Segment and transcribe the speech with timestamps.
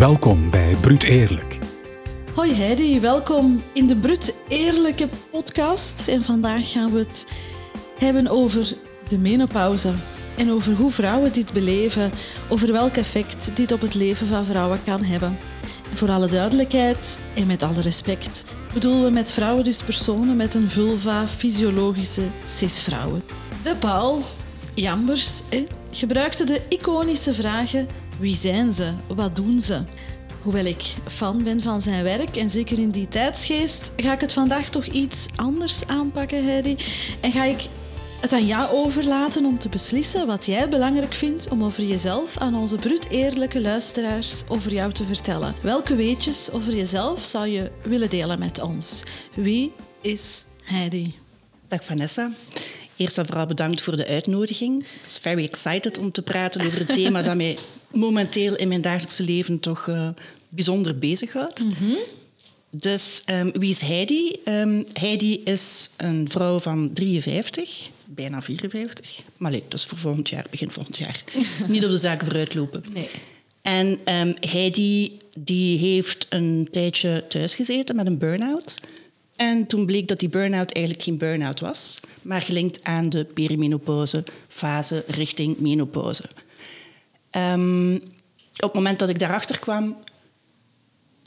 [0.00, 1.58] Welkom bij Bruut Eerlijk.
[2.34, 6.08] Hoi Heidi, welkom in de Brut Eerlijke podcast.
[6.08, 7.26] En vandaag gaan we het
[7.98, 8.74] hebben over
[9.08, 9.92] de menopauze.
[10.36, 12.10] En over hoe vrouwen dit beleven,
[12.48, 15.38] over welk effect dit op het leven van vrouwen kan hebben.
[15.90, 18.44] En voor alle duidelijkheid en met alle respect
[18.74, 23.22] bedoelen we met vrouwen dus personen met een vulva fysiologische cisvrouwen.
[23.62, 24.22] De Paul
[24.74, 25.42] Jambers
[25.90, 27.86] gebruikte de iconische vragen
[28.20, 29.82] wie zijn ze, wat doen ze?
[30.42, 34.32] Hoewel ik fan ben van zijn werk en zeker in die tijdsgeest, ga ik het
[34.32, 36.76] vandaag toch iets anders aanpakken, Heidi.
[37.20, 37.68] En ga ik
[38.20, 42.54] het aan jou overlaten om te beslissen wat jij belangrijk vindt om over jezelf aan
[42.54, 45.54] onze bruut eerlijke luisteraars over jou te vertellen.
[45.62, 49.02] Welke weetjes over jezelf zou je willen delen met ons?
[49.34, 51.14] Wie is Heidi?
[51.68, 52.32] Dag Vanessa.
[52.96, 54.82] Eerst en vooral bedankt voor de uitnodiging.
[54.82, 57.58] Ik ben very excited om te praten over een thema dat mij
[57.92, 60.08] momenteel in mijn dagelijkse leven toch uh,
[60.48, 61.64] bijzonder bezighoudt.
[61.64, 61.96] Mm
[62.70, 64.40] Dus um, wie is Heidi?
[64.44, 69.22] Um, Heidi is een vrouw van 53, bijna 54.
[69.36, 71.24] Maar nee, dat is voor volgend jaar, begin volgend jaar.
[71.68, 72.84] Niet op de zaken vooruitlopen.
[72.92, 73.08] Nee.
[73.62, 78.80] En um, Heidi die heeft een tijdje thuis gezeten met een burn-out.
[79.36, 84.24] En toen bleek dat die burn-out eigenlijk geen burn-out was, maar gelinkt aan de perimenopauze
[84.48, 86.24] fase richting menopauze.
[87.36, 87.94] Um,
[88.52, 89.98] op het moment dat ik daarachter kwam,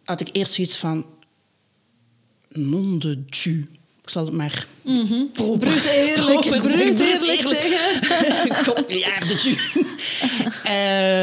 [0.04, 1.06] had ik eerst zoiets van...
[2.50, 3.68] Non de Dieu.
[4.02, 4.68] Ik zal het maar...
[4.82, 5.32] Mm -hmm.
[5.32, 8.98] Bruut eerlijk, bruut eerlijk zeggen.
[9.06, 9.58] ja, de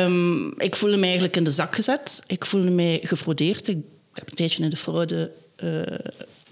[0.06, 2.22] um, ik voelde me eigenlijk in de zak gezet.
[2.26, 3.68] Ik voelde me gefraudeerd.
[3.68, 3.78] Ik
[4.12, 5.32] heb een tijdje in de fraude...
[5.64, 5.82] Uh,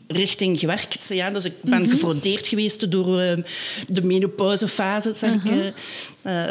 [0.09, 1.09] richting gewerkt.
[1.09, 3.33] Ja, dus ik ben mm gefraudeerd geweest door uh,
[3.87, 5.73] de menopausefase, zeg ik.
[6.27, 6.45] Uh,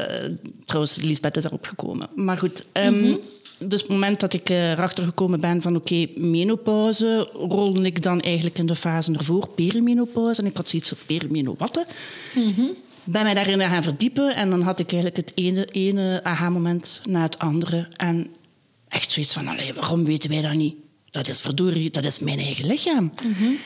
[0.65, 2.09] trouwens, Lisbeth is erop gekomen.
[2.15, 2.65] Maar goed...
[2.73, 3.19] Um,
[3.59, 8.03] Dus op het moment dat ik erachter gekomen ben van oké, okay, menopauze, rolde ik
[8.03, 10.41] dan eigenlijk in de fase ervoor, perimenopauze.
[10.41, 11.85] En ik had zoiets van perimenowatte.
[12.35, 12.75] Mm -hmm.
[13.03, 17.21] Ben mij daarin gaan verdiepen en dan had ik eigenlijk het ene, ene aha-moment na
[17.21, 17.87] het andere.
[17.95, 18.27] En
[18.87, 20.75] echt zoiets van, allee, waarom weten wij dat niet?
[21.11, 23.11] Dat is verdorie, dat is mijn eigen lichaam.
[23.23, 23.57] Mm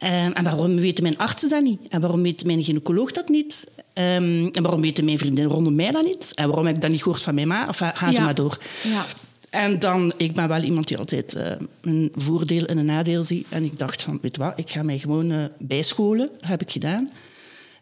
[0.00, 1.80] en, en waarom weten mijn artsen dat niet?
[1.88, 3.68] En waarom weet mijn gynaecoloog dat niet?
[3.76, 6.32] Um, en waarom weten mijn vriendinnen rondom mij dat niet?
[6.34, 7.68] En waarom heb ik dat niet gehoord van mijn ma?
[7.68, 8.58] Of gaan ze maar door.
[8.82, 9.06] Ja.
[9.50, 11.50] En dan, ik ben wel iemand die altijd uh,
[11.80, 13.46] een voordeel en een nadeel ziet.
[13.48, 16.30] En ik dacht van, weet wat, ik ga mij gewoon uh, bijscholen.
[16.40, 17.10] Dat heb ik gedaan.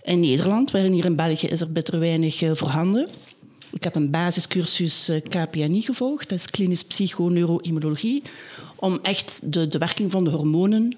[0.03, 3.09] In Nederland, waarin hier in België is er bitter weinig uh, voorhanden.
[3.73, 6.28] Ik heb een basiscursus KPNI gevolgd.
[6.28, 8.23] Dat is klinisch psychoneuroimmunologie
[8.78, 10.97] om echt de, de werking van de hormonen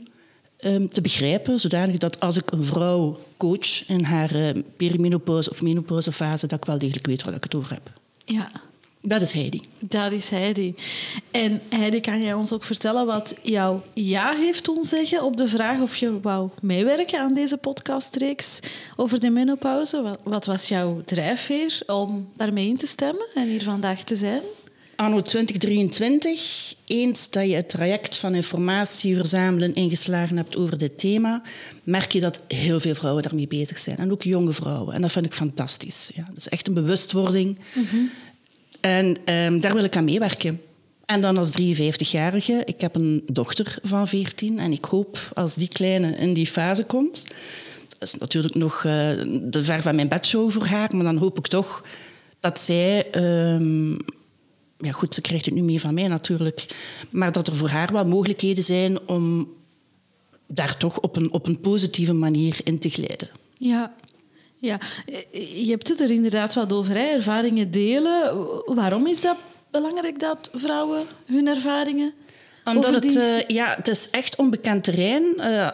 [0.65, 5.63] um, te begrijpen, zodanig dat als ik een vrouw coach in haar uh, perimenopauze of
[5.63, 7.91] menopausefase, dat ik wel degelijk weet waar ik het over heb.
[8.25, 8.51] Ja.
[9.03, 9.61] Dat is Heidi.
[9.79, 10.75] Dat is Heidi.
[11.31, 15.49] En Heidi, kan jij ons ook vertellen wat jouw ja heeft doen zeggen op de
[15.49, 18.61] vraag of je wou meewerken aan deze podcastreeks
[18.97, 20.19] over de menopauze?
[20.23, 24.43] Wat was jouw drijfveer om daarmee in te stemmen en hier vandaag te zijn?
[25.01, 31.43] Anno 2023, eens dat je het traject van informatie verzamelen ingeslagen hebt over dit thema,
[31.83, 33.97] merk je dat heel veel vrouwen daarmee bezig zijn.
[33.97, 34.95] En ook jonge vrouwen.
[34.95, 36.11] En dat vind ik fantastisch.
[36.15, 37.59] Ja, dat is echt een bewustwording.
[37.75, 38.11] Mm
[38.81, 40.61] En um, daar wil ik aan meewerken.
[41.07, 45.69] En dan als 53-jarige, ik heb een dochter van 14 en ik hoop als die
[45.69, 47.25] kleine in die fase komt,
[47.89, 48.93] dat is natuurlijk nog uh,
[49.43, 51.85] de ver van mijn bedshow voor haar, maar dan hoop ik toch
[52.41, 53.07] dat zij
[53.55, 53.97] um,
[54.81, 56.67] ja, goed, ze krijgt het nu mee van mij natuurlijk.
[57.11, 59.53] Maar dat er voor haar wel mogelijkheden zijn om
[60.47, 63.29] daar toch op een, op een positieve manier in te glijden.
[63.59, 63.95] Ja,
[64.59, 64.81] ja.
[65.33, 67.05] je hebt het er inderdaad wat over, hè?
[67.05, 68.35] ervaringen delen.
[68.75, 69.37] Waarom is dat
[69.71, 72.13] belangrijk dat vrouwen hun ervaringen
[72.65, 75.25] omdat het, uh, ja, het is echt onbekend terrein.
[75.37, 75.69] Uh,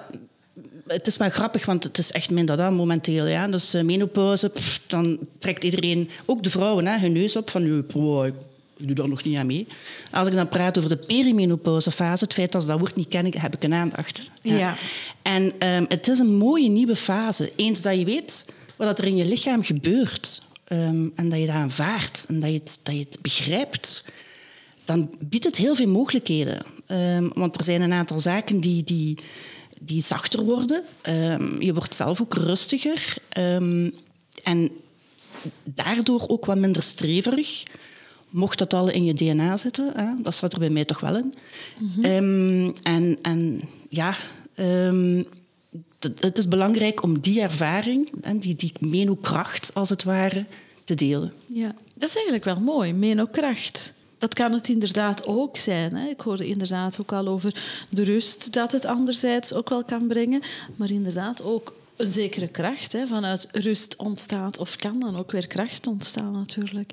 [0.87, 3.27] het is wel grappig, want het is echt minder dan momenteel.
[3.27, 3.49] Ja.
[3.49, 7.85] Dus uh, menopauze, pff, dan trekt iedereen, ook de vrouwen, hè, hun neus op van...
[7.95, 8.35] Oh, ik
[8.79, 9.67] doe daar nog niet aan mee.
[10.11, 13.41] Als ik dan praat over de perimenopausefase, het feit dat ze dat woord niet kennen,
[13.41, 14.31] heb ik een aandacht.
[14.43, 14.57] Ja.
[14.57, 14.77] ja.
[15.23, 17.53] En um, het is een mooie nieuwe fase.
[17.57, 18.47] Eens dat je weet
[18.77, 22.57] wat er in je lichaam gebeurt um, en dat je dat aanvaardt en dat je
[22.57, 24.05] het, dat je het begrijpt,
[24.85, 26.67] dan biedt het heel veel mogelijkheden.
[26.89, 29.19] Um, want er zijn een aantal zaken die, die,
[29.81, 30.83] die zachter worden.
[31.59, 33.17] je wordt zelf ook rustiger.
[34.43, 34.71] en
[35.65, 37.65] daardoor ook wat minder streverig
[38.31, 39.93] mocht dat al in je DNA zitten.
[39.95, 40.23] Hè?
[40.23, 41.35] Dat staat er bij mij toch wel in.
[41.79, 42.75] Mm -hmm.
[42.83, 44.15] en, en ja,
[44.57, 45.27] um,
[45.99, 50.47] het is belangrijk om die ervaring, die, die menokracht als het ware,
[50.85, 51.33] te delen.
[51.53, 53.93] Ja, dat is eigenlijk wel mooi, menokracht.
[54.19, 55.95] dat kan het inderdaad ook zijn.
[55.95, 56.09] Hè.
[56.09, 57.55] Ik hoorde inderdaad ook al over
[57.89, 60.43] de rust dat het anderzijds ook wel kan brengen.
[60.77, 62.93] Maar inderdaad ook een zekere kracht.
[62.93, 63.07] Hè.
[63.07, 66.93] Vanuit rust ontstaat, of kan dan ook weer kracht ontstaan natuurlijk.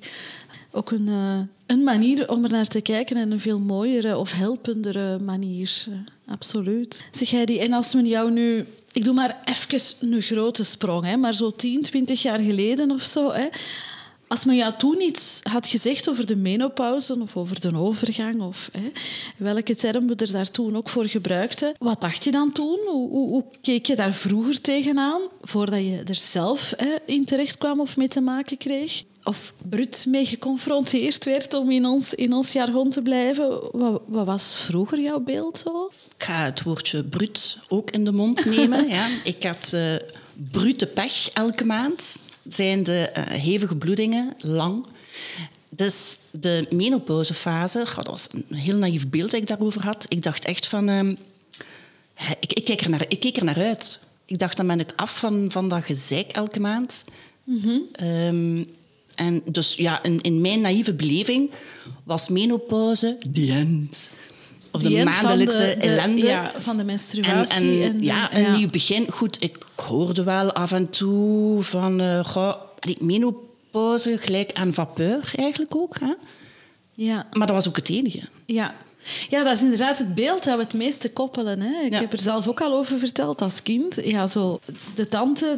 [0.75, 4.31] Ook een, uh, een manier om er naar te kijken en een veel mooiere of
[4.31, 5.85] helpendere manier.
[5.89, 5.95] Uh,
[6.27, 7.05] absoluut.
[7.11, 11.05] Zeg jij die, en als men jou nu ik doe maar even een grote sprong,
[11.05, 13.31] hè, maar zo 10, 20 jaar geleden of zo.
[13.31, 13.47] Hè,
[14.27, 18.69] als men jou toen iets had gezegd over de menopauze of over de overgang, of
[18.71, 18.91] hè,
[19.37, 22.79] welke term we er daar toen ook voor gebruikten, wat dacht je dan toen?
[22.85, 27.57] Hoe, hoe, hoe keek je daar vroeger tegenaan, voordat je er zelf hè, in terecht
[27.57, 29.03] kwam of mee te maken kreeg?
[29.23, 33.69] Of brut mee geconfronteerd werd, om in ons, in ons jargon te blijven.
[33.71, 35.91] Wat, wat was vroeger jouw beeld zo?
[36.17, 38.87] Ik ga het woordje brut ook in de mond nemen.
[38.97, 39.09] ja.
[39.23, 39.95] Ik had uh,
[40.51, 44.85] brute pech elke maand zijn de uh, hevige bloedingen lang.
[45.69, 50.05] Dus de menopausefase, dat was een heel naïef beeld dat ik daarover had.
[50.09, 51.09] Ik dacht echt van, uh,
[52.39, 53.99] ik, ik, keek er naar, ik keek er naar uit.
[54.25, 57.05] Ik dacht, dan ben ik af van, van dat gezeik elke maand.
[57.43, 58.07] Mm -hmm.
[58.07, 58.67] um,
[59.15, 61.51] en dus ja, in, in, mijn naïeve beleving
[62.03, 64.11] was menopauze the end.
[64.71, 66.23] Of de, Die maandelijkse van de, de, ellende.
[66.25, 67.83] Ja, van de menstruatie.
[67.83, 69.11] En, en, en ja, een nieuw begin.
[69.11, 72.01] Goed, ik hoorde wel af en toe van...
[72.01, 72.55] Uh, goh,
[72.99, 75.99] menopauze gelijk aan vapeur eigenlijk ook.
[75.99, 76.13] Hè?
[76.93, 77.27] Ja.
[77.31, 78.21] Maar dat was ook het enige.
[78.45, 78.75] Ja.
[79.29, 81.61] Ja, dat is inderdaad het beeld dat we het meeste koppelen.
[81.61, 81.85] Hè.
[81.85, 81.99] Ik Ja.
[81.99, 83.99] heb er zelf ook al over verteld als kind.
[84.03, 84.59] Ja, zo
[84.95, 85.57] de tante,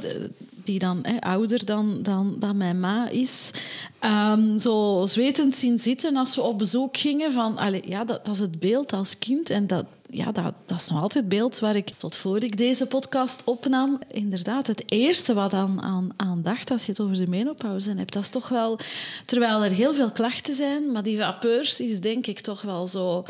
[0.66, 3.52] die dan hè, ouder dan, dan, dan mijn ma is,
[4.00, 7.32] ehm, zo zwetend zien zitten als we op bezoek gingen.
[7.32, 9.50] Van, allee, ja, dat, dat is het beeld als kind.
[9.50, 12.58] En dat, ja, dat, dat is nog altijd het beeld waar ik, tot voor ik
[12.58, 17.16] deze podcast opnam, inderdaad het eerste wat aan, aan, aan dacht als je het over
[17.18, 18.14] de menopauze hebt.
[18.14, 18.80] Dat is toch wel...
[19.26, 23.26] Terwijl er heel veel klachten zijn, maar die vapeurs is denk ik toch wel zo...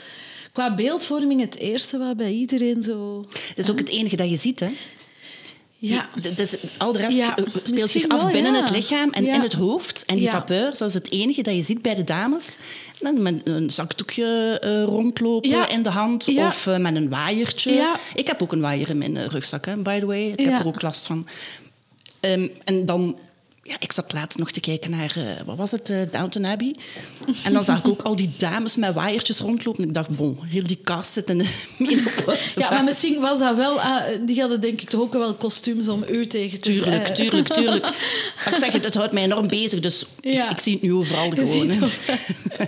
[0.52, 3.22] Qua beeldvorming het eerste wat bij iedereen zo...
[3.30, 4.70] Dat is ook het enige dat je ziet, hè?
[5.78, 8.62] Ja, Dus al de rest Ja, eh, speelt zich af wel, binnen ja.
[8.62, 10.04] het lichaam en in het hoofd.
[10.06, 12.58] En die vapeurs, dat is het enige dat je ziet bij de dames.
[13.00, 17.96] Dan met een zakdoekje eh, rondlopen in de hand of eh, met een waaiertje.
[18.14, 20.34] Ik heb ook een waaier in mijn rugzak, hè, by the way.
[20.36, 21.28] Ik heb er ook last van.
[22.20, 23.18] Ehm, en dan...
[23.68, 26.76] Ja, ik zat laatst nog te kijken naar, eh, wat was het, eh, Downton Abbey.
[27.44, 29.82] En dan zag ik ook al die dames met waaiertjes rondlopen.
[29.82, 32.60] En ik dacht, bon, heel die cast zit in de menopauze.
[32.60, 33.82] ja maar misschien was dat wel...
[33.82, 37.48] ah, die hadden denk ik toch ook wel kostuums om u tegen te Tuurlijk, tuurlijk,
[37.54, 37.84] tuurlijk.
[38.46, 40.50] Maar ik zeg het, het houdt mij enorm bezig, dus Ja.
[40.50, 41.52] ik zie het nu overal gewoon.
[41.52, 41.80] ziet hè.
[41.80, 42.68] wel.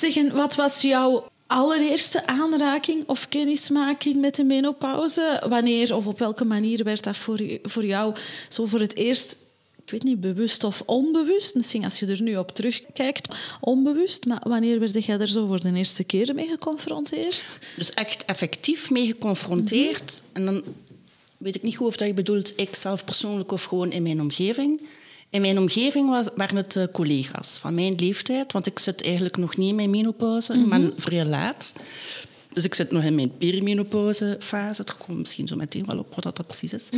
[0.00, 5.42] zeg, en wat was jouw allereerste aanraking of kennismaking met de menopauze?
[5.48, 8.14] Wanneer of op welke manier werd dat voor, voor jou
[8.48, 9.36] zo voor het eerst...
[9.92, 11.54] Ik weet niet, bewust of onbewust.
[11.54, 14.24] Misschien als je er nu op terugkijkt, onbewust.
[14.24, 17.58] Maar wanneer werd jij er zo voor de eerste keer mee geconfronteerd?
[17.76, 20.22] Dus echt effectief mee geconfronteerd.
[20.32, 20.62] En dan
[21.36, 24.20] weet ik niet goed of dat je bedoelt ik zelf persoonlijk of gewoon in mijn
[24.20, 24.80] omgeving.
[25.30, 29.36] In mijn omgeving was, waren het eh, collega's van mijn leeftijd, want ik zit eigenlijk
[29.36, 31.72] nog niet in mijn menopauze, maar vrij laat.
[32.52, 34.84] Dus ik zit nog in mijn perimenopausefase.
[34.84, 36.88] Daar we misschien zo meteen wel op wat dat precies is.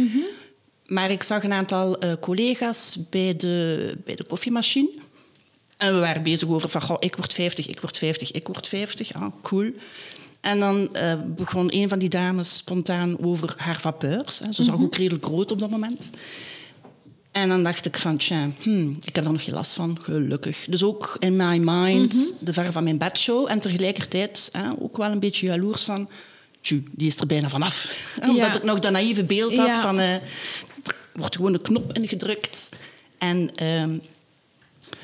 [0.87, 4.91] Maar ik zag een aantal eh, collega's bij de, bij de koffiemachine.
[5.77, 8.69] En we waren bezig over van, goh, ik word 50, ik word 50, ik word
[8.69, 9.13] 50.
[9.13, 9.71] Ah, cool.
[10.41, 14.39] En dan eh, begon een van die dames spontaan over haar vapeurs.
[14.39, 14.53] Hè.
[14.53, 16.11] Ze zag ook redelijk rood op dat moment.
[17.33, 20.65] En dan dacht ik van, tja, hmm, ik heb er nog geen last van, gelukkig.
[20.69, 23.51] Dus ook in my mind de ver van mijn bedshow.
[23.51, 26.09] En tegelijkertijd hè, ook wel een beetje jaloers van...
[26.61, 27.89] tju, die is er bijna vanaf.
[28.29, 29.77] Omdat ik nog dat naïeve beeld had Ja.
[29.83, 29.99] van...
[29.99, 30.15] eh,
[31.15, 32.69] wordt gewoon een knop ingedrukt.
[33.19, 33.99] En ehm,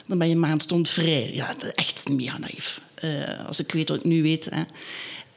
[0.06, 1.30] dan ben je een maand stond vrij.
[1.32, 2.80] Ja, dat is echt mega naïef.
[2.94, 4.50] Eh, als ik weet wat ik nu weet.
[4.50, 4.62] Hè.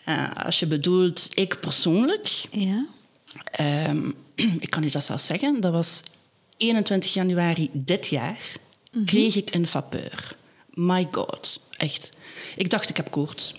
[0.03, 2.45] Eh, als je bedoelt, ik persoonlijk...
[2.51, 2.85] Ja.
[3.51, 4.09] Ehm,
[4.59, 5.61] ik kan u dat zelfs zeggen.
[5.61, 6.03] Dat was
[6.57, 8.39] 21 januari dit jaar.
[9.05, 10.35] Kreeg ik een vapeur.
[10.73, 12.09] My god, echt.
[12.55, 13.53] Ik dacht, ik heb koorts.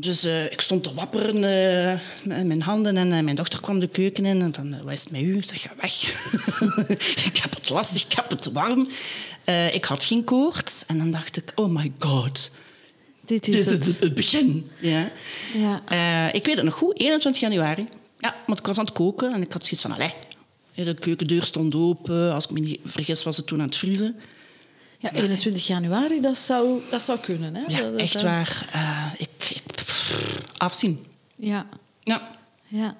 [0.00, 3.78] Dus eh, ik stond te wapperen eh, met mijn handen en eh, mijn dochter kwam
[3.78, 5.36] de keuken in en van, wat is het met u?
[5.36, 6.02] Ik zeg, ga weg.
[7.30, 8.88] ik heb het lastig, ik heb het warm.
[9.72, 12.50] Ik had geen koorts en dan dacht ik, oh my god.
[13.24, 13.84] Dit is Dit is het.
[13.84, 14.66] het, het begin.
[14.80, 15.10] Ja.
[15.54, 16.32] Ja.
[16.32, 17.86] Ik weet het nog goed, 21 januari.
[18.18, 20.12] Ja, want ik was aan het koken en ik had zoiets van, allee,
[20.74, 22.34] de keukendeur stond open.
[22.34, 24.16] Als ik me niet vergis, was het toen aan het vriezen.
[24.98, 27.54] Ja, 21 januari, dat zou, dat zou kunnen.
[27.54, 27.60] Hè?
[27.68, 28.68] Ja, Dat- dat- echt waar.
[28.72, 31.04] Eh, ik, ik, pff, afzien.
[31.36, 31.66] Ja,
[32.02, 32.28] Ja.
[32.66, 32.96] ja.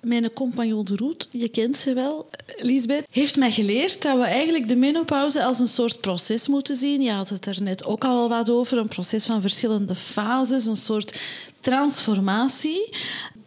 [0.00, 4.68] mijn compagnon de Roet, je kent ze wel, Lisbeth, heeft mij geleerd dat we eigenlijk
[4.68, 7.02] de menopauze als een soort proces moeten zien.
[7.02, 10.76] Je had het er net ook al wat over, een proces van verschillende fases, een
[10.76, 11.20] soort
[11.60, 12.88] transformatie.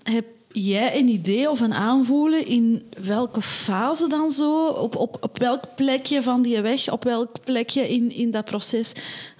[0.03, 5.39] Heb jij een idee of een aanvoelen in welke fase dan zo, op, op, op
[5.39, 8.93] welk plekje van die weg, op welk plekje in, in dat proces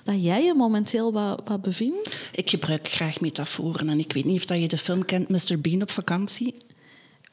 [0.04, 2.30] dat jij je momenteel wat, wat bevindt?
[2.32, 5.60] Ik gebruik graag metaforen en ik weet niet of dat je de film kent, Mr.
[5.60, 6.54] Bean op vakantie.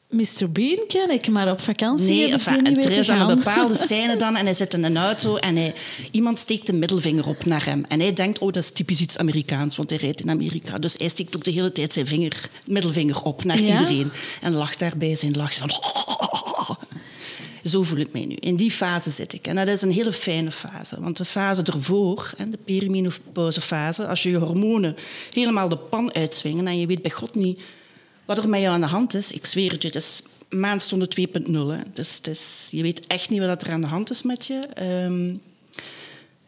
[0.09, 0.51] Mr.
[0.51, 3.75] Bean ken ik, maar op vakantie Nee, heb ik niet er is dan een bepaalde
[3.85, 5.73] scène dan en hij zit in een auto en hij,
[6.11, 7.85] iemand steekt de middelvinger op naar hem.
[7.87, 10.77] En hij denkt, oh, dat is typisch iets Amerikaans, want hij rijdt in Amerika.
[10.77, 13.79] Dus hij steekt ook de hele tijd zijn vinger, middelvinger op naar Ja?
[13.79, 14.11] iedereen.
[14.41, 15.71] En lacht daarbij zijn lach van...
[17.63, 18.35] Zo voel ik mij nu.
[18.35, 19.47] In die fase zit ik.
[19.47, 21.01] En dat is een hele fijne fase.
[21.01, 24.95] Want de fase ervoor, de perimenopauze-fase, als je je hormonen
[25.33, 27.59] helemaal de pan uitswingen en je weet bij God niet
[28.29, 31.09] wat er met jou aan de hand is, ik zweer het je, het is maandstonde
[31.27, 31.51] 2.0.
[31.51, 31.77] hè.
[31.77, 34.45] Het is, het is, je weet echt niet wat er aan de hand is met
[34.45, 34.59] je.
[34.73, 35.33] Ehm,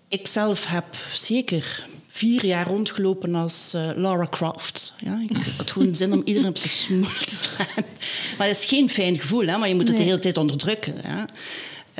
[0.08, 4.94] ik zelf heb zeker vier jaar rondgelopen als eh, Laura Croft.
[5.04, 7.86] Ja, ik, ik had gewoon zin om iedereen op zijn smoel te slaan.
[8.38, 10.96] Maar het is geen fijn gevoel, hè, maar je moet het de hele tijd onderdrukken.
[11.04, 11.28] Ja.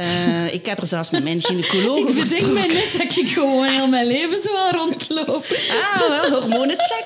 [0.02, 2.54] Eh, ik heb er zelfs met mijn gynaecoloog Ik over bedenk gesproken.
[2.54, 5.46] mij net dat ik gewoon heel mijn leven zo aan rondloop.
[5.94, 7.06] Ah, wel, hormonencheck.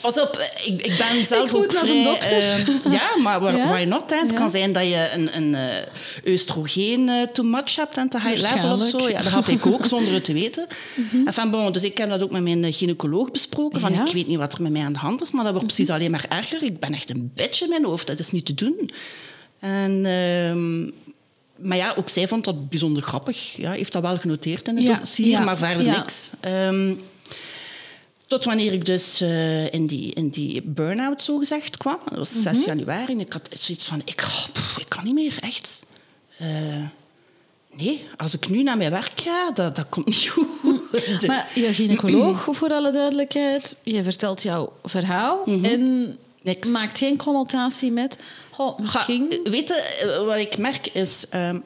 [0.00, 2.02] Pas op, eh, ik, ik ben zelf Ik ook vrij...
[2.02, 2.32] dokter.
[2.38, 3.68] eh, ja, maar why, Ja?
[3.68, 4.10] why not?
[4.10, 4.16] Hè?
[4.16, 4.36] Het Ja.
[4.36, 8.52] kan zijn dat je een, een eh, oestrogeen eh, too much hebt en te high
[8.52, 9.08] level of zo.
[9.08, 10.66] Ja, dat had ik ook, zonder het te weten.
[11.24, 13.80] Enfin, bon, dus ik heb dat ook met mijn gynaecoloog besproken.
[13.80, 14.04] Van, Ja.
[14.06, 15.90] Ik weet niet wat er met mij aan de hand is, maar dat wordt precies
[15.90, 16.62] alleen maar erger.
[16.62, 18.06] Ik ben echt een bitch in mijn hoofd.
[18.06, 18.90] Dat is niet te doen.
[19.60, 20.06] En...
[21.62, 23.56] maar ja, ook zij vond dat bijzonder grappig.
[23.56, 25.96] Ja, heeft dat wel genoteerd in het Ja, dossier, ja, maar verder ja.
[25.98, 26.30] niks.
[26.40, 26.94] Ehm,
[28.26, 31.98] tot wanneer ik dus eh, in die, in die burn-out zogezegd kwam.
[32.08, 33.12] Dat was 6 januari.
[33.12, 35.82] En ik had zoiets van, ik, oh, pff, ik kan niet meer, echt.
[36.38, 36.82] Eh,
[37.72, 40.46] nee, als ik nu naar mijn werk ga, dat, dat komt niet goed.
[40.92, 46.68] De- Maar je gynaecoloog, voor alle duidelijkheid, je vertelt jouw verhaal en Niks.
[46.68, 48.18] maakt geen connotatie met...
[48.56, 49.40] Oh, misschien...
[49.44, 49.74] Ga, weet je,
[50.18, 51.26] eh, wat ik merk is...
[51.28, 51.58] ehm,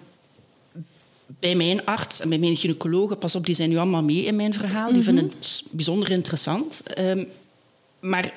[1.41, 4.37] bij mijn arts en bij mijn gynaecologen, pas op, die zijn nu allemaal mee in
[4.37, 4.93] mijn verhaal.
[4.93, 6.83] Die vinden het bijzonder interessant.
[6.83, 7.25] Ehm,
[8.01, 8.33] maar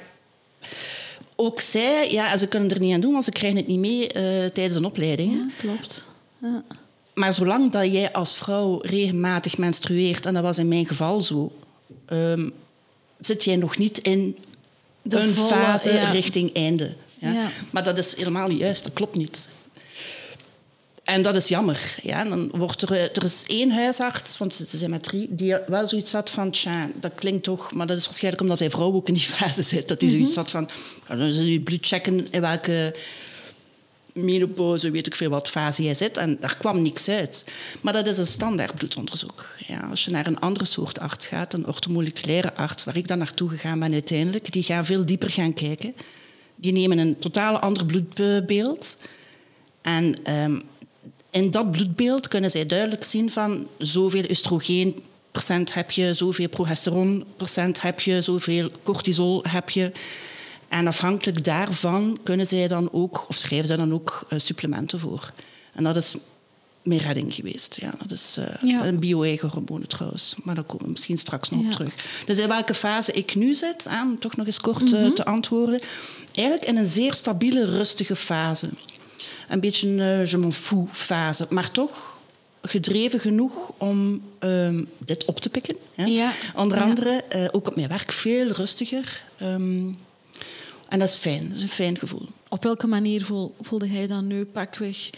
[1.35, 4.07] ook zij, ja, ze kunnen er niet aan doen, want ze krijgen het niet mee
[4.07, 5.33] eh, tijdens een opleiding.
[5.33, 6.05] Ja, klopt.
[6.41, 6.63] Ja.
[7.13, 11.51] Maar zolang dat jij als vrouw regelmatig menstrueert, en dat was in mijn geval zo,
[12.05, 12.49] ehm,
[13.19, 14.37] zit jij nog niet in
[15.01, 16.09] De een volle- fase ja.
[16.11, 16.95] richting einde.
[17.19, 17.31] Ja?
[17.31, 17.49] Ja.
[17.69, 19.49] Maar dat is helemaal niet juist, dat klopt niet.
[21.03, 21.95] En dat is jammer.
[22.01, 22.19] Ja?
[22.19, 25.87] En dan wordt er, er is één huisarts, want ze zijn met drie, die wel
[25.87, 27.73] zoiets had van, tja, dat klinkt toch...
[27.73, 29.87] Maar dat is waarschijnlijk omdat hij vrouw ook in die fase zit.
[29.87, 30.69] Dat hij zoiets had van,
[31.07, 32.95] dan eens je bloed checken in welke
[34.13, 36.17] menopauze, weet ik veel wat fase jij zit.
[36.17, 37.45] En daar kwam niks uit.
[37.81, 39.45] Maar dat is een standaard bloedonderzoek.
[39.67, 43.17] Ja, als je naar een andere soort arts gaat, een orthomoleculaire arts, waar ik dan
[43.17, 45.95] naartoe gegaan ben uiteindelijk, die gaan veel dieper gaan kijken.
[46.61, 48.97] Die nemen een totaal ander bloedbeeld.
[49.81, 50.59] En ehm,
[51.29, 57.25] in dat bloedbeeld kunnen zij duidelijk zien van zoveel oestrogeen procent heb je, zoveel progesteron
[57.37, 59.91] procent heb je, zoveel cortisol heb je.
[60.67, 65.33] En afhankelijk daarvan kunnen zij dan ook, of schrijven zij dan ook eh, supplementen voor.
[65.73, 66.15] En dat is
[66.83, 67.77] mijn redding geweest.
[67.81, 68.85] Ja, dat is eh, Ja.
[68.85, 69.49] een bio-eigen
[69.87, 70.35] trouwens.
[70.43, 71.65] Maar daar komen we misschien straks nog Ja.
[71.65, 71.93] op terug.
[72.25, 75.79] Dus in welke fase ik nu zit, om toch nog eens kort eh, te antwoorden.
[76.33, 78.69] Eigenlijk in een zeer stabiele, rustige fase.
[79.47, 81.45] Een beetje een eh, je m'en fous fase.
[81.49, 82.17] Maar toch
[82.61, 85.75] gedreven genoeg om ehm, dit op te pikken.
[85.95, 86.03] Hè.
[86.05, 86.31] Ja.
[86.55, 89.23] Onder andere eh, ook op mijn werk veel rustiger.
[89.37, 89.87] Ehm,
[90.89, 91.47] en dat is fijn.
[91.47, 92.27] Dat is een fijn gevoel.
[92.49, 95.09] Op welke manier voel, voelde jij dan nu pakweg...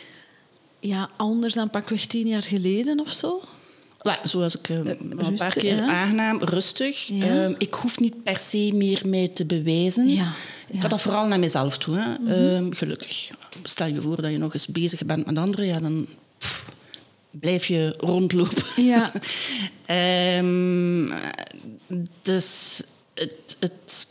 [0.82, 3.42] Ja, anders dan pakweg tien jaar geleden of zo?
[4.02, 4.86] Ja, zoals ik eh, al
[5.28, 5.88] een paar keer ja.
[5.88, 7.08] aangenaam, rustig.
[7.08, 7.26] Ja.
[7.26, 10.08] Ehm, ik hoef niet per se meer mij te bewijzen.
[10.10, 10.22] Ja,
[10.68, 10.74] Ik.
[10.74, 10.82] Mhm.
[10.82, 11.96] ga dat vooral naar mezelf toe.
[11.98, 12.34] Hè.
[12.34, 13.30] Ehm, gelukkig.
[13.64, 16.08] Stel je voor dat je nog eens bezig bent met anderen, ja, dan
[16.38, 16.70] pff,
[17.32, 18.84] blijf je rondlopen.
[18.84, 19.12] Ja.
[19.86, 21.20] Ehm,
[22.22, 22.82] dus
[23.14, 24.08] het, het,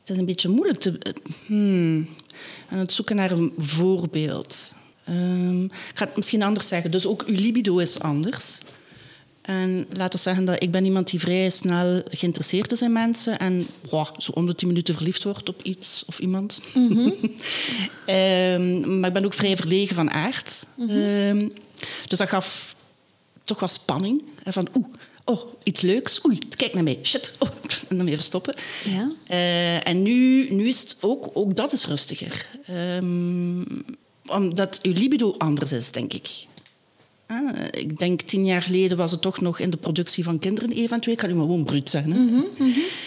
[0.00, 0.98] het is een beetje moeilijk te...
[1.46, 2.08] Hmm,
[2.68, 4.72] aan het zoeken naar een voorbeeld.
[5.06, 6.90] Ehm, ik ga het misschien anders zeggen.
[6.90, 8.58] Dus ook uw libido is anders.
[9.46, 13.38] En laten we zeggen dat ik ben iemand die vrij snel geïnteresseerd is in mensen
[13.38, 16.60] en wow, zo om de tien minuten verliefd wordt op iets of iemand.
[18.06, 20.66] Ehm, maar ik ben ook vrij verlegen van aard.
[20.78, 21.48] Ehm,
[22.06, 22.76] dus dat gaf
[23.44, 24.22] toch wel spanning.
[24.42, 24.86] Hè, van oeh,
[25.24, 26.26] oh, iets leuks.
[26.26, 26.98] Oei, kijk naar mij.
[27.02, 27.32] Shit.
[27.38, 27.48] Oh,
[27.88, 28.54] en dan weer stoppen.
[28.84, 29.12] Ja.
[29.26, 32.46] Eh, en nu, nu is het ook, ook dat is rustiger.
[32.66, 33.62] Ehm,
[34.28, 36.46] omdat uw libido anders is, denk ik.
[37.26, 40.72] Ah, ik denk tien jaar geleden was het toch nog in de productie van kinderen
[40.72, 41.14] eventueel.
[41.14, 42.12] Ik kan nu maar gewoon bruut zijn.
[42.12, 42.18] Hè?
[42.18, 42.42] Mhm,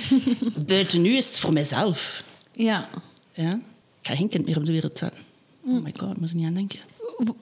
[0.67, 2.23] Buiten nu is het voor mijzelf.
[2.51, 2.89] Ja.
[3.33, 3.51] Ja?
[4.01, 5.21] Ik ga geen kind meer op de wereld zetten.
[5.65, 6.79] Oh my god, moet er niet aan denken.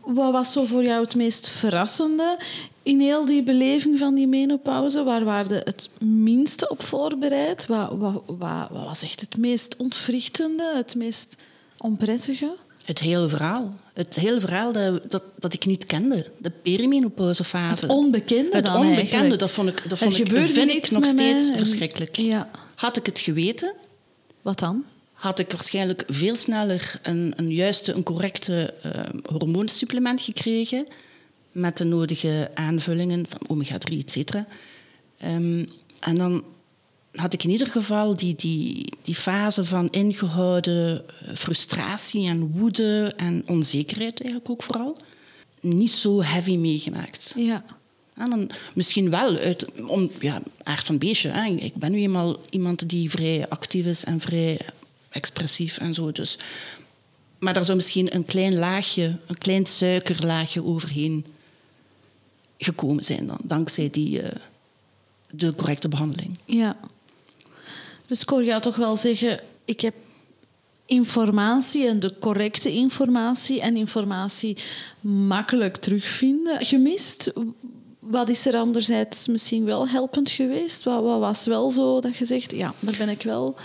[0.01, 2.39] Wat was zo voor jou het meest verrassende
[2.83, 5.03] in heel die beleving van die menopauze?
[5.03, 7.65] Waar waren je het minste op voorbereid?
[7.65, 11.35] Wat, wat, wat, wat was echt het meest ontwrichtende, het meest
[11.77, 12.55] onprettige?
[12.87, 13.73] Het hele verhaal.
[13.93, 16.31] Het hele verhaal dat, dat, dat ik niet kende.
[16.37, 17.85] De perimenopausefase.
[17.85, 19.39] Het onbekende Het dan onbekende, eigenlijk.
[19.39, 22.15] dat vond ik, dat vond ik, vind ik nog mij steeds verschrikkelijk.
[22.15, 22.49] Ja.
[22.75, 23.73] Had ik het geweten,
[24.41, 24.83] Wat dan?
[25.13, 28.91] had ik waarschijnlijk veel sneller een, een juiste, een correcte eh,
[29.23, 30.87] hormoonsupplement gekregen.
[31.51, 34.47] Met de nodige aanvullingen van omega-3, et cetera.
[35.17, 35.65] Ehm,
[35.99, 36.43] en dan
[37.17, 43.13] had ik in ieder geval die, die, die fase van ingehouden eh, frustratie en woede
[43.17, 44.97] en onzekerheid eigenlijk ook vooral
[45.59, 47.33] niet zo heavy meegemaakt.
[47.35, 47.63] Ja.
[48.13, 51.29] En dan misschien wel uit om, ja, aard van beestje.
[51.29, 51.49] Hè.
[51.49, 54.59] Ik ben nu eenmaal iemand die vrij actief is en vrij
[55.09, 56.11] expressief en zo.
[56.11, 56.37] Dus.
[57.39, 61.25] Maar daar zou misschien een klein laagje, een klein suikerlaagje overheen
[62.57, 64.35] gekomen zijn dan, dankzij die, eh,
[65.29, 66.37] de correcte behandeling.
[66.45, 66.77] Ja.
[68.07, 69.93] Dus ik hoor jou toch wel zeggen, ik heb
[70.85, 74.57] informatie en de correcte informatie en informatie
[75.01, 77.31] makkelijk terugvinden gemist.
[77.99, 80.83] Wat is er anderzijds misschien wel helpend geweest?
[80.83, 83.55] Wat, wat was wel zo dat je zegt, ja, daar ben ik wel...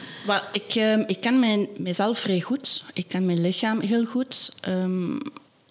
[0.52, 2.84] Ik, eh, ik ken mijn, mijzelf vrij goed.
[2.92, 4.50] Ik ken mijn lichaam heel goed.
[4.60, 5.18] Ehm,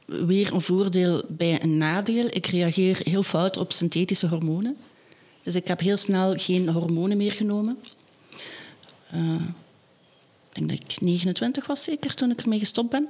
[0.06, 2.26] weer een voordeel bij een nadeel.
[2.30, 4.78] Ik reageer heel fout op synthetische hormonen.
[5.44, 7.78] Dus ik heb heel snel geen hormonen meer genomen.
[9.12, 9.34] Eh,
[10.50, 13.08] ik denk dat ik 29 was zeker toen ik ermee gestopt ben.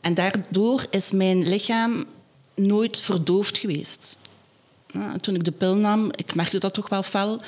[0.00, 2.04] En daardoor is mijn lichaam
[2.54, 4.18] nooit verdoofd geweest.
[4.86, 7.40] Ja, toen ik de pil nam, ik merkte dat toch wel fel.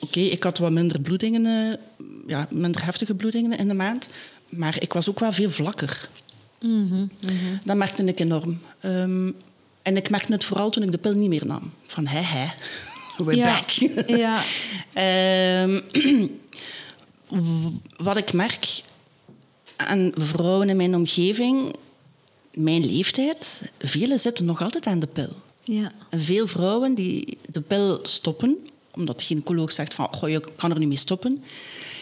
[0.00, 1.78] Oké, ik had wat minder bloedingen, eh,
[2.26, 4.08] ja, minder heftige bloedingen in de maand.
[4.48, 6.08] Maar ik was ook wel veel vlakker.
[7.64, 8.60] Dat merkte ik enorm.
[8.80, 9.30] Ehm,
[9.82, 11.72] en ik merkte het vooral toen ik de pil niet meer nam.
[11.82, 12.46] Van, hè, hè,
[13.24, 13.70] we're Ja, back.
[14.06, 14.42] ja.
[14.92, 15.80] Ehm,
[17.96, 18.80] wat ik merk
[19.76, 21.74] aan vrouwen in mijn omgeving,
[22.54, 25.40] mijn leeftijd, velen zitten nog altijd aan de pil.
[25.64, 25.92] Ja.
[26.10, 28.56] En veel vrouwen die de pil stoppen,
[28.90, 31.44] omdat de gynaecoloog zegt van goh, je kan er niet mee stoppen,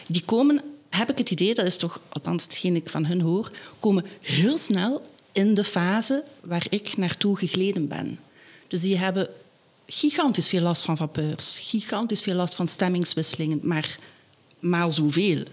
[0.07, 3.51] die komen, heb ik het idee, dat is toch althans hetgeen ik van hun hoor,
[3.79, 8.19] komen heel snel in de fase waar ik naartoe gegleden ben.
[8.67, 9.29] Dus die hebben
[9.93, 13.97] gigantisch veel last van vapeurs, gigantisch veel last van stemmingswisselingen, maar
[14.59, 15.43] maal zoveel.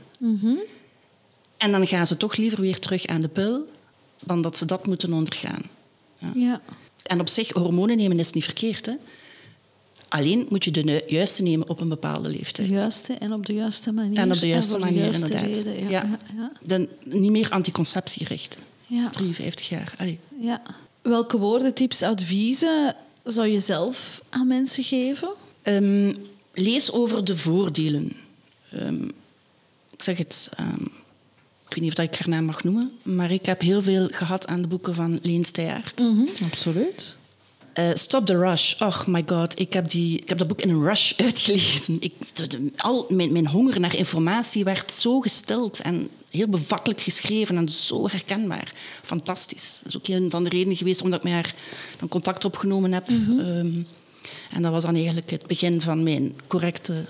[1.57, 3.65] En dan gaan ze toch liever weer terug aan de pil
[4.25, 5.63] dan dat ze dat moeten ondergaan.
[6.35, 6.61] ja.
[7.03, 8.87] En op zich, hormonen nemen is niet verkeerd.
[8.87, 8.93] Hè?
[10.09, 12.69] Alleen moet je de juiste nemen op een bepaalde De leeftijd.
[12.69, 14.19] juiste en op de juiste manier.
[14.19, 15.57] En op de juiste manier, juiste inderdaad.
[15.57, 15.89] reden, ja.
[15.89, 16.03] Ja.
[16.03, 16.19] Ja.
[16.37, 16.53] Ja.
[16.63, 18.61] Dan niet meer anticonceptie richten.
[18.87, 19.11] Ja.
[19.11, 19.95] 53 jaar.
[19.99, 20.19] Allee.
[20.41, 20.63] Ja.
[21.03, 22.95] Welke woorden, tips, adviezen
[23.33, 25.31] zou je zelf aan mensen geven?
[25.63, 26.15] Ehm,
[26.53, 28.13] lees over de voordelen.
[28.73, 29.05] Ehm,
[29.91, 30.83] ik zeg het, ehm,
[31.69, 34.47] ik weet niet of ik haar naam mag noemen, maar ik heb heel veel gehad
[34.47, 36.01] aan de boeken van Leen Steyaert.
[36.45, 37.17] Absoluut.
[37.79, 38.75] Eh, Stop the Rush.
[38.81, 41.97] Oh my god, ik heb, die, ik heb dat boek in een rush uitgelezen.
[42.01, 47.01] Ik, de- de- al, mijn, mijn honger naar informatie werd zo gestild en heel bevattelijk
[47.01, 48.73] geschreven en zo herkenbaar.
[49.03, 49.79] Fantastisch.
[49.83, 51.55] Dat is ook een van de redenen geweest omdat ik met haar
[51.99, 53.09] dan contact opgenomen heb.
[53.09, 53.83] Ehm,
[54.55, 57.05] en dat was dan eigenlijk het begin van mijn correcte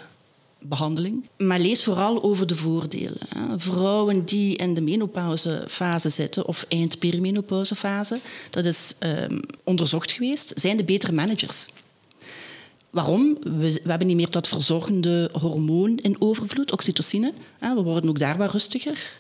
[0.59, 1.29] behandeling.
[1.37, 3.19] Maar lees vooral over de voordelen.
[3.57, 10.85] Vrouwen die in de menopausefase zitten, of eind-perimenopausefase, dat is ehm, onderzocht geweest, zijn de
[10.85, 11.69] betere managers.
[12.91, 13.39] Waarom?
[13.41, 17.33] We, hebben niet meer dat verzorgende hormoon in overvloed, oxytocine.
[17.59, 19.13] We worden ook daar wat rustiger.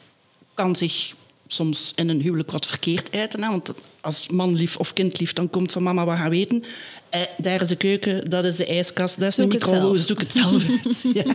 [0.55, 1.15] Kan zich
[1.51, 3.43] soms in een huwelijk wat verkeerd uiten.
[3.43, 3.49] Hè.
[3.51, 6.65] Want als man lief of kind lief, dan komt van mama wat gaan weten.
[7.11, 10.07] Eh, daar is de keuken, dat is de ijskast, dat is de Zoek microgolf, zelf.
[10.07, 11.05] doe ik het zelf uit.
[11.27, 11.35] ja.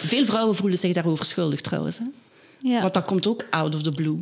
[0.00, 1.98] Veel vrouwen voelen zich daarover schuldig trouwens.
[1.98, 2.04] Hè.
[2.60, 2.80] Ja.
[2.80, 4.18] Want dat komt ook out of the blue.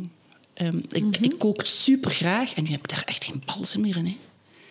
[0.53, 3.97] Ehm, ik, ik kook super graag en nu heb ik daar echt geen balzen meer
[3.97, 4.05] in.
[4.05, 4.17] Hè.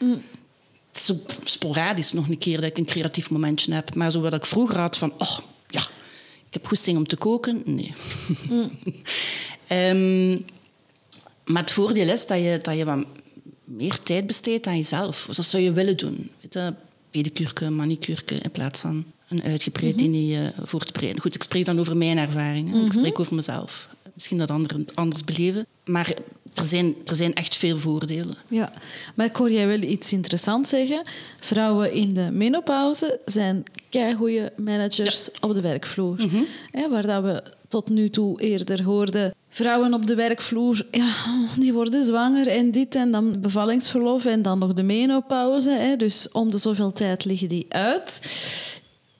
[0.08, 3.94] Het is zo sporadisch nog een keer dat ik een creatief momentje heb.
[3.94, 5.80] Maar zo wat ik vroeger had van, oh ja,
[6.46, 7.62] ik heb goesting om te koken.
[7.64, 7.94] Nee.
[9.66, 10.38] Ehm,
[11.44, 13.04] maar het voordeel is dat je, dat je wat
[13.64, 15.28] meer tijd besteedt aan jezelf.
[15.32, 16.30] Dat zou je willen doen.
[16.40, 16.74] Weet je,
[17.10, 21.22] pedicurke, manicurke, in plaats van een uitgebreid diner eh, voor te bereiden.
[21.22, 22.84] Goed, ik spreek dan over mijn ervaringen.
[22.84, 23.88] Ik spreek over mezelf.
[24.14, 25.66] Misschien dat anderen het anders beleven.
[25.84, 26.14] Maar
[26.54, 28.34] er zijn, er zijn echt veel voordelen.
[28.48, 28.72] Ja,
[29.14, 31.02] maar ik hoor jij wel iets interessants zeggen.
[31.40, 33.64] Vrouwen in de menopauze zijn
[34.16, 36.16] goede managers op de werkvloer.
[36.70, 39.34] Hè, waar dat we tot nu toe eerder hoorden...
[39.48, 41.14] Vrouwen op de werkvloer, ja,
[41.58, 45.70] die worden zwanger en dit en dan bevallingsverlof en dan nog de menopauze.
[45.70, 48.22] Hè, dus om de zoveel tijd liggen die uit.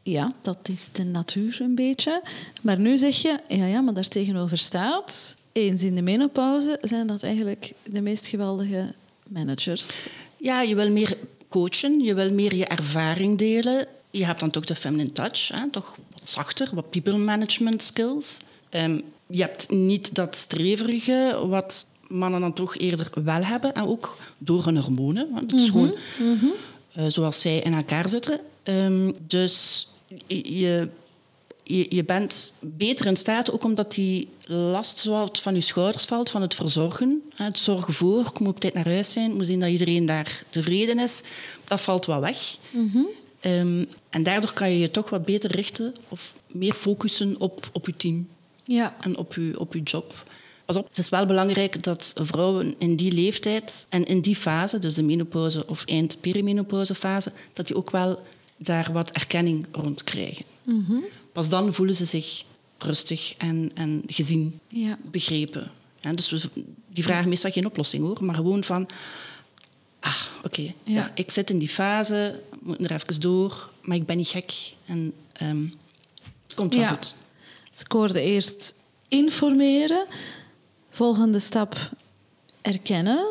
[0.03, 2.23] Ja, dat is de natuur een beetje.
[2.63, 5.37] Maar nu zeg je, ja, ja, maar daar tegenover staat...
[5.53, 8.95] Eens in de menopauze zijn dat eigenlijk de meest geweldige
[9.29, 10.07] managers.
[10.37, 11.17] Ja, je wil meer
[11.49, 13.87] coachen, je wil meer je ervaring delen.
[14.11, 15.71] Je hebt dan toch de feminine touch, hè?
[15.71, 18.41] toch wat zachter, wat people management skills.
[18.69, 23.75] Ehm, je hebt niet dat streverige wat mannen dan toch eerder wel hebben.
[23.75, 25.29] En ook door hun hormonen.
[25.31, 25.95] Want het is gewoon
[26.93, 28.41] eh, zoals zij in elkaar zitten.
[28.63, 29.87] Ehm, dus
[30.27, 30.89] je,
[31.63, 36.31] je, je bent beter in staat, ook omdat die last wat van je schouders valt,
[36.31, 37.23] van het verzorgen.
[37.35, 40.07] Het zorgen voor, ik moet op tijd naar huis zijn, ik moet zien dat iedereen
[40.07, 41.23] daar tevreden is.
[41.65, 42.57] Dat valt wat weg.
[43.41, 47.87] Ehm, en daardoor kan je je toch wat beter richten of meer focussen op, op
[47.87, 48.29] je team
[48.65, 48.97] Ja.
[49.01, 50.31] en op je, op je job.
[50.65, 54.79] Pas op, het is wel belangrijk dat vrouwen in die leeftijd en in die fase,
[54.79, 58.19] dus de menopauze of eind-perimenopausefase, dat die ook wel
[58.57, 60.45] daar wat erkenning rond krijgen.
[61.33, 62.45] Pas dan voelen ze zich
[62.79, 64.99] rustig en, en gezien, Ja.
[65.11, 65.71] begrepen.
[66.01, 66.49] Ja, dus we,
[66.89, 68.89] die vragen meestal geen oplossing hoor, maar gewoon van,
[70.01, 71.13] ah, oké, ja.
[71.15, 75.13] ik zit in die fase, moet er even door, maar ik ben niet gek en
[75.33, 75.63] ehm,
[76.47, 76.89] het komt wel Ja.
[76.89, 77.15] goed.
[77.71, 78.75] Dus ik hoorde eerst
[79.09, 80.07] informeren,
[80.91, 81.91] volgende stap
[82.63, 83.27] erkennen.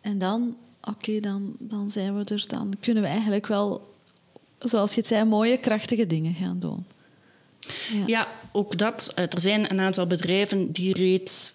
[0.00, 2.44] En dan, oké, dan, dan zijn we er.
[2.48, 3.94] Dan kunnen we eigenlijk wel,
[4.58, 6.84] zoals je het zei, mooie, krachtige dingen gaan doen.
[7.92, 8.02] Ja.
[8.06, 9.12] Ja, ook dat.
[9.14, 11.50] Eh, Er zijn een aantal bedrijven die reeds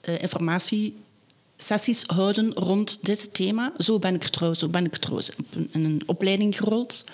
[0.00, 3.72] eh, informatiesessies houden rond dit thema.
[3.78, 5.30] Zo ben ik trouwens, zo ben ik trouwens
[5.70, 7.04] in een opleiding gerold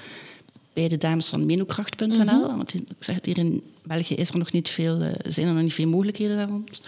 [0.72, 2.56] bij de dames van menokracht.nl.
[2.56, 5.52] Want ik zeg het, hier in België is er nog niet veel, eh, zijn er
[5.52, 6.80] nog niet veel mogelijkheden daar rond.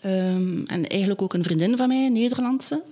[0.00, 2.82] Ehm, en eigenlijk ook een vriendin van mij, een Nederlandse,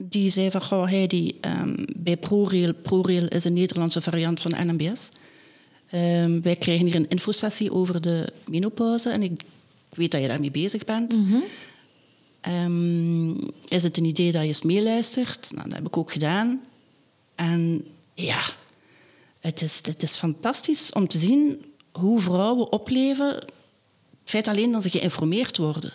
[0.00, 5.08] die zei van, goh, Heidi, ehm, bij ProRail, ProRail is een Nederlandse variant van NMBS.
[5.90, 9.40] Ehm, wij krijgen hier een infosessie over de menopauze en ik
[9.88, 11.20] weet dat je daarmee bezig bent.
[12.40, 13.30] Ehm,
[13.68, 15.50] is het een idee dat je eens meeluistert?
[15.54, 16.60] Nou, dat heb ik ook gedaan.
[17.34, 17.84] En
[18.14, 18.40] ja,
[19.40, 23.34] het is, het is fantastisch om te zien hoe vrouwen opleven.
[24.20, 25.92] Het feit alleen dat ze geïnformeerd worden.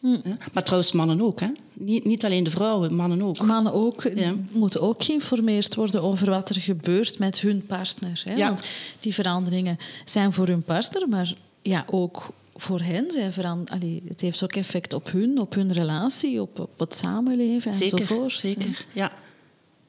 [0.00, 0.20] Ja,
[0.52, 1.40] Maar trouwens, mannen ook.
[1.40, 1.48] Hè?
[1.72, 3.40] Niet, niet alleen de vrouwen, mannen ook.
[3.42, 4.34] Mannen ook, Ja.
[4.50, 8.22] moeten ook geïnformeerd worden over wat er gebeurt met hun partner.
[8.24, 8.34] Hè?
[8.34, 8.46] Ja.
[8.46, 8.62] Want
[9.00, 13.10] die veranderingen zijn voor hun partner, maar ja, ook voor hen.
[13.12, 16.96] Zij veran- Allee, het heeft ook effect op hun, op hun relatie, op, op het
[16.96, 18.32] samenleven Zeker, enzovoort.
[18.32, 18.84] zeker.
[18.92, 19.12] Ja.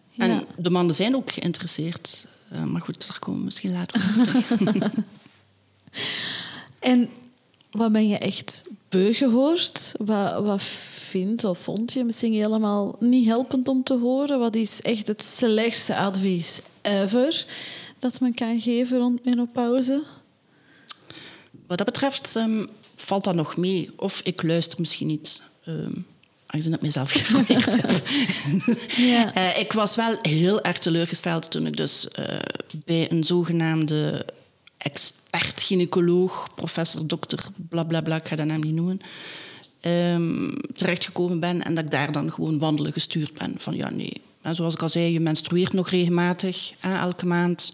[0.10, 0.24] Ja.
[0.28, 2.28] En de mannen zijn ook geïnteresseerd.
[2.50, 4.50] Eh, maar goed, daar komen we misschien later op terug.
[6.80, 7.10] En
[7.72, 9.93] wat ben je echt beu gehoord?
[9.97, 14.39] Wat, wat vindt of vond je misschien helemaal niet helpend om te horen?
[14.39, 17.45] Wat is echt het slechtste advies ever
[17.99, 20.04] dat men kan geven rond menopauze?
[21.67, 23.89] Wat dat betreft ehm, valt dat nog mee.
[23.95, 25.41] Of ik luister misschien niet.
[25.65, 25.91] ehm
[26.49, 28.08] aangezien ik mezelf geïnformeerd heb.
[29.10, 29.34] Ja.
[29.34, 32.39] Eh, ik was wel heel erg teleurgesteld toen ik dus eh,
[32.86, 34.25] bij een zogenaamde
[35.30, 39.00] expert-gynaecoloog, professor, dokter, blablabla, bla, bla, ik ga dat naam niet noemen,
[39.80, 43.54] ehm, terechtgekomen ben en dat ik daar dan gewoon wandelen gestuurd ben.
[43.58, 44.22] Van ja, nee.
[44.42, 47.74] En zoals ik al zei, je menstrueert nog regelmatig, hè, elke maand.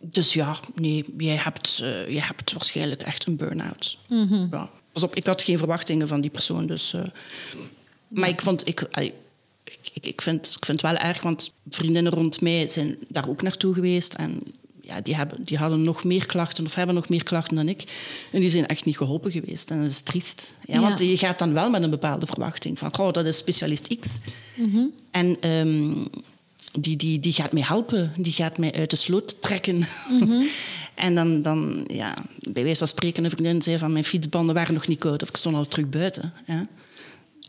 [0.00, 1.76] Dus ja, nee, jij hebt,
[2.08, 3.98] jij hebt waarschijnlijk echt een burn-out.
[4.50, 4.70] Ja.
[4.92, 6.92] Pas op, ik had geen verwachtingen van die persoon, dus...
[6.92, 7.02] eh,
[8.08, 8.66] maar ik vond...
[8.68, 9.12] Ik, ik,
[10.00, 13.74] ik, vind, ik vind het wel erg, want vriendinnen rond mij zijn daar ook naartoe
[13.74, 14.14] geweest.
[14.14, 14.42] En
[14.82, 17.84] ja, die, hebben, die hadden nog meer klachten of hebben nog meer klachten dan ik.
[18.30, 19.70] En die zijn echt niet geholpen geweest.
[19.70, 20.54] En dat is triest.
[20.66, 20.80] Ja, Ja.
[20.80, 22.94] Want je gaat dan wel met een bepaalde verwachting van...
[22.94, 24.08] Goh, dat is specialist X.
[25.10, 25.94] En ehm,
[26.80, 28.12] die, die, die gaat mij helpen.
[28.16, 29.82] Die gaat mij uit de sloot trekken.
[30.94, 33.92] en dan, dan, ja, bij wijze van spreken, een vriendin zei van...
[33.92, 36.32] Mijn fietsbanden waren nog niet koud of ik stond al terug buiten.
[36.46, 36.66] Ja.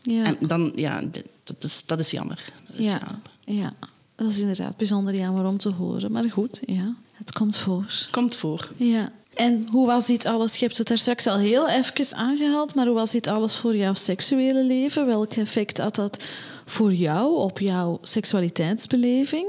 [0.02, 0.24] Ja.
[0.24, 1.02] En dan, ja,
[1.44, 2.52] dat is, dat is jammer.
[2.66, 2.90] Dat is ja.
[2.90, 3.62] jammer.
[3.62, 3.74] ja,
[4.14, 6.12] dat is inderdaad bijzonder jammer om te horen.
[6.12, 7.84] Maar goed, ja, het komt voor.
[8.10, 8.72] Komt voor.
[8.76, 9.12] Ja.
[9.34, 10.56] En hoe was dit alles?
[10.56, 13.76] Je hebt het daar straks al heel even aangehaald, maar hoe was dit alles voor
[13.76, 15.06] jouw seksuele leven?
[15.06, 16.22] Welk effect had dat
[16.66, 19.46] voor jou op jouw seksualiteitsbeleving?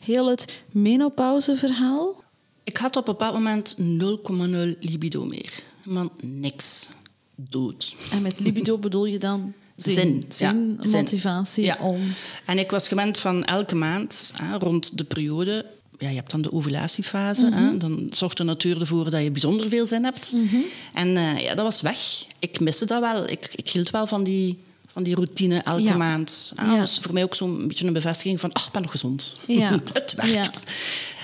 [0.00, 2.22] Heel het menopauzeverhaal?
[2.64, 5.62] Ik had op een bepaald moment 0,0 libido meer.
[5.82, 6.88] Man, niks.
[7.34, 7.94] Dood.
[8.10, 11.00] En met libido bedoel je dan zin, Zin, ja, zin.
[11.00, 11.78] motivatie Ja.
[11.80, 12.00] om...
[12.44, 15.66] En ik was gewend van elke maand, hè, rond de periode...
[15.98, 17.50] Ja, je hebt dan de ovulatiefase.
[17.52, 20.32] hè, dan zorgt de natuur ervoor dat je bijzonder veel zin hebt.
[20.94, 21.98] En eh, ja, dat was weg.
[22.38, 23.28] Ik miste dat wel.
[23.28, 25.96] Ik, ik hield wel van die, van die routine elke Ja.
[25.96, 26.52] maand.
[26.54, 26.64] hè.
[26.64, 26.70] Ja.
[26.70, 28.52] Dat was voor mij ook zo'n beetje een bevestiging van...
[28.52, 29.36] ach, ik ben nog gezond.
[29.46, 29.70] Ja.
[29.92, 30.62] Het werkt.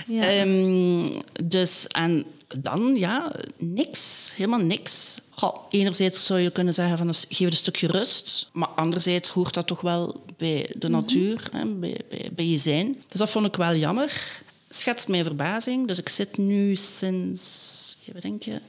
[0.07, 0.23] Ja.
[0.23, 1.07] Ehm,
[1.49, 2.25] dus, en
[2.59, 4.33] dan, ja, niks.
[4.35, 5.21] Helemaal niks.
[5.31, 8.49] Goh, enerzijds zou je kunnen zeggen van, dus geef het een stukje rust.
[8.53, 12.97] Maar anderzijds hoort dat toch wel bij de natuur, hè, bij, bij, bij je zijn.
[13.09, 14.39] Dus dat vond ik wel jammer.
[14.73, 15.87] Schetst mijn verbazing.
[15.87, 18.61] Dus ik zit nu sinds, even denken,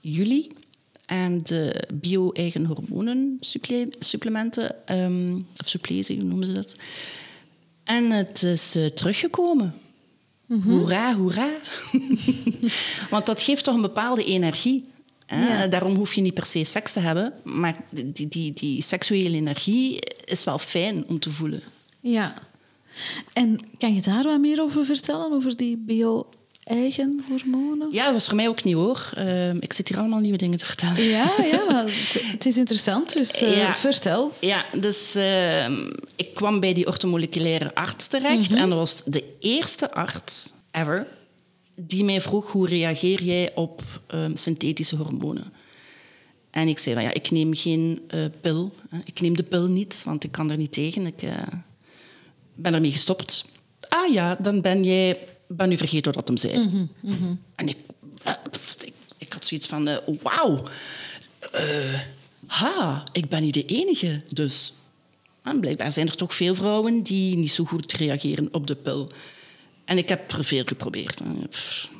[0.00, 0.50] juli.
[1.06, 6.76] En de bio-eigen hormonen supple- supplementen, ehm, of suppletie, hoe noemen ze dat?
[7.84, 9.74] En het is eh, teruggekomen.
[10.62, 11.50] Hoera, hoera.
[13.10, 14.84] Want dat geeft toch een bepaalde energie.
[15.26, 15.46] Hè?
[15.46, 15.66] Ja.
[15.66, 17.32] Daarom hoef je niet per se seks te hebben.
[17.44, 21.62] Maar die, die, die seksuele energie is wel fijn om te voelen.
[22.00, 22.34] Ja.
[23.32, 27.88] En kan je daar wat meer over vertellen, over die bio-eigen hormonen?
[27.90, 29.10] Ja, dat was voor mij ook nieuw hoor.
[29.14, 31.02] Ehm, ik zit hier allemaal nieuwe dingen te vertellen.
[31.02, 31.84] Ja, ja maar
[32.32, 33.74] het, is interessant, dus eh, Ja.
[33.74, 34.32] vertel.
[34.40, 38.54] Ja, dus ehm, ik kwam bij die orthomoleculaire arts terecht.
[38.54, 41.06] En dat was de eerste arts ever
[41.74, 45.52] die mij vroeg hoe reageer jij op ehm, synthetische hormonen.
[46.50, 48.72] En ik zei, van, ja, ik neem geen eh, pil.
[49.04, 51.06] Ik neem de pil niet, want ik kan er niet tegen.
[51.06, 51.32] Ik eh,
[52.56, 53.44] ben ermee gestopt.
[53.88, 55.18] Ah ja, dan ben jij...
[55.48, 56.88] Ben u vergeten wat hem zei.
[57.54, 57.76] En ik,
[58.22, 58.32] eh,
[58.84, 60.62] ik, ik had zoiets van, eh, wauw.
[61.52, 62.00] Eh,
[62.46, 64.72] ha, ik ben niet de enige, dus.
[65.42, 69.10] En blijkbaar zijn er toch veel vrouwen die niet zo goed reageren op de pil.
[69.86, 71.20] En ik heb er veel geprobeerd.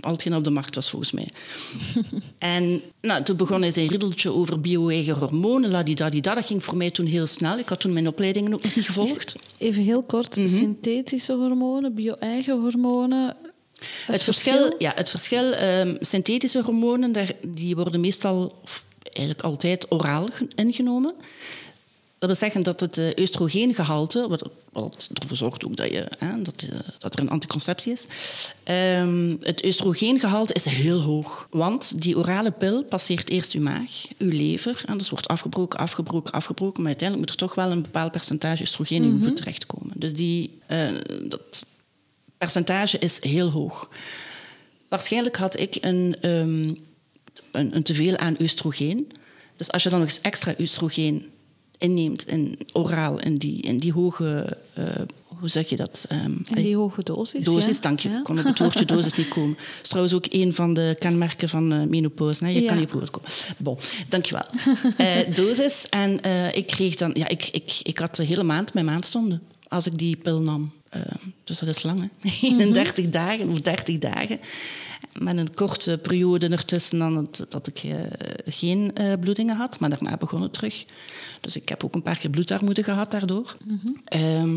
[0.01, 1.29] Al hetgeen op de markt was volgens mij.
[2.39, 5.71] en nou, toen begon hij zijn riddeltje over bio-eigen hormonen.
[5.71, 6.35] ladidadida.
[6.35, 7.59] Dat ging voor mij toen heel snel.
[7.59, 9.37] Ik had toen mijn opleidingen ook nog niet gevolgd.
[9.59, 10.49] Even heel kort, Mhm.
[10.49, 13.37] synthetische hormonen, bio-eigen hormonen.
[14.07, 19.87] Het, verschil, ja, het verschil ehm, synthetische hormonen, daar, die worden meestal, of eigenlijk altijd,
[19.93, 21.15] oraal ge- ingenomen.
[22.19, 26.43] Dat wil zeggen dat het eh, oestrogeengehalte, wat, wat ervoor zorgt ook dat, je, hè,
[26.43, 28.07] dat, eh, dat er een anticonceptie is,
[28.63, 31.47] ehm, het oestrogeengehalte is heel hoog.
[31.51, 36.33] Want die orale pil passeert eerst uw maag, uw lever, en dus wordt afgebroken, afgebroken,
[36.33, 39.93] afgebroken, maar uiteindelijk moet er toch wel een bepaald percentage oestrogeen in je bloed terechtkomen.
[39.95, 40.89] Dus die, eh,
[41.29, 41.67] dat
[42.39, 43.89] percentage is heel hoog.
[44.89, 46.79] Waarschijnlijk had ik een, een,
[47.51, 49.13] een teveel aan oestrogeen.
[49.57, 51.31] Dus als je dan nog eens extra oestrogeen
[51.79, 54.85] inneemt in, oraal in die, in die hoge, eh,
[55.27, 56.05] hoe zeg je dat?
[56.09, 57.45] Ehm, En die hoge dosis.
[57.45, 57.83] Dosis, ja.
[57.83, 58.09] dank je.
[58.09, 58.19] Ja.
[58.19, 59.55] Ik kon op het woordje dosis niet komen.
[59.55, 62.45] Dat is trouwens ook een van de kenmerken van eh, menopauze.
[62.45, 62.51] Hè?
[62.51, 62.69] Je Ja.
[62.69, 63.31] kan niet op woord komen.
[63.59, 64.75] Bon, dank je wel.
[65.07, 65.89] Eh, dosis.
[65.89, 67.11] En eh, ik kreeg dan...
[67.15, 70.73] Ja, ik, ik, ik had de hele maand mijn maandstonden als ik die pil nam.
[70.91, 71.01] Eh,
[71.45, 72.07] dus dat is lang, hè?
[72.49, 72.61] Mhm.
[72.61, 74.41] 31 dagen of 30 dagen.
[75.19, 77.95] Met een korte periode ertussen dan het- dat ik eh,
[78.47, 79.79] geen eh, bloedingen had.
[79.81, 80.85] Maar daarna begon het terug.
[81.41, 83.57] Dus ik heb ook een paar keer bloedarmoede gehad daardoor.
[84.05, 84.57] Ehm,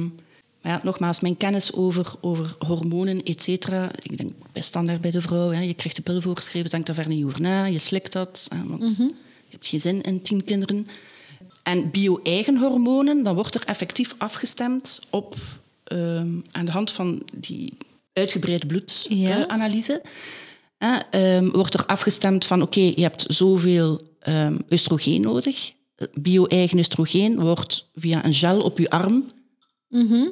[0.62, 3.90] maar ja, nogmaals, mijn kennis over, over hormonen, et cetera.
[4.02, 5.50] Ik denk bij standaard bij de vrouw.
[5.50, 7.66] Hè, je krijgt de pil voorgeschreven, denk daar verder niet over na.
[7.66, 9.14] Je slikt dat, hè, want je
[9.50, 10.88] hebt geen zin in tien kinderen.
[11.64, 15.36] En bio-eigen hormonen, dan wordt er effectief afgestemd op,
[15.90, 17.74] ehm, aan de hand van die
[18.14, 18.66] uitgebreide
[19.08, 19.36] Ja.
[19.36, 20.02] bloedanalyse.
[21.52, 25.72] wordt er afgestemd van, oké, je hebt zoveel ehm oestrogeen nodig.
[26.14, 29.32] Bio-eigen oestrogeen wordt via een gel op je arm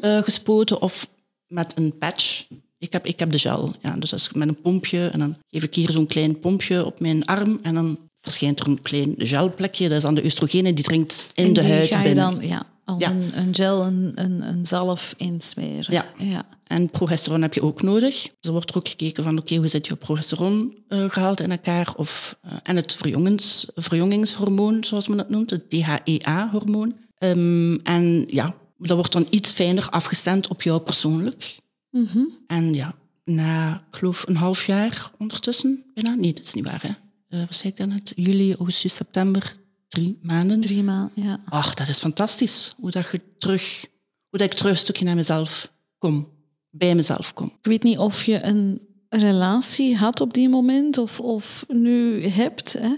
[0.02, 1.08] eh, gespoten of
[1.48, 2.46] met een patch.
[2.80, 5.08] Ik heb, ik heb de gel, ja, dus dat is met een pompje.
[5.08, 8.68] En dan geef ik hier zo'n klein pompje op mijn arm en dan verschijnt er
[8.68, 9.88] een klein gelplekje.
[9.88, 12.16] Dat is dan de oestrogenen, die dringt in En de huid binnen.
[12.16, 13.12] dan ja, als Ja.
[13.12, 15.94] Een, een gel, een, een, een zalf insmeren.
[15.94, 16.06] Ja.
[16.18, 16.46] ja.
[16.64, 18.22] En progesteron heb je ook nodig.
[18.22, 21.94] Dus er wordt er ook gekeken van, oké, hoe zit je progesterongehalte in elkaar?
[21.96, 26.96] Of, eh, en het verjongens, verjongingshormoon, zoals men dat noemt, het DHEA-hormoon.
[27.18, 31.58] Ehm, en ja, dat wordt dan iets fijner afgestemd op jou persoonlijk.
[31.92, 32.24] Mhm.
[32.48, 36.82] En ja, na, ik geloof, een half jaar ondertussen, bijna, nee, dat is niet waar,
[36.82, 36.92] hè.
[37.30, 38.14] Eh, wat zei ik dan net?
[38.16, 39.56] Juli, augustus, september,
[39.88, 40.60] drie maanden.
[40.60, 41.42] Drie maanden, ja.
[41.50, 42.74] Ach, dat is fantastisch.
[42.78, 43.88] Hoe dat, je terug,
[44.30, 46.28] hoe dat ik terug een stukje naar mezelf kom.
[46.70, 47.46] Bij mezelf kom.
[47.46, 52.74] Ik weet niet of je een relatie had op die moment of, of nu hebt.
[52.74, 52.96] Hè.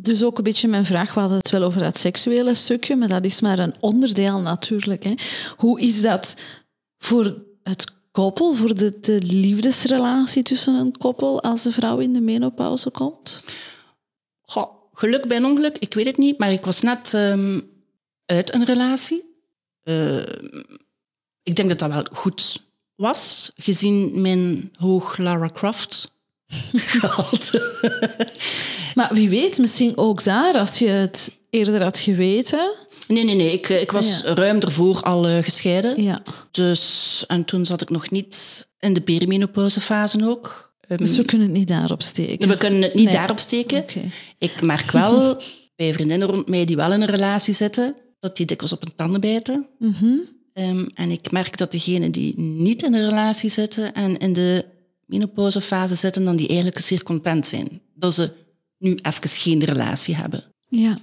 [0.00, 3.08] Dus ook een beetje mijn vraag, we hadden het wel over dat seksuele stukje, maar
[3.08, 5.04] dat is maar een onderdeel natuurlijk.
[5.04, 5.14] Hè.
[5.56, 6.36] Hoe is dat
[6.98, 12.20] voor het koppel, voor de, de liefdesrelatie tussen een koppel als de vrouw in de
[12.20, 13.42] menopauze komt?
[14.40, 17.60] Goh, geluk bij een ongeluk, ik weet het niet, maar ik was net ehm,
[18.26, 19.22] uit een relatie.
[19.84, 20.22] Uh,
[21.42, 22.62] ik denk dat dat wel goed
[22.94, 26.12] was, gezien mijn hoog Lara Croft
[26.72, 27.62] gehalte.
[28.94, 32.72] maar wie weet, misschien ook daar, als je het eerder had geweten.
[33.08, 33.52] Nee, nee, nee.
[33.52, 36.02] Ik, ik was ruim ervoor al uh, gescheiden.
[36.02, 36.22] Ja.
[36.50, 40.67] Dus, en toen zat ik nog niet in de perimenopausefase ook.
[40.96, 42.48] Dus we kunnen het niet daarop steken?
[42.48, 43.78] We kunnen het niet daarop steken.
[43.78, 44.10] Okay.
[44.38, 45.42] Ik merk wel
[45.76, 48.94] bij vriendinnen rond mij die wel in een relatie zitten, dat die dikwijls op hun
[48.94, 49.66] tanden bijten.
[49.78, 54.32] Mm Um, en ik merk dat degenen die niet in een relatie zitten en in
[54.32, 54.64] de
[55.06, 57.80] menopausefase zitten, dan die eigenlijk zeer content zijn.
[57.94, 58.30] Dat ze
[58.78, 60.44] nu even geen relatie hebben.
[60.68, 60.98] Ja.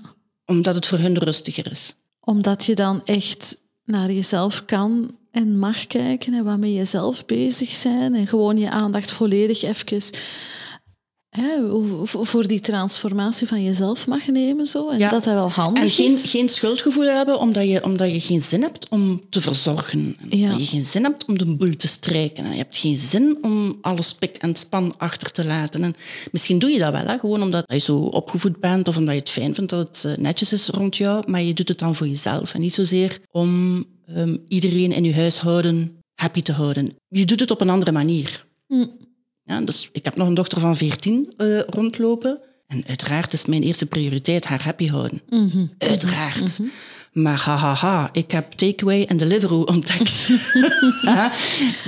[0.45, 1.95] Omdat het voor hun rustiger is.
[2.19, 7.74] Omdat je dan echt naar jezelf kan en mag kijken en waarmee je zelf bezig
[7.74, 10.13] zijn en gewoon je aandacht volledig even
[12.04, 14.65] voor die transformatie van jezelf mag nemen.
[14.65, 16.30] Zo, en dat dat wel handig en geen, is.
[16.30, 20.17] geen schuldgevoel hebben omdat je, omdat je geen zin hebt om te verzorgen.
[20.30, 20.50] Ja.
[20.50, 22.52] Dat je geen zin hebt om de boel te strijken.
[22.52, 25.84] Je hebt geen zin om alles pik en span achter te laten.
[25.84, 25.95] En
[26.32, 27.17] misschien doe je dat wel, hè?
[27.17, 30.24] gewoon omdat je zo opgevoed bent of omdat je het fijn vindt dat het eh,
[30.24, 31.24] netjes is rond jou.
[31.28, 32.54] Maar je doet het dan voor jezelf.
[32.54, 36.96] En niet zozeer om um, iedereen in je huishouden happy te houden.
[37.08, 38.46] Je doet het op een andere manier.
[38.68, 38.86] Hm.
[39.44, 42.39] Ja, dus ik heb nog een dochter van 14 uh, rondlopen.
[42.68, 45.22] En uiteraard is mijn eerste prioriteit haar happy houden.
[45.30, 45.72] Mm -hmm.
[45.78, 46.60] Uiteraard.
[46.60, 46.72] Mm -hmm.
[47.24, 50.28] Maar hahaha, ha, ha, ik heb takeaway en Deliveroo ontdekt.
[51.02, 51.32] ja?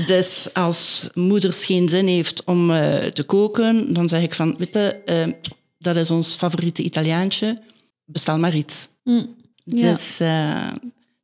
[0.06, 4.74] Dus als moeders geen zin heeft om uh, te koken, dan zeg ik van, weet
[4.74, 5.34] je, uh,
[5.78, 7.58] dat is ons favoriete Italiaantje,
[8.06, 8.88] bestel maar iets.
[9.04, 9.92] Mm, ja.
[9.92, 10.18] Dus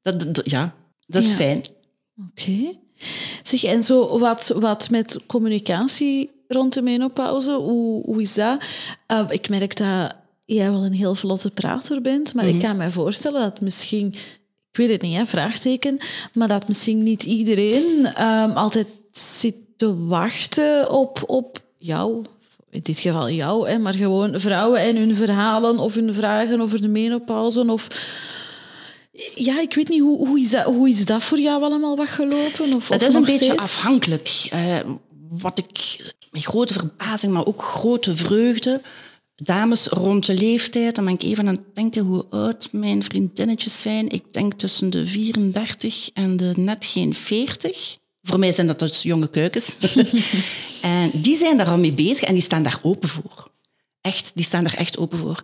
[0.02, 0.76] dat, dat, ja,
[1.08, 1.36] dat is ja.
[1.36, 1.63] fijn.
[2.18, 2.42] Oké.
[2.42, 2.80] Okay.
[3.42, 8.66] Zeg, en zo wat, wat met communicatie rond de menopauze, hoe, hoe is dat?
[9.12, 10.13] Uh, ik merk dat
[10.46, 12.60] jij wel een heel vlotte prater bent, maar mm -hmm.
[12.60, 14.08] ik kan me voorstellen dat misschien,
[14.72, 15.98] ik weet het niet, hè, vraagteken,
[16.34, 22.26] maar dat misschien niet iedereen um, altijd zit te wachten op, op jou.
[22.70, 26.82] In dit geval jou, hè, maar gewoon vrouwen en hun verhalen of hun vragen over
[26.82, 27.88] de menopauze of
[29.36, 32.10] ja, ik weet niet, hoe, hoe, is dat, hoe is dat voor jou allemaal wat
[32.10, 32.73] gelopen?
[32.73, 33.60] Of, dat of is een beetje steeds?
[33.60, 34.49] afhankelijk.
[34.54, 34.80] Uh,
[35.30, 35.97] wat ik
[36.32, 38.82] met grote verbazing, maar ook grote vreugde,
[39.36, 43.82] dames rond de leeftijd, dan ben ik even aan het denken hoe oud mijn vriendinnetjes
[43.82, 44.10] zijn.
[44.10, 47.97] Ik denk tussen de 34 en de net geen 40.
[48.21, 49.78] Voor mij zijn dat dus jonge keukens.
[50.82, 53.52] en die zijn daar al mee bezig en die staan daar open voor.
[54.02, 55.43] Echt, die staan daar echt open voor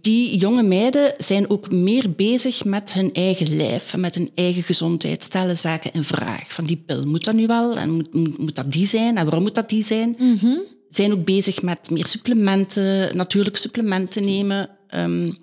[0.00, 4.62] die jonge meiden zijn ook meer bezig met hun eigen lijf en met hun eigen
[4.62, 5.22] gezondheid.
[5.22, 6.52] Stellen zaken in vraag.
[6.52, 7.76] Van die pil, moet dat nu wel?
[7.76, 9.16] En moet, moet, moet dat die zijn?
[9.16, 10.16] En waarom moet dat die zijn?
[10.18, 10.62] Mm -hmm.
[10.90, 14.68] Zijn ook bezig met meer supplementen, natuurlijke supplementen nemen.
[14.94, 15.36] Um,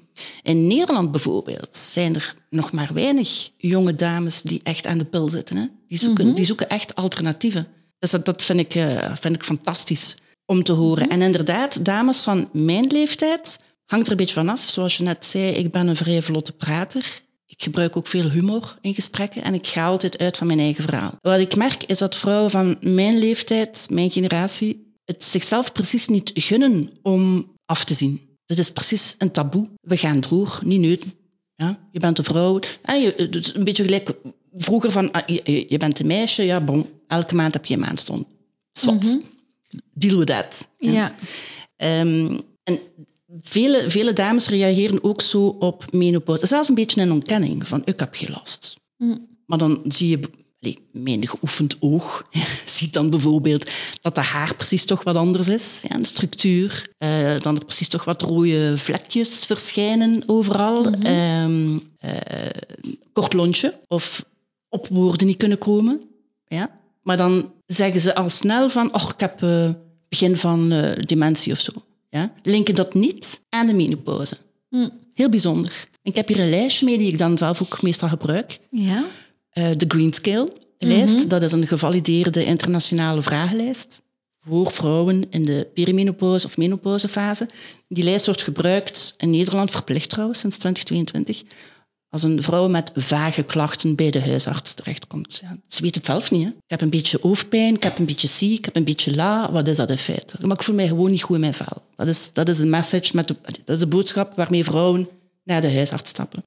[0.43, 5.29] in Nederland bijvoorbeeld zijn er nog maar weinig jonge dames die echt aan de pil
[5.29, 5.57] zitten.
[5.57, 5.65] Hè?
[5.87, 6.35] Die, zoeken, Mhm.
[6.35, 7.67] die zoeken echt alternatieven.
[7.99, 11.03] Dus dat, dat vind, ik, uh, vind ik fantastisch om te horen.
[11.03, 11.11] Mhm.
[11.11, 13.59] En inderdaad, dames van mijn leeftijd
[13.91, 14.69] hangt er een beetje vanaf.
[14.69, 17.23] Zoals je net zei, ik ben een vrij vlotte prater.
[17.45, 20.83] Ik gebruik ook veel humor in gesprekken en ik ga altijd uit van mijn eigen
[20.83, 21.17] verhaal.
[21.21, 26.31] Wat ik merk is dat vrouwen van mijn leeftijd, mijn generatie, het zichzelf precies niet
[26.33, 28.21] gunnen om af te zien.
[28.45, 29.69] Dat is precies een taboe.
[29.81, 31.13] We gaan droog, niet neuten.
[31.55, 31.79] Ja?
[31.91, 32.59] Je bent een vrouw.
[32.81, 34.13] En je, het is een beetje gelijk
[34.55, 37.79] vroeger van, ah, je, je, bent een meisje, ja bon, elke maand heb je een
[37.79, 38.27] maandstond.
[38.71, 39.03] Zwat.
[39.03, 39.17] Mhm.
[39.93, 40.67] Deal with that.
[40.77, 41.15] Ja.
[41.77, 42.79] Um, en
[43.39, 46.45] Vele, vele dames reageren ook zo op menopauze.
[46.45, 48.79] Zelfs een beetje een ontkenning van ik heb geen last.
[48.97, 49.27] Mm.
[49.45, 50.19] Maar dan zie je,
[50.59, 52.27] allez, mijn geoefend oog
[52.65, 53.69] ziet dan bijvoorbeeld
[54.01, 55.83] dat de haar precies toch wat anders is.
[55.87, 56.89] Ja, een structuur.
[56.99, 60.83] Uh, dan er precies toch wat rode vlekjes verschijnen overal.
[60.83, 61.05] Mhm.
[61.05, 62.11] Um, uh,
[63.13, 64.25] kort lontje of
[64.69, 66.01] op woorden niet kunnen komen.
[66.47, 66.79] Ja.
[67.01, 69.69] Maar dan zeggen ze al snel van, oh, ik heb uh,
[70.09, 70.69] begin van
[71.05, 71.71] dementie of zo.
[72.11, 74.37] Ja, linken dat niet aan de menopauze.
[74.69, 74.91] Mm.
[75.13, 75.87] Heel bijzonder.
[76.03, 78.59] Ik heb hier een lijstje mee die ik dan zelf ook meestal gebruik.
[78.69, 79.05] Ja.
[79.53, 80.47] Uh, de Green Scale
[80.77, 81.29] lijst, mm -hmm.
[81.29, 84.01] dat is een gevalideerde internationale vragenlijst
[84.45, 87.49] voor vrouwen in de perimenopauze of menopausefase.
[87.87, 91.43] Die lijst wordt gebruikt in Nederland, verplicht trouwens, sinds 2022,
[92.11, 95.39] als een vrouw met vage klachten bij de huisarts terechtkomt.
[95.41, 96.43] Ja, ze weet het zelf niet.
[96.43, 96.47] Hè.
[96.49, 99.51] Ik heb een beetje hoofdpijn, ik heb een beetje ziek, ik heb een beetje la.
[99.51, 100.37] Wat is dat in feite?
[100.41, 101.83] Maar ik voel mij gewoon niet goed in mijn vel.
[101.95, 105.09] Dat is, dat is een message, met de, dat is de boodschap waarmee vrouwen
[105.43, 106.43] naar de huisarts stappen.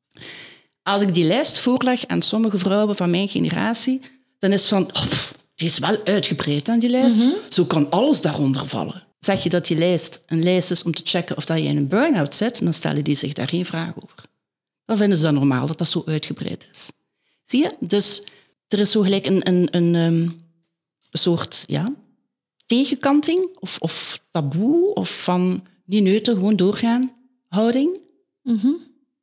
[0.83, 4.01] Als ik die lijst voorleg aan sommige vrouwen van mijn generatie,
[4.39, 5.13] dan is het van, oh,
[5.55, 7.35] die is wel uitgebreid aan die lijst.
[7.49, 9.03] Zo kan alles daaronder vallen.
[9.19, 11.77] Zeg je dat die lijst een lijst is om te checken of dat je in
[11.77, 14.33] een burn-out zit, dan stellen die zich daar geen vraag over.
[14.85, 16.91] Dan vinden ze dat normaal dat dat zo uitgebreid is.
[17.45, 17.77] Zie je?
[17.81, 18.23] Dus
[18.69, 20.43] er is zo gelijk een, een, een, um,
[21.11, 21.93] soort ja,
[22.67, 27.13] tegenkanting of, of taboe of van niet neuten, gewoon doorgaan
[27.49, 28.01] houding.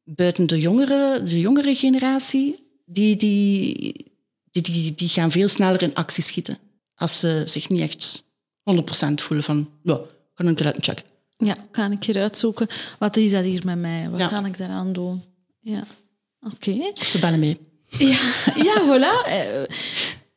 [0.04, 3.94] Buiten de jongere, de jongere generatie, die, die,
[4.52, 6.58] die, die, die gaan veel sneller in actie schieten.
[6.96, 8.24] Als ze zich niet echt
[8.72, 10.02] 100% voelen van, ja,
[10.34, 11.06] kan ik eruit checken.
[11.38, 12.68] Ja, kan ik hier uitzoeken.
[13.00, 14.10] Wat is dat hier met mij?
[14.10, 15.24] Wat kan ik daaraan doen?
[15.62, 15.84] Ja,
[16.42, 16.92] oké.
[17.00, 17.58] Of ze bellen mee.
[17.88, 18.20] Ja,
[18.56, 19.28] ja voilà.
[19.28, 19.64] Eh,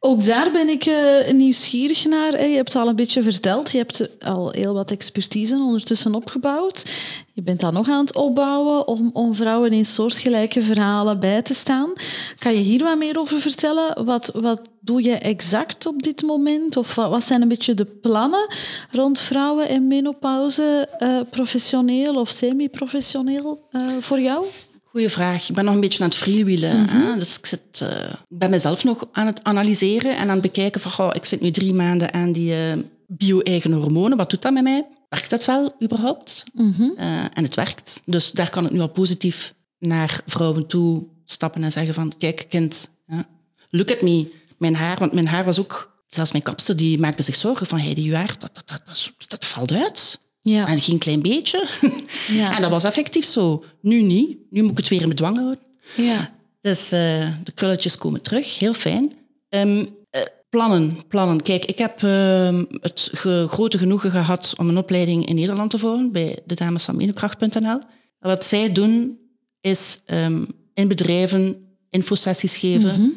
[0.07, 2.49] ook daar ben ik uh, nieuwsgierig naar.
[2.49, 3.71] Je hebt het al een beetje verteld.
[3.71, 6.85] Je hebt al heel wat expertise ondertussen opgebouwd.
[7.33, 11.55] Je bent dan nog aan het opbouwen om, om vrouwen in soortgelijke verhalen bij te
[11.55, 11.93] staan.
[12.39, 14.05] Kan je hier wat meer over vertellen?
[14.05, 16.77] Wat, wat doe je exact op dit moment?
[16.77, 18.49] Of wat, wat zijn een beetje de plannen
[18.91, 24.47] rond vrouwen in menopauze, uh, professioneel of semi-professioneel, uh, voor jou?
[24.95, 25.49] Goeie vraag.
[25.49, 26.77] Ik ben nog een beetje aan het freewheelen.
[26.77, 27.19] Mm -hmm.
[27.19, 27.89] Dus ik zit, uh,
[28.29, 31.51] ben mezelf nog aan het analyseren en aan het bekijken van, goh, ik zit nu
[31.51, 34.17] drie maanden aan die uh, bio-eigen hormonen.
[34.17, 34.87] Wat doet dat met mij?
[35.09, 36.45] Werkt dat wel überhaupt?
[36.53, 36.95] Mm -hmm.
[36.99, 38.01] uh, en het werkt.
[38.05, 42.47] Dus daar kan ik nu al positief naar vrouwen toe stappen en zeggen van, kijk
[42.49, 42.91] kind,
[43.71, 44.33] look at me.
[44.59, 47.79] Mijn haar, want mijn haar was ook, zelfs mijn kapster, die maakte zich zorgen van,
[47.79, 50.19] hey, die haar, dat, dat, dat valt uit.
[50.45, 50.67] Ja.
[50.67, 51.69] En geen klein beetje.
[52.29, 52.53] Ja.
[52.57, 53.65] en dat was effectief zo.
[53.81, 54.39] Nu niet.
[54.51, 55.59] Nu moet ik het weer in bedwang houden.
[55.97, 56.35] Ja.
[56.61, 58.59] Dus uh, de krulletjes komen terug.
[58.59, 59.13] Heel fijn.
[59.49, 59.87] Um, uh,
[60.51, 61.43] plannen, plannen.
[61.43, 65.79] Kijk, ik heb uh, het ge grote genoegen gehad om een opleiding in Nederland te
[65.79, 67.79] volgen bij de dames van menokracht.nl.
[68.19, 69.19] Wat zij doen,
[69.61, 71.57] is um, in bedrijven
[71.91, 73.09] infosessies geven Mhm.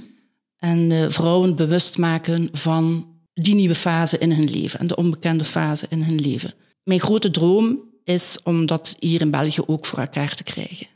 [0.57, 5.85] en vrouwen bewust maken van die nieuwe fase in hun leven en de onbekende fase
[5.89, 6.53] in hun leven.
[6.87, 10.87] Mijn grote droom is om dat hier in België ook voor elkaar te krijgen.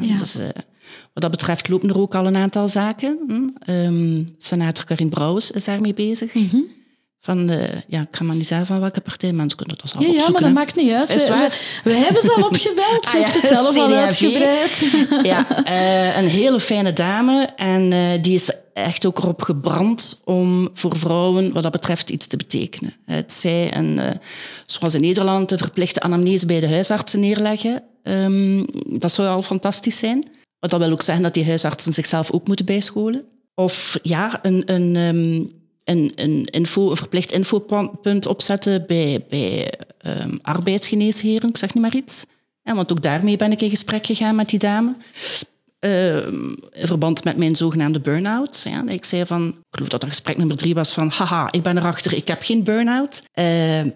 [0.00, 0.18] Ja.
[0.18, 0.44] Dus, uh,
[1.12, 3.18] wat dat betreft lopen er ook al een aantal zaken.
[3.26, 3.72] Hm?
[3.72, 6.34] Um, senator Karin Brouwers is daarmee bezig.
[6.34, 6.56] Mhm.
[7.20, 10.04] Van de, ja, ik ga maar niet zeggen van welke partij, mensen kunnen dat zelf
[10.04, 10.34] ja, opzoeken.
[10.34, 10.64] Ja, maar dat hè.
[10.64, 11.10] maakt niet uit.
[11.10, 11.80] Is We, waar.
[11.84, 13.04] we, we hebben ze al opgebeld.
[13.04, 14.90] Ze Ah, heeft ja, het zelf al uitgebreid.
[15.22, 17.44] Ja, uh, een hele fijne dame.
[17.56, 22.26] En uh, die is echt ook erop gebrand om voor vrouwen wat dat betreft iets
[22.26, 22.92] te betekenen.
[23.04, 24.10] Het zij een, uh,
[24.66, 27.82] zoals in Nederland, de verplichte anamnese bij de huisartsen neerleggen.
[28.02, 28.66] Um,
[28.98, 30.24] dat zou al fantastisch zijn.
[30.58, 33.24] Wat dat wil ook zeggen dat die huisartsen zichzelf ook moeten bijscholen.
[33.54, 35.52] Of ja, een, een, um,
[35.84, 39.72] een, een, info, een verplicht infopunt opzetten bij, bij
[40.06, 42.24] um, arbeidsgeneesheren, ik zeg niet maar iets.
[42.62, 44.94] Ja, want ook daarmee ben ik in gesprek gegaan met die dame.
[45.80, 46.26] Uh,
[46.72, 48.62] in verband met mijn zogenaamde burn-out.
[48.68, 51.62] Ja, ik zei van, ik geloof dat dat gesprek nummer drie was van, haha, ik
[51.62, 53.22] ben erachter, ik heb geen burn-out.
[53.34, 53.44] Uh,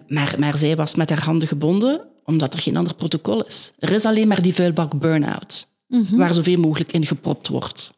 [0.07, 3.71] maar, maar zij was met haar handen gebonden, omdat er geen ander protocol is.
[3.79, 5.99] Er is alleen maar die vuilbak burn-out, Mhm.
[6.01, 6.17] mm -hmm.
[6.17, 7.91] waar zoveel mogelijk in gepropt wordt.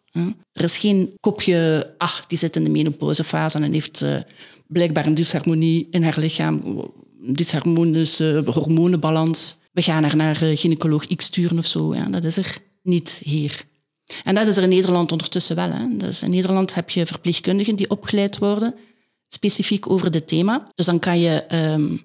[0.53, 4.15] Er is geen kopje, ah, die zit in de menopausefase en heeft uh,
[4.67, 6.61] blijkbaar een disharmonie in haar lichaam,
[7.21, 9.57] disharmonische hormonenbalans.
[9.71, 11.95] We gaan haar naar uh, gynaecoloog X sturen of zo.
[11.95, 13.65] Ja, dat is er niet hier.
[14.23, 15.71] En dat is er in Nederland ondertussen wel.
[15.71, 15.97] Hè.
[15.97, 18.75] Dus in Nederland heb je verpleegkundigen die opgeleid worden,
[19.27, 20.71] specifiek over dit thema.
[20.75, 22.01] Dus dan kan je um,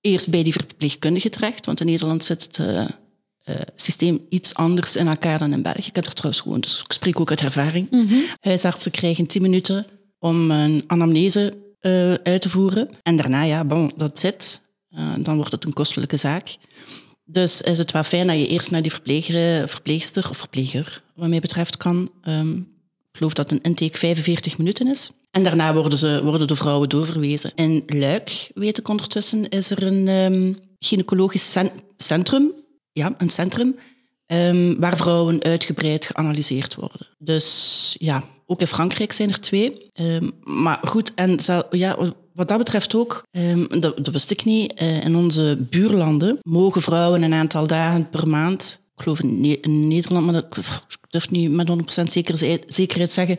[0.00, 4.96] eerst bij die verpleegkundige terecht, want in Nederland zit het uh, uh, systeem iets anders
[4.96, 5.88] in elkaar dan in België.
[5.88, 7.90] Ik heb er trouwens gewoon, dus ik spreek ook uit ervaring.
[7.90, 8.24] Mm -hmm.
[8.40, 9.86] Huisartsen krijgen 10 minuten
[10.18, 12.90] om een anamnese uh, uit te voeren.
[13.02, 14.60] En daarna, ja, bon, dat zit.
[15.18, 16.56] Dan wordt het een kostelijke zaak.
[17.24, 18.92] Dus is het wel fijn dat je eerst naar die
[19.66, 22.10] verpleegster of verpleger, wat mij betreft, kan.
[22.24, 22.68] Um,
[23.12, 25.10] ik geloof dat een intake 45 minuten is.
[25.30, 27.52] En daarna worden, ze, worden de vrouwen doorverwezen.
[27.54, 31.56] In Luik, weet ik ondertussen, is er een um, gynaecologisch
[31.96, 32.52] centrum.
[32.92, 33.76] Ja, een centrum.
[34.26, 37.06] Um, waar vrouwen uitgebreid geanalyseerd worden.
[37.18, 39.90] Dus ja, ook in Frankrijk zijn er twee.
[40.44, 41.38] maar goed, en
[41.70, 41.96] ja,
[42.32, 43.22] wat dat betreft ook,
[43.80, 48.80] dat, wist ik niet, uh, in onze buurlanden mogen vrouwen een aantal dagen per maand,
[48.94, 50.58] ik geloof in, ne in Nederland, maar dat,
[51.12, 51.68] durf niet met
[52.00, 53.38] 100% zeker, zekerheid zeggen,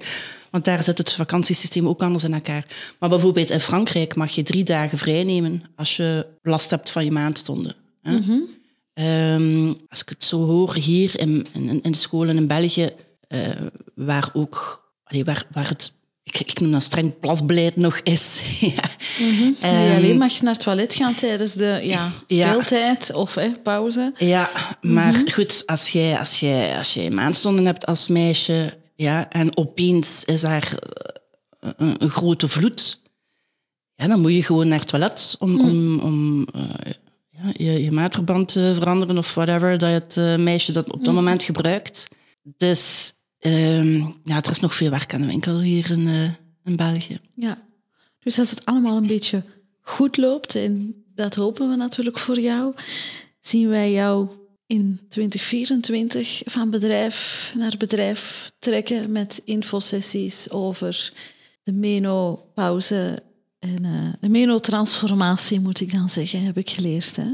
[0.51, 2.65] want daar zit het vakantiesysteem ook anders in elkaar.
[2.99, 7.05] Maar bijvoorbeeld in Frankrijk mag je drie dagen vrij nemen als je last hebt van
[7.05, 7.76] je maandstonden.
[8.01, 8.47] Mm -hmm.
[9.05, 12.89] um, als ik het zo hoor hier in, in, in de scholen in België,
[13.28, 13.49] eh,
[13.95, 15.93] waar ook, allee, waar, waar het,
[16.24, 18.41] ik, ik noem dat streng plasbeleid nog is.
[18.59, 18.89] ja.
[19.19, 19.38] Mhm.
[19.43, 22.49] Die Ehm, alleen mag naar het toilet gaan tijdens de ja, Ja.
[22.49, 24.13] speeltijd of hè, pauze.
[24.17, 24.49] Ja,
[24.82, 30.26] maar goed, als jij, als, jij, als jij maandstonden hebt als meisje ja, en opeens
[30.26, 30.78] is daar
[31.59, 33.01] eh, een, een grote vloed,
[33.95, 36.61] ja, dan moet je gewoon naar het toilet om, om, om eh,
[37.30, 41.13] ja, je, je maatverband te veranderen of whatever dat het eh, meisje dat op dat
[41.13, 42.07] moment gebruikt.
[42.57, 43.13] Dus
[43.44, 46.24] ehm, ja, er is nog veel werk aan de winkel hier in, eh,
[46.64, 47.20] in België.
[47.36, 47.68] Ja.
[48.20, 49.44] Dus als het allemaal een beetje
[49.82, 52.74] goed loopt, en dat hopen we natuurlijk voor jou,
[53.39, 54.30] zien wij jou
[54.68, 61.14] in 2024 van bedrijf naar bedrijf trekken met infosessies over
[61.64, 63.24] de menopauze
[63.60, 67.16] en eh, de menotransformatie, moet ik dan zeggen, heb ik geleerd.
[67.16, 67.28] Hè?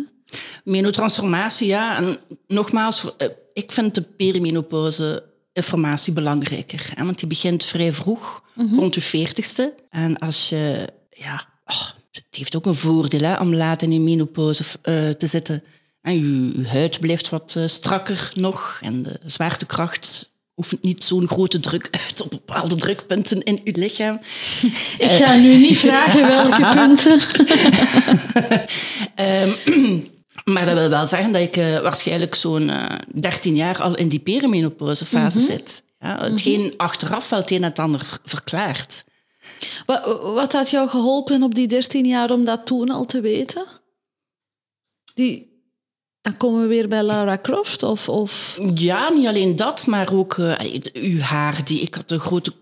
[0.64, 1.98] Menotransformatie, ja.
[1.98, 6.92] En nogmaals, eh, ik vind de perimenopauze informatie belangrijker.
[6.96, 9.74] Hè, want die begint vrij vroeg, rond je veertigste.
[9.90, 14.00] En als je, ja, oh, het heeft ook een voordeel hè, om laat in je
[14.00, 15.64] menopauze eh, te zitten.
[16.02, 21.28] En je, je huid blijft wat eh, strakker nog en de zwaartekracht oefent niet zo'n
[21.28, 24.20] grote druk uit op bepaalde drukpunten in je lichaam.
[24.98, 27.20] Ik ga nu niet vragen welke punten.
[29.16, 29.50] Ehm,
[30.44, 34.08] maar dat wil wel zeggen dat ik eh, waarschijnlijk zo'n eh 13 jaar al in
[34.08, 35.84] die perimenopausefase zit.
[36.00, 39.04] Ja, hetgeen achteraf wel het een en het ander ver- verklaart.
[39.86, 43.66] Wat, wat had jou geholpen op die 13 jaar om dat toen al te weten?
[45.14, 45.64] Die,
[46.22, 47.84] dan komen we weer bij Lara Croft?
[47.84, 48.60] Of, of...
[48.76, 51.64] Ja, niet alleen dat, maar ook eh, de- uw haar.
[51.66, 52.54] Die, ik had een grote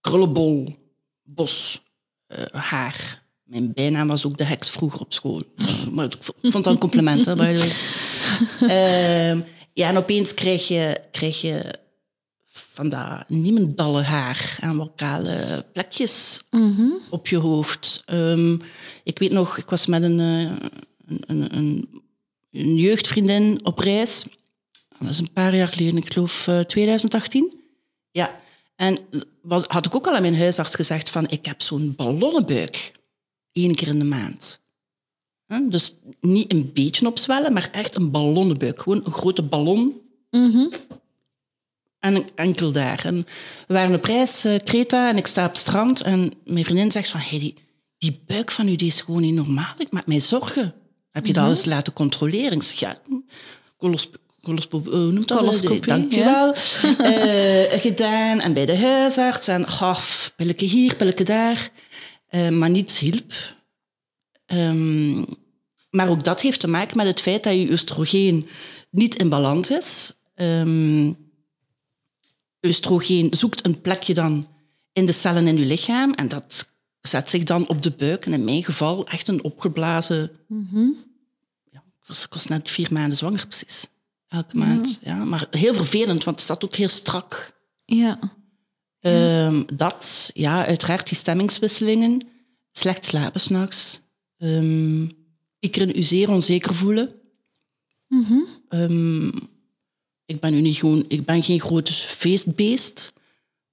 [0.00, 0.76] krullenbol,
[1.22, 1.82] bos
[2.26, 3.21] eh, haar.
[3.52, 5.42] Mijn bijnaam was ook de heks vroeger op school.
[5.56, 7.70] Eh, maar ik vond dat een compliment, hè, by the way.
[9.30, 9.40] Ehm,
[9.72, 11.74] ja, en opeens krijg je, krijg je
[12.50, 16.42] van dat niemendalle haar en wat kale plekjes
[17.10, 18.02] op je hoofd.
[18.06, 18.56] Ehm,
[19.04, 20.68] ik weet nog, ik was met een, eh,
[21.06, 22.02] een, een, een,
[22.52, 24.26] een jeugdvriendin op reis.
[24.98, 27.60] Dat is een paar jaar geleden, ik geloof eh, 2018.
[28.10, 28.40] Ja,
[28.76, 28.98] en
[29.42, 33.00] was, had ik ook al aan mijn huisarts gezegd van ik heb zo'n ballonnenbuik.
[33.52, 34.60] Eén keer in de maand.
[35.60, 38.80] Dus niet een beetje opzwellen, maar echt een ballonnenbuik.
[38.80, 40.00] Gewoon een grote ballon.
[41.98, 43.04] En een enkel daar.
[43.04, 43.26] En
[43.66, 46.00] we waren op reis, eh, Kreta, en ik sta op het strand.
[46.00, 47.54] En mijn vriendin zegt van, hey, die,
[47.98, 49.74] die buik van u die is gewoon niet normaal.
[49.78, 50.74] Ik maak mij zorgen.
[51.10, 52.52] Heb je dat eens laten controleren?
[52.52, 53.00] Ik zeg, ja,
[53.76, 55.38] kolos, eh, hoe noemt dat?
[55.38, 56.24] Coloscopie, Dank je ja.
[56.24, 56.54] wel.
[57.12, 58.40] Eh, gedaan.
[58.40, 59.48] En bij de huisarts.
[59.48, 61.70] En gaf pilletje hier, pilletje daar.
[62.32, 63.32] Eh, maar niets hielp.
[64.46, 65.24] Ehm,
[65.90, 68.48] maar ook dat heeft te maken met het feit dat je oestrogeen
[68.90, 70.12] niet in balans is.
[70.34, 71.12] Ehm,
[72.62, 74.48] oestrogeen zoekt een plekje dan
[74.92, 76.68] in de cellen in je lichaam en dat
[77.00, 78.26] zet zich dan op de buik.
[78.26, 80.30] En in mijn geval echt een opgeblazen...
[81.70, 83.86] Ja, ik, was, ik was net vier maanden zwanger, precies.
[84.28, 84.98] Elke maand.
[85.02, 87.52] Ja, maar heel vervelend, want het zat ook heel strak.
[87.84, 88.18] Ja.
[89.02, 92.20] Ehm, dat, ja, uiteraard die stemmingswisselingen.
[92.72, 94.00] Slecht slapen s'nachts.
[94.38, 95.10] Um,
[95.58, 97.10] piekeren, u zeer onzeker voelen.
[98.68, 99.28] Ehm,
[100.24, 103.12] ik ben nu niet gewoon, ik ben geen groot feestbeest,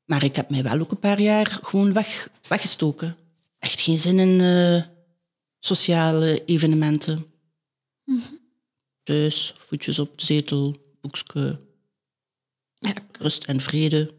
[0.05, 3.15] maar ik heb mij wel ook een paar jaar gewoon weg, weggestoken.
[3.59, 4.84] Echt geen zin in eh,
[5.59, 7.25] sociale evenementen.
[9.03, 11.59] Thuis, voetjes op de zetel, boekje,
[12.80, 12.93] Ja.
[13.19, 14.13] rust en vrede.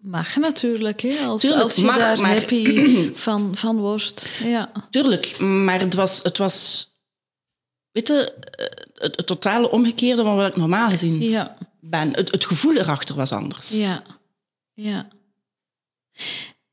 [0.00, 4.28] Mag natuurlijk, hè, als, Tuurlijk, als je mag, daar maar- happy van, van wordt.
[4.44, 4.72] Ja.
[4.90, 6.86] Tuurlijk, maar het was, het was
[7.90, 11.56] weet je, eh, het, het totale omgekeerde van wat ik normaal gezien Ja.
[11.80, 12.14] ben.
[12.14, 13.70] Het, het gevoel erachter was anders.
[13.70, 14.02] Ja.
[14.74, 15.08] ja.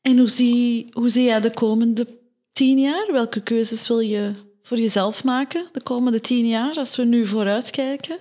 [0.01, 2.07] En hoe zie, hoe zie jij de komende
[2.51, 3.07] tien jaar?
[3.11, 4.31] Welke keuzes wil je
[4.61, 8.17] voor jezelf maken de komende tien jaar, als we nu vooruitkijken?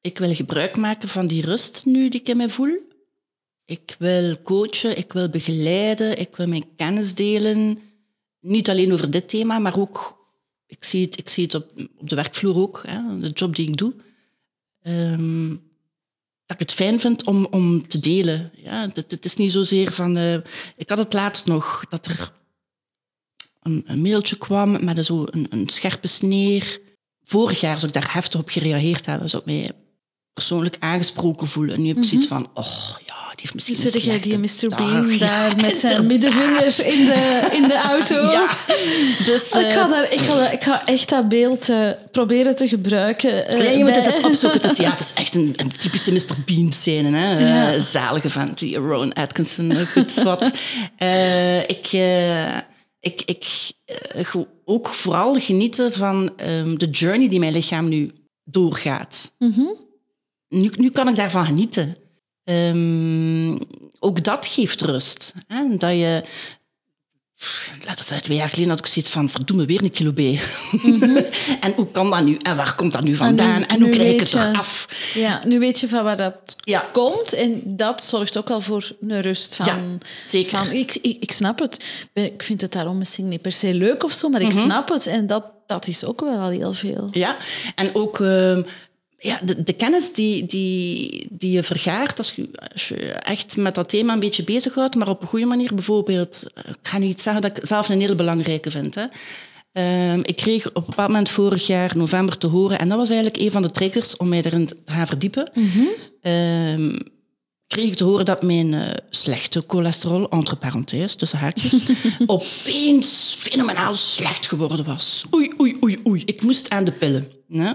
[0.00, 2.88] Ik wil gebruik maken van die rust nu die ik in mij voel.
[3.70, 7.78] Ik wil coachen, ik wil begeleiden, ik wil mijn kennis delen.
[8.40, 10.26] Niet alleen over dit thema, maar ook,
[10.66, 13.68] ik zie het, ik zie het op, op de werkvloer ook, hè, de job die
[13.68, 13.94] ik doe.
[14.82, 15.48] Ehm,
[16.46, 18.52] dat ik het fijn vind om, om te delen.
[18.54, 20.16] Ja, het, het is niet zozeer van...
[20.16, 20.34] eh,
[20.76, 22.32] ik had het laatst nog, dat er
[23.62, 26.80] een, een mailtje kwam met zo een, een scherpe sneer.
[27.24, 29.28] Vorig jaar zou ik daar heftig op gereageerd hebben.
[29.28, 29.72] Zou ik mij
[30.32, 31.74] persoonlijk aangesproken voelen.
[31.74, 34.76] En nu heb ik zoiets van, oh ja, die heeft misschien Zit jij die Mr.
[34.76, 38.14] Bean daar met zijn middenvingers in de, in de auto?
[38.32, 38.56] Ja,
[39.24, 39.44] dus...
[39.46, 43.46] ik, ga eh, daar, ik, ga, ik ga echt dat beeld eh, proberen te gebruiken.
[43.48, 44.60] eh, Ja, je moet het eens opzoeken.
[44.60, 46.34] Het is, ja, het is echt een, een typische Mr.
[46.46, 47.16] Bean-scène.
[47.18, 47.38] Hè?
[47.38, 47.72] Ja.
[47.72, 49.70] Eh, zalige vent, die Rowan Atkinson.
[49.70, 50.50] eh, Goed, wat.
[50.96, 52.56] Eh, ik, eh,
[53.00, 53.44] ik, ik
[53.84, 58.10] eh, ook vooral genieten van ehm, de journey die mijn lichaam nu
[58.44, 59.32] doorgaat.
[59.38, 59.60] Mhm.
[60.48, 61.96] Nu, nu kan ik daarvan genieten.
[62.50, 63.56] Ehm,
[63.98, 65.32] ook dat geeft rust.
[65.46, 65.76] Hè?
[65.76, 66.22] Dat je...
[67.86, 70.18] Laat het zeggen, twee jaar geleden had ik zoiets van, verdomme, weer een kilo B.
[71.64, 72.36] en hoe kan dat nu?
[72.42, 73.66] En waar komt dat nu vandaan?
[73.66, 74.88] En, nu hoe krijg ik het eraf?
[75.14, 76.88] Ja, nu weet je van waar dat Ja.
[76.92, 77.32] komt.
[77.32, 79.66] En dat zorgt ook wel voor een rust van...
[79.66, 79.78] Ja,
[80.26, 80.58] zeker.
[80.58, 81.84] Van, ik, ik, ik snap het.
[82.12, 84.50] Ik vind het daarom misschien niet per se leuk of zo, maar Mhm.
[84.50, 85.06] ik snap het.
[85.06, 87.08] En dat, dat is ook wel al heel veel.
[87.12, 87.36] Ja,
[87.74, 88.62] en ook ehm,
[89.22, 93.74] ja, de, de kennis die, die, die je vergaart als je, als je echt met
[93.74, 95.74] dat thema een beetje bezighoudt, maar op een goede manier.
[95.74, 98.94] Bijvoorbeeld, eh, ik ga nu iets zeggen dat ik zelf een hele belangrijke vind.
[98.94, 99.04] Hè.
[99.72, 103.10] Ehm, ik kreeg op een bepaald moment vorig jaar, november, te horen, en dat was
[103.10, 105.50] eigenlijk een van de triggers om mij erin te gaan verdiepen.
[106.20, 106.96] Ehm,
[107.66, 111.82] kreeg ik te horen dat mijn eh, slechte cholesterol, entre parenthèses, tussen haakjes,
[112.26, 115.24] opeens fenomenaal slecht geworden was.
[115.34, 116.22] Oei, oei, oei, oei.
[116.24, 117.32] Ik moest aan de pillen.
[117.48, 117.72] hè.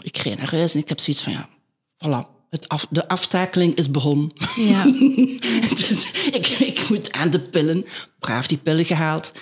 [0.00, 1.48] Ik reed naar huis en ik heb zoiets van, ja,
[1.96, 2.32] voilà.
[2.50, 4.32] Het af, de aftakeling is begonnen.
[4.56, 4.84] Ja.
[5.80, 7.84] dus ik, ik moet aan de pillen.
[8.18, 9.32] Braaf die pillen gehaald.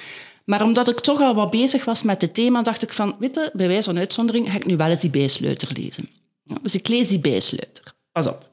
[0.44, 3.34] Maar omdat ik toch al wat bezig was met het thema, dacht ik van, weet
[3.34, 6.08] je, bij wijze van uitzondering ga ik nu wel eens die bijsluiter lezen.
[6.44, 7.94] Ja, dus ik lees die bijsluiter.
[8.12, 8.48] Pas op.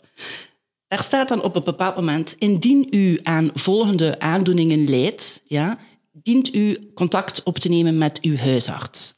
[0.88, 5.78] Daar staat dan op een bepaald moment, indien u aan volgende aandoeningen lijdt, ja,
[6.12, 9.14] dient u contact op te nemen met uw huisarts.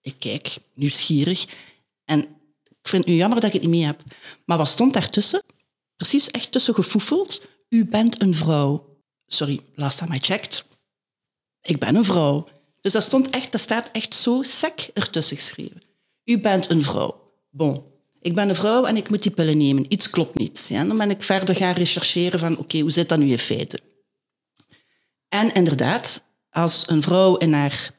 [0.00, 1.46] Ik kijk, nieuwsgierig.
[2.08, 2.20] En
[2.62, 4.02] ik vind het nu jammer dat ik het niet mee heb.
[4.44, 5.42] Maar wat stond daartussen?
[5.96, 7.42] Precies echt tussen gefoefeld.
[7.68, 8.96] U bent een vrouw.
[9.26, 10.64] Sorry, last time I checked.
[11.62, 12.48] Ik ben een vrouw.
[12.80, 15.82] Dus dat, stond echt, dat staat echt zo sec ertussen geschreven.
[16.24, 17.32] U bent een vrouw.
[17.50, 17.82] Bon,
[18.20, 19.92] ik ben een vrouw en ik moet die pillen nemen.
[19.92, 20.66] Iets klopt niet.
[20.68, 20.84] Ja?
[20.84, 23.80] Dan ben ik verder gaan rechercheren van, oké, hoe zit dat nu in feite?
[25.28, 27.96] En inderdaad, als een vrouw in haar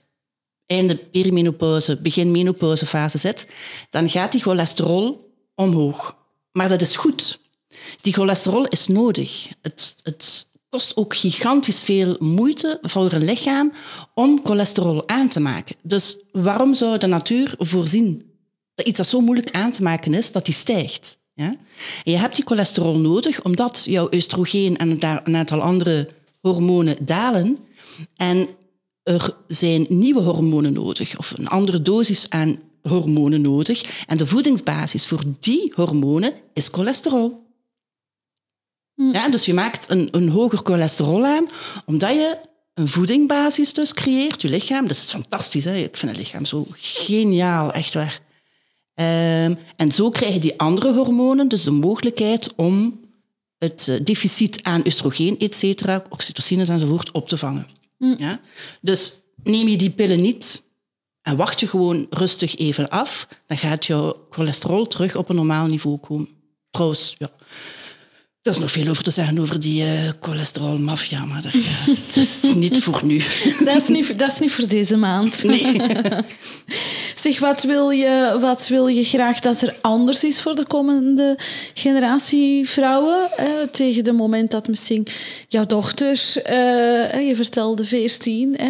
[0.69, 3.47] einde perimenopauze, begin menopauzefase zit,
[3.89, 6.15] dan gaat die cholesterol omhoog.
[6.51, 7.39] Maar dat is goed.
[8.01, 9.47] Die cholesterol is nodig.
[9.61, 9.95] Het,
[10.69, 13.71] kost ook gigantisch veel moeite voor een lichaam
[14.13, 15.75] om cholesterol aan te maken.
[15.81, 18.31] Dus waarom zou de natuur voorzien
[18.75, 21.17] dat iets dat zo moeilijk aan te maken is, dat die stijgt?
[21.33, 21.55] Ja?
[22.03, 24.89] En je hebt die cholesterol nodig omdat jouw oestrogeen en
[25.23, 26.09] een aantal andere
[26.41, 27.57] hormonen dalen.
[28.15, 28.47] En
[29.03, 34.03] er zijn nieuwe hormonen nodig, of een andere dosis aan hormonen nodig.
[34.07, 37.47] En de voedingsbasis voor die hormonen is cholesterol.
[38.95, 41.47] Ja, dus je maakt een, een hoger cholesterol aan,
[41.85, 42.37] omdat je
[42.73, 44.87] een voedingbasis dus creëert, je lichaam.
[44.87, 45.75] Dat is fantastisch, hè?
[45.75, 48.19] ik vind het lichaam zo geniaal, echt waar.
[48.93, 52.99] Ehm, en zo krijgen die andere hormonen dus de mogelijkheid om
[53.57, 57.67] het eh, deficit aan oestrogeen, et cetera, oxytocines enzovoort, op te vangen.
[57.99, 58.39] Ja?
[58.81, 60.63] Dus neem je die pillen niet
[61.21, 65.65] en wacht je gewoon rustig even af, dan gaat jouw cholesterol terug op een normaal
[65.65, 66.29] niveau komen.
[66.69, 67.31] Trouwens, ja,
[68.41, 72.15] er is nog veel over te zeggen over die eh cholesterolmafia, maar dat is, dat
[72.15, 73.21] is niet voor nu.
[73.63, 75.43] Dat is, niet, dat is niet voor deze maand.
[75.43, 75.81] Nee.
[77.15, 81.37] Zeg, wat wil, je, wat wil je graag dat er anders is voor de komende
[81.73, 83.37] generatie vrouwen?
[83.37, 85.07] Eh, tegen het moment dat misschien
[85.47, 88.67] jouw dochter, eh, je vertelde 14, eh,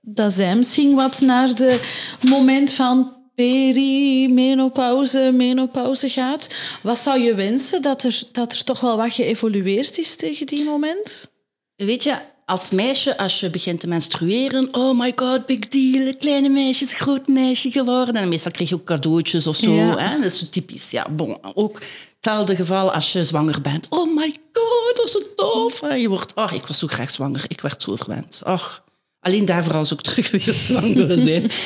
[0.00, 1.80] dat zij misschien wat naar de
[2.28, 6.48] moment van perimenopauze, menopauze gaat.
[6.82, 10.64] Wat zou je wensen dat er, dat er toch wel wat geëvolueerd is tegen die
[10.64, 11.30] moment?
[11.76, 16.48] Weet je, als meisje, als je begint te menstrueren, oh my god, big deal, kleine
[16.48, 18.16] meisje is groot meisje geworden.
[18.16, 19.72] En meestal krijg je ook cadeautjes of zo.
[19.74, 19.98] Ja.
[19.98, 20.20] Hè?
[20.20, 20.90] Dat is typisch.
[20.90, 21.38] Ja, bon.
[21.54, 21.80] Ook
[22.14, 23.86] hetzelfde geval als je zwanger bent.
[23.88, 25.82] Oh my god, dat is zo tof.
[25.82, 27.44] En je wordt, oh, ik was zo graag zwanger.
[27.48, 28.40] Ik werd zo verwend.
[28.44, 28.82] Och,
[29.20, 31.50] alleen daarvoor als ook terug weer zwanger zijn.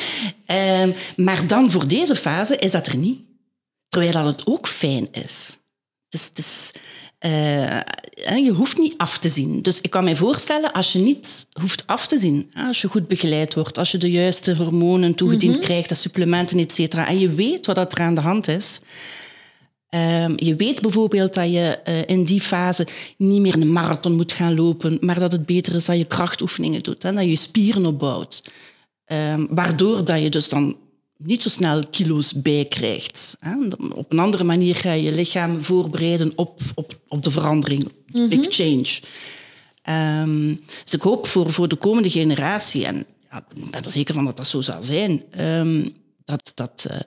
[0.45, 3.19] Ehm, maar dan voor deze fase is dat er niet.
[3.87, 5.57] Terwijl dat het ook fijn is.
[6.09, 6.71] Het is
[7.23, 7.79] eh,
[8.43, 9.61] je hoeft niet af te zien.
[9.61, 13.07] Dus ik kan mij voorstellen, als je niet hoeft af te zien, als je goed
[13.07, 17.29] begeleid wordt, als je de juiste hormonen toegediend krijgt, de supplementen, et cetera, en je
[17.29, 18.79] weet wat er aan de hand is.
[19.93, 22.87] Ehm, je weet bijvoorbeeld dat je eh, in die fase
[23.17, 26.83] niet meer een marathon moet gaan lopen, maar dat het beter is dat je krachtoefeningen
[26.83, 28.43] doet, hè, dat je spieren opbouwt.
[29.05, 30.75] Ehm, waardoor dat je dus dan
[31.17, 33.37] niet zo snel kilo's bij krijgt.
[33.39, 33.55] Hè.
[33.93, 37.91] Op een andere manier ga je je lichaam voorbereiden op, op, op de verandering.
[38.29, 38.99] Big change.
[39.81, 44.13] Ehm, dus ik hoop voor, voor de komende generatie, en ja, ik ben er zeker
[44.13, 45.23] van dat dat zo zal zijn,
[46.25, 46.99] dat, dat eh,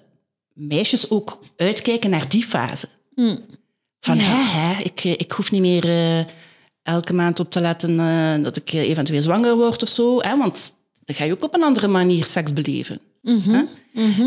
[0.57, 2.89] meisjes ook uitkijken naar die fase.
[4.01, 6.25] Van, hè, hè, ik, eh, ik hoef niet meer eh,
[6.83, 10.21] elke maand op te letten eh, dat ik eventueel zwanger word of zo.
[10.21, 13.01] Hè, want dan ga je ook op een andere manier seks beleven.
[13.23, 13.63] Hè?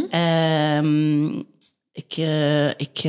[0.09, 1.27] Ehm,
[1.91, 2.17] ik,
[2.77, 3.03] ik,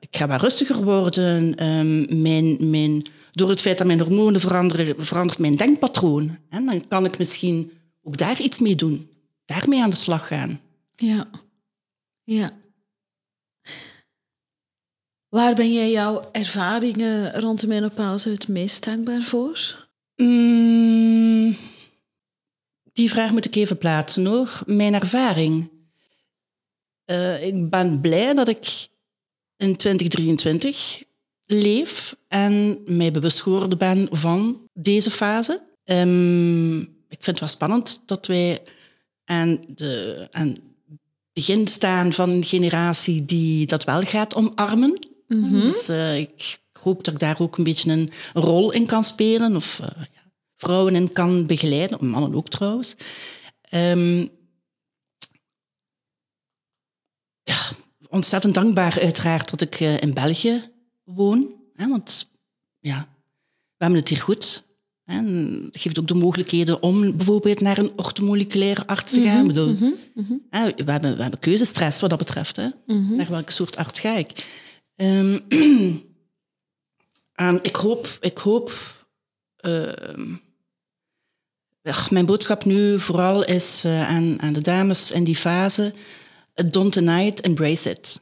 [0.00, 1.54] ik ga wat rustiger worden.
[1.54, 6.38] Ehm, mijn, mijn, door het feit dat mijn hormonen veranderen, verandert mijn denkpatroon.
[6.48, 6.64] Hè?
[6.64, 7.72] Dan kan ik misschien
[8.02, 9.08] ook daar iets mee doen.
[9.44, 10.60] Daarmee aan de slag gaan.
[10.96, 11.28] Ja.
[12.24, 12.60] Ja.
[15.28, 19.88] Waar ben jij jouw ervaringen rond de menopauze het meest dankbaar voor?
[20.16, 21.56] Mm,
[22.92, 24.62] die vraag moet ik even plaatsen hoor.
[24.66, 25.70] Mijn ervaring.
[27.04, 28.88] Eh, ik ben blij dat ik
[29.56, 31.02] in 2023
[31.44, 35.62] leef en mij bewust geworden ben van deze fase.
[35.84, 38.62] Ehm, ik vind het wel spannend dat wij
[39.24, 40.60] aan, de, het
[41.32, 45.10] begin staan van een generatie die dat wel gaat omarmen.
[45.50, 49.56] Dus eh, ik hoop dat ik daar ook een beetje een rol in kan spelen
[49.56, 52.94] of eh, ja, vrouwen in kan begeleiden, mannen ook trouwens.
[53.60, 54.26] Ehm,
[57.42, 57.70] ja,
[58.08, 60.62] ontzettend dankbaar uiteraard dat ik eh, in België
[61.04, 61.54] woon.
[61.74, 62.30] Hè, want
[62.78, 63.08] ja,
[63.76, 64.70] we hebben het hier goed.
[65.04, 65.26] En
[65.64, 69.40] het geeft ook de mogelijkheden om bijvoorbeeld naar een orthomoleculaire arts te gaan.
[69.40, 69.76] Ik bedoel,
[70.50, 72.56] hè, we, hebben, we hebben keuzestress wat dat betreft.
[72.56, 72.68] Hè.
[72.86, 74.46] Naar welke soort arts ga ik?
[74.96, 75.38] Ehm,
[77.32, 78.72] en ik hoop, ik hoop
[79.56, 80.34] ehm,
[81.82, 85.94] ja, mijn boodschap nu vooral is eh, aan, aan de dames in die fase,
[86.70, 88.20] don't deny it, embrace it.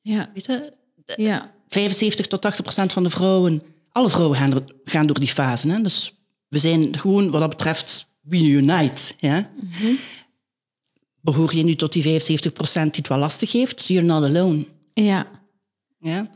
[0.00, 0.30] Ja.
[0.34, 0.72] Weet je?
[1.16, 1.54] Ja.
[1.68, 3.62] 75 tot 80 procent van de vrouwen,
[3.92, 5.68] alle vrouwen gaan, er- gaan door die fase.
[5.70, 5.80] Hè?
[5.82, 6.14] Dus
[6.48, 9.12] we zijn gewoon wat dat betreft, we unite.
[9.18, 9.50] Ja?
[11.20, 14.66] Behoor je nu tot die 75 procent die het wel lastig heeft, you're not alone.
[14.94, 15.26] Ja.
[15.98, 16.26] Ja.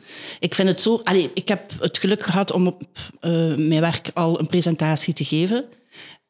[0.41, 1.01] Ik vind het zo...
[1.05, 2.83] Allee, ik heb het geluk gehad om op
[3.21, 5.65] eh, mijn werk al een presentatie te geven.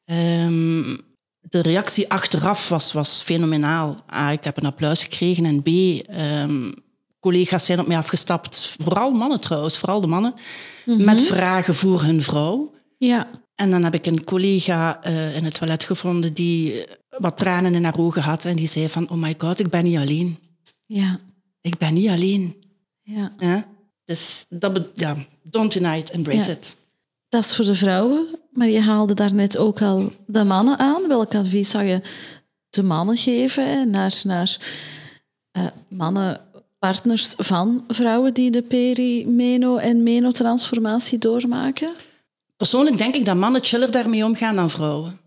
[0.04, 0.96] Ehm,
[1.40, 4.04] de reactie achteraf was, was fenomenaal.
[4.12, 5.66] A, ik heb een applaus gekregen en B,
[6.08, 6.72] ehm,
[7.26, 8.76] collega's zijn op mij afgestapt.
[8.82, 10.34] Vooral mannen trouwens, vooral de mannen.
[10.84, 12.74] Met vragen voor hun vrouw.
[12.98, 13.28] Ja.
[13.54, 17.74] En dan heb ik een collega eh, in het toilet gevonden die eh, wat tranen
[17.74, 18.44] in haar ogen had.
[18.44, 20.38] En die zei van, oh my god, ik ben niet alleen.
[20.86, 21.18] Ja.
[21.60, 22.56] Ik ben niet alleen.
[23.02, 23.32] Ja.
[23.38, 23.66] Ja?
[24.04, 26.56] Dus dat ja, don't deny it, embrace Ja.
[26.56, 26.76] it.
[27.28, 31.08] Dat is voor de vrouwen, maar je haalde daarnet ook al de mannen aan.
[31.08, 32.00] Welk advies zou je
[32.70, 34.58] de mannen geven hè, naar, naar
[35.50, 36.40] eh, mannen,
[36.78, 41.90] partners van vrouwen die de perimeno- en menotransformatie doormaken?
[42.56, 45.18] Persoonlijk denk ik dat mannen chiller daarmee omgaan dan vrouwen.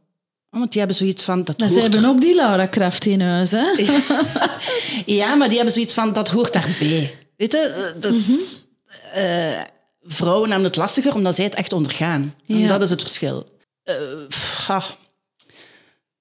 [0.49, 1.43] Want die hebben zoiets van...
[1.43, 3.65] Dat Maar ze hebben er- ook die Laura Kraft in huis, hè?
[5.15, 7.15] Ja, maar die hebben zoiets van, dat hoort daarbij.
[7.37, 7.93] Weet je?
[7.99, 8.65] Dus,
[10.01, 12.35] vrouwen hebben het lastiger omdat zij het echt ondergaan.
[12.47, 13.45] En dat is het verschil.
[13.83, 13.95] Eh,
[14.27, 14.97] pff.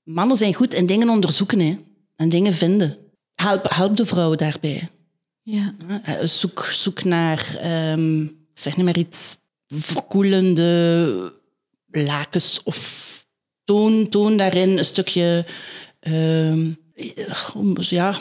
[0.02, 1.78] Mannen zijn goed in dingen onderzoeken hè,
[2.16, 2.96] en dingen vinden.
[3.34, 4.88] Help, help de vrouwen daarbij.
[5.50, 5.74] Ja.
[6.02, 7.40] Eh, Zoek, zoek naar,
[8.20, 9.36] ik zeg niet meer iets,
[9.66, 11.32] verkoelende
[11.90, 13.06] lakens of
[13.64, 15.44] toon, toon daarin een stukje.
[16.00, 16.70] ehm,
[17.74, 18.18] ja,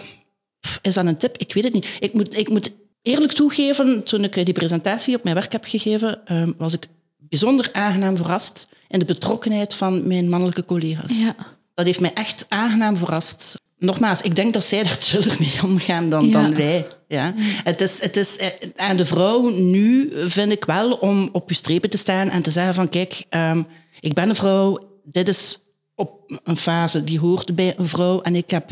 [0.59, 1.37] pff, is dat een tip?
[1.37, 1.97] Ik weet het niet.
[1.99, 5.65] Ik moet, ik moet eerlijk toegeven, toen ik eh, die presentatie op mijn werk heb
[5.65, 11.19] gegeven, ehm, was ik bijzonder aangenaam verrast in de betrokkenheid van mijn mannelijke collega's.
[11.19, 11.35] Ja.
[11.73, 13.55] Dat heeft mij echt aangenaam verrast.
[13.79, 16.31] Nogmaals, ik denk dat zij daar chiller mee omgaan dan, Ja.
[16.31, 16.87] dan wij.
[17.07, 17.33] Ja.
[17.37, 21.55] Het, is, het is eh, aan de vrouw nu, vind ik wel, om op je
[21.55, 23.63] strepen te staan en te zeggen van kijk, ehm,
[23.99, 25.59] ik ben een vrouw, dit is
[25.95, 28.69] op een fase die hoort bij een vrouw en ik heb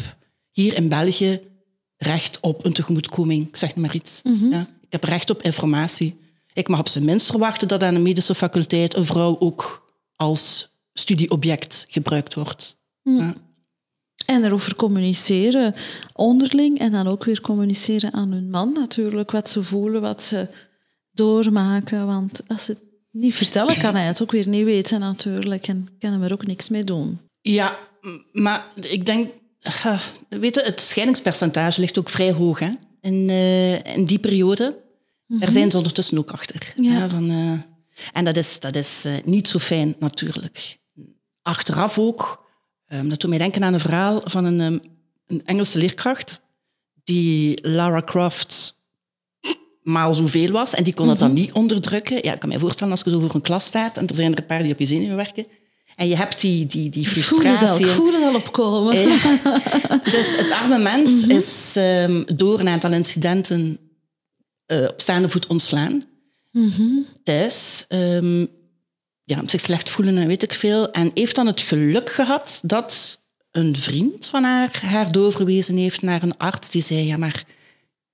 [0.52, 1.42] hier in België
[1.98, 3.48] recht op een tegemoetkoming.
[3.48, 4.22] Ik zeg maar iets.
[4.24, 4.60] Ja.
[4.82, 6.20] Ik heb recht op informatie.
[6.54, 10.70] Ik mag op zijn minst verwachten dat aan de medische faculteit een vrouw ook als
[10.94, 12.78] studieobject gebruikt wordt.
[13.02, 13.34] Ja.
[14.26, 15.76] En erover communiceren
[16.14, 20.48] onderling en dan ook weer communiceren aan hun man natuurlijk, wat ze voelen, wat ze
[21.12, 22.06] doormaken.
[22.06, 25.88] Want als ze het niet vertellen, kan hij het ook weer niet weten natuurlijk en
[26.00, 27.20] kan hem er ook niks mee doen.
[27.42, 27.78] Ja,
[28.32, 29.28] maar ik denk...
[30.30, 32.70] Weet je, het scheidingspercentage ligt ook vrij hoog hè?
[33.02, 34.84] In, eh, in die periode.
[35.28, 36.74] Daar zijn ze ondertussen ook achter.
[36.76, 37.10] Ja.
[37.10, 37.52] van, eh,
[38.14, 40.78] en dat is, dat is eh, niet zo fijn, natuurlijk.
[41.42, 42.45] Achteraf ook,
[42.88, 44.78] ehm, dat doet mij denken aan een verhaal van een ehm,
[45.28, 46.42] een Engelse leerkracht
[47.04, 48.84] die Lara Croft
[49.82, 52.18] maal zoveel was en die kon dat dan niet onderdrukken.
[52.22, 54.32] Ja, ik kan me voorstellen als je zo voor een klas staat en er zijn
[54.32, 55.46] er een paar die op je zenuwen werken
[55.96, 57.86] en je hebt die, die, die frustratie.
[57.86, 59.00] ik voel het al opkomen.
[59.00, 59.18] Ja.
[60.04, 63.78] Dus het arme mens is ehm, door een aantal incidenten
[64.66, 66.04] eh, op staande voet ontslaan.
[67.24, 67.86] Thuis.
[67.88, 68.46] ehm,
[69.26, 70.92] ja, zich slecht voelen en weet ik veel.
[70.92, 73.20] En heeft dan het geluk gehad dat
[73.52, 77.44] een vriend van haar haar doorverwezen heeft naar een arts die zei, ja maar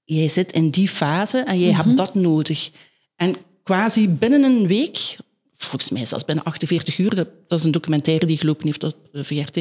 [0.03, 2.69] jij zit in die fase en jij hebt dat nodig.
[3.15, 5.17] En quasi binnen een week,
[5.55, 8.95] volgens mij zelfs binnen 48 uur, dat, dat is een documentaire die gelopen heeft op
[9.11, 9.57] de VRT,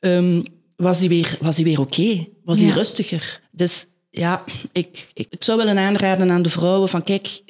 [0.00, 0.42] ehm,
[0.76, 2.26] was hij weer, was weer oké.
[2.44, 2.74] Was hij Ja.
[2.74, 3.40] rustiger.
[3.50, 7.40] Dus ja, ik, ik, ik zou willen aanraden aan de vrouwen van kijk,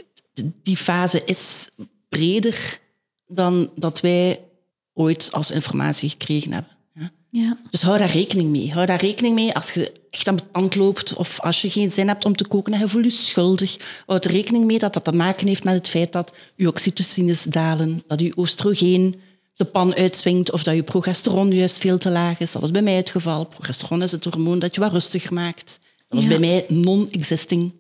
[0.63, 1.69] die fase is
[2.09, 2.81] breder
[3.35, 4.41] dan dat wij
[4.95, 6.71] ooit als informatie gekregen hebben.
[6.95, 7.11] Ja.
[7.31, 7.59] Ja.
[7.71, 8.73] Dus hou daar rekening mee.
[8.73, 11.93] Hou daar rekening mee als je echt aan het tand loopt of als je geen
[11.93, 13.77] zin hebt om te koken en je voelt je schuldig.
[14.07, 17.43] Houd er rekening mee dat dat te maken heeft met het feit dat je oxytocines
[17.45, 19.21] dalen, dat je oestrogeen
[19.55, 22.53] de pan uitswingt of dat je progesteron juist veel te laag is.
[22.53, 23.45] Dat was bij mij het geval.
[23.45, 25.79] Progesteron is het hormoon dat je wat rustiger maakt.
[26.09, 26.29] Dat was Ja.
[26.29, 27.73] bij mij non-existing.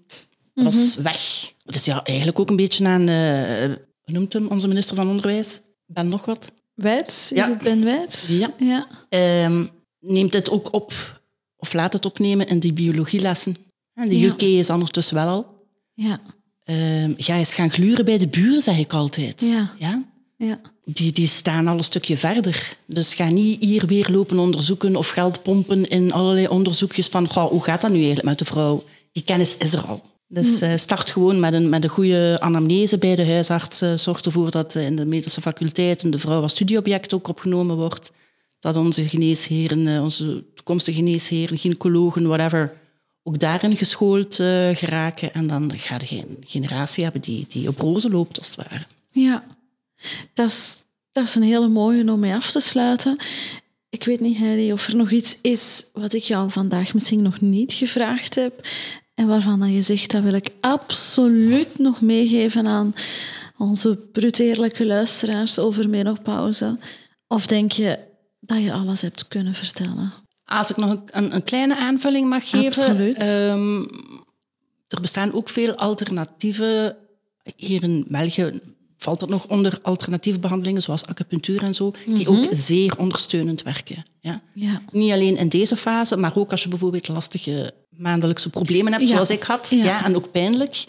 [0.55, 1.53] Dat was weg.
[1.65, 3.71] Dus ja, eigenlijk ook een beetje aan, eh
[4.05, 5.61] noemt hem onze minister van Onderwijs?
[5.87, 6.53] Ben nog wat?
[6.75, 7.49] Wijts, is Ja.
[7.49, 8.29] het Ben Wijts?
[8.29, 8.53] Ja.
[8.59, 8.87] ja.
[9.09, 9.65] Ehm,
[10.01, 11.21] neemt het ook op,
[11.57, 13.57] of laat het opnemen in die biologielessen.
[13.95, 14.25] En de.
[14.25, 15.67] UK is ondertussen wel al.
[15.95, 16.21] Ja.
[16.65, 19.41] Ehm, ga eens gaan gluren bij de buren, zeg ik altijd.
[19.41, 19.73] Ja.
[19.79, 20.03] Ja?
[20.37, 20.61] Ja.
[20.85, 22.77] Die, die staan al een stukje verder.
[22.87, 27.51] Dus ga niet hier weer lopen onderzoeken of geld pompen in allerlei onderzoekjes van goh,
[27.51, 28.85] hoe gaat dat nu eigenlijk met de vrouw?
[29.13, 30.03] Die kennis is er al.
[30.33, 33.81] Dus eh, start gewoon met een, met een goede anamnese bij de huisarts.
[33.81, 37.77] Eh, zorg ervoor dat eh, in de medische faculteiten de vrouw als studieobject ook opgenomen
[37.77, 38.13] wordt.
[38.59, 42.73] Dat onze geneesheren, onze toekomstige geneesheren, gynaecologen, whatever,
[43.23, 44.35] ook daarin geschoold
[44.73, 45.35] geraken.
[45.35, 48.87] En dan ga je geen generatie hebben die, die op rozen loopt, als het ware.
[49.11, 49.45] Ja,
[50.33, 50.77] dat is,
[51.13, 53.17] dat is een hele mooie om mee af te sluiten.
[53.89, 57.41] Ik weet niet, Heidi, of er nog iets is wat ik jou vandaag misschien nog
[57.41, 58.67] niet gevraagd heb
[59.15, 62.95] en waarvan je zegt, dat wil ik absoluut nog meegeven aan
[63.59, 66.79] onze bruteerlijke luisteraars over menopauze.
[67.27, 67.99] Of denk je
[68.41, 70.13] dat je alles hebt kunnen vertellen?
[70.45, 72.67] Als ik nog een, een, kleine aanvulling mag geven.
[72.67, 73.17] Absoluut.
[73.17, 73.81] ehm,
[74.89, 76.97] er bestaan ook veel alternatieven.
[77.57, 78.61] Hier in België
[79.03, 84.05] valt dat nog onder alternatieve behandelingen, zoals acupunctuur en zo, die ook zeer ondersteunend werken.
[84.21, 84.41] Ja.
[84.55, 84.83] Ja.
[84.93, 89.13] Niet alleen in deze fase, maar ook als je bijvoorbeeld lastige maandelijkse problemen hebt, Ja.
[89.13, 89.69] zoals ik had.
[89.71, 89.85] Ja.
[89.85, 90.05] Ja.
[90.05, 90.85] en ook pijnlijk.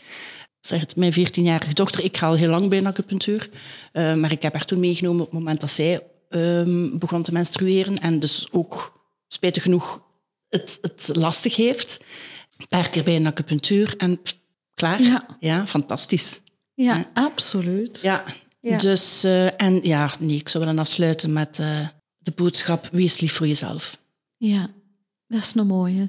[0.59, 3.49] Zeg het, mijn 14-jarige dochter, ik ga al heel lang bij een acupunctuur,
[3.91, 7.31] eh, maar ik heb haar toen meegenomen op het moment dat zij ehm, begon te
[7.31, 10.01] menstrueren en dus ook, spijtig genoeg,
[10.49, 11.99] het, het lastig heeft.
[12.57, 14.37] Een paar keer bij een acupunctuur en pff,
[14.73, 15.25] klaar.
[15.39, 16.41] Ja fantastisch.
[16.73, 17.99] Ja, absoluut.
[18.01, 18.23] Ja,
[18.59, 18.77] Ja.
[18.77, 23.33] dus eh, en ja, nee, ik zou willen afsluiten met eh, de boodschap: wees lief
[23.33, 23.97] voor jezelf.
[24.37, 24.69] Ja,
[25.27, 26.07] dat is een mooie.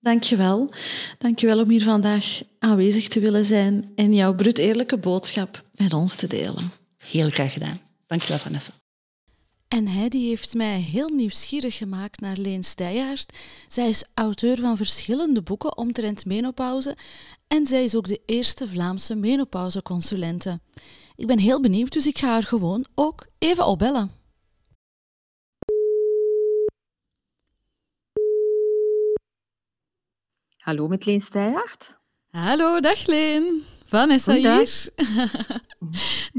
[0.00, 0.70] Dank je wel.
[1.18, 5.64] Dank je wel om hier vandaag aanwezig te willen zijn en jouw bruut eerlijke boodschap
[5.74, 6.70] met ons te delen.
[6.98, 7.80] Heel graag gedaan.
[8.06, 8.72] Dankjewel, Vanessa.
[9.72, 13.38] En Heidi heeft mij heel nieuwsgierig gemaakt naar Leen Steijaert.
[13.68, 16.96] Zij is auteur van verschillende boeken omtrent menopauze
[17.48, 20.60] en zij is ook de eerste Vlaamse menopauzeconsulente.
[21.16, 24.10] Ik ben heel benieuwd, dus ik ga haar gewoon ook even opbellen.
[30.56, 31.98] Hallo met Leen Steijaert.
[32.30, 33.62] Hallo, dag Leen.
[33.92, 34.88] Vanessa hier.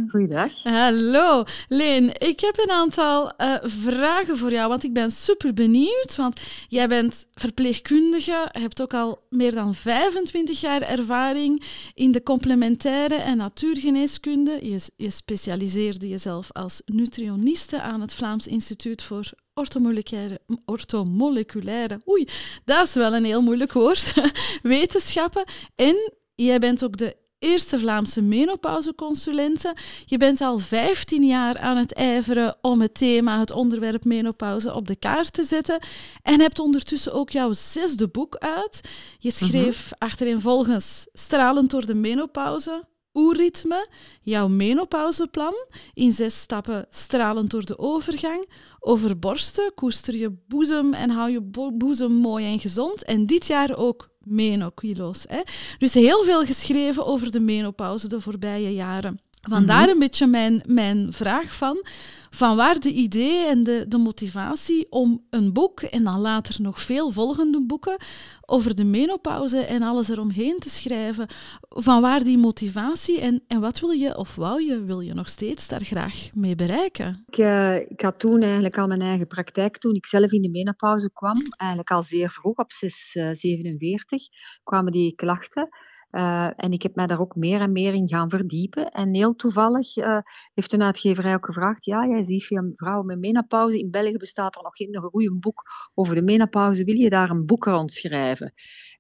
[0.10, 0.64] Goeiedag.
[0.82, 2.12] Hallo, Leen.
[2.18, 6.16] Ik heb een aantal eh, vragen voor jou, want ik ben super benieuwd.
[6.16, 13.16] Want jij bent verpleegkundige, hebt ook al meer dan 25 jaar ervaring in de complementaire
[13.16, 14.60] en natuurgeneeskunde.
[14.62, 22.28] Je, je specialiseerde jezelf als nutrioniste aan het Vlaams Instituut voor Orthomoleculaire, orthomoleculaire oei,
[22.66, 24.14] dat is wel een heel moeilijk woord,
[24.62, 25.44] wetenschappen.
[25.76, 29.76] En jij bent ook de eerste Vlaamse menopauzeconsulente.
[30.06, 34.88] Je bent al 15 jaar aan het ijveren om het thema, het onderwerp menopauze op
[34.88, 35.80] de kaart te zetten.
[36.22, 38.82] En hebt ondertussen ook jouw zesde boek uit.
[39.20, 42.84] Je schreef achtereenvolgens Stralend door de menopauze,
[43.14, 43.88] Oerritme,
[44.22, 45.54] jouw menopauzeplan,
[45.94, 51.42] in zes stappen stralend door de overgang, over borsten, koester je boezem en hou je
[51.42, 53.04] bo- boezem mooi en gezond.
[53.04, 55.26] En dit jaar ook menokilo's.
[55.28, 55.42] Hè?
[55.78, 59.20] Dus heel veel geschreven over de menopauze de voorbije jaren.
[59.42, 61.86] Vandaar een beetje mijn, mijn vraag van,
[62.34, 66.82] van waar de idee en de, de motivatie om een boek en dan later nog
[66.82, 67.98] veel volgende boeken
[68.46, 71.28] over de menopauze en alles eromheen te schrijven.
[71.70, 75.30] Van waar die motivatie en, en wat wil je of wou je, wil je nog
[75.30, 77.24] steeds daar graag mee bereiken?
[77.28, 80.50] Ik, uh, ik had toen eigenlijk al mijn eigen praktijk, toen ik zelf in de
[80.50, 84.22] menopauze kwam, eigenlijk al zeer vroeg, op 6, 47,
[84.64, 85.70] kwamen die klachten.
[86.14, 88.92] Uh, en ik heb mij daar ook meer en meer in gaan verdiepen.
[88.92, 90.18] En heel toevallig uh,
[90.54, 93.80] heeft een uitgeverij ook gevraagd: Ja, jij ziet via vrouwen met menopauze.
[93.80, 96.84] In België bestaat er nog geen goede boek over de menopauze.
[96.84, 98.54] Wil je daar een boek rond schrijven?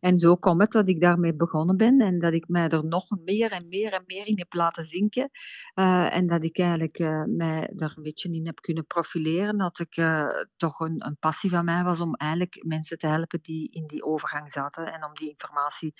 [0.03, 3.05] En zo komt het dat ik daarmee begonnen ben en dat ik mij er nog
[3.25, 5.29] meer en meer en meer in heb laten zinken.
[5.75, 9.57] Uh, en dat ik eigenlijk uh, mij daar een beetje in heb kunnen profileren.
[9.57, 13.41] Dat ik uh, toch een, een, passie van mij was om eigenlijk mensen te helpen
[13.41, 15.93] die in die overgang zaten en om die informatie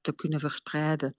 [0.00, 1.16] te kunnen verspreiden.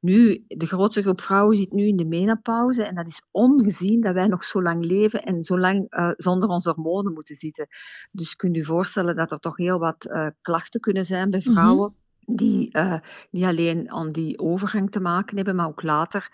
[0.00, 4.14] Nu, de grootste groep vrouwen zit nu in de menopauze en dat is ongezien dat
[4.14, 7.66] wij nog zo lang leven en zo lang uh, zonder onze hormonen moeten zitten.
[8.10, 11.90] Dus kunt u voorstellen dat er toch heel wat uh, klachten kunnen zijn bij vrouwen.
[11.90, 12.36] Mm-hmm.
[12.36, 12.98] Die uh,
[13.30, 16.28] niet alleen aan die overgang te maken hebben, maar ook later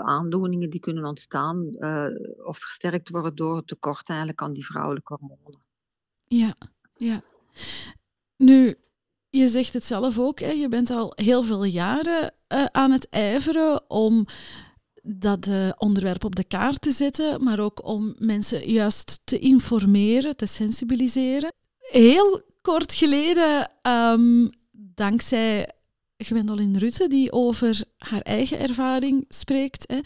[0.00, 1.76] aandoeningen die kunnen ontstaan
[2.44, 5.60] of versterkt worden door het tekort eigenlijk aan die vrouwelijke hormonen.
[6.24, 6.54] Ja,
[6.96, 7.22] ja.
[8.36, 8.76] Nu,
[9.32, 10.50] je zegt het zelf ook, hè?
[10.50, 14.26] je bent al heel veel jaren uh, aan het ijveren om
[15.02, 20.36] dat uh, onderwerp op de kaart te zetten, maar ook om mensen juist te informeren,
[20.36, 21.52] te sensibiliseren.
[21.78, 25.70] Heel kort geleden, um, dankzij
[26.16, 29.98] Gwendolyn Rutte, die over haar eigen ervaring spreekt, hè,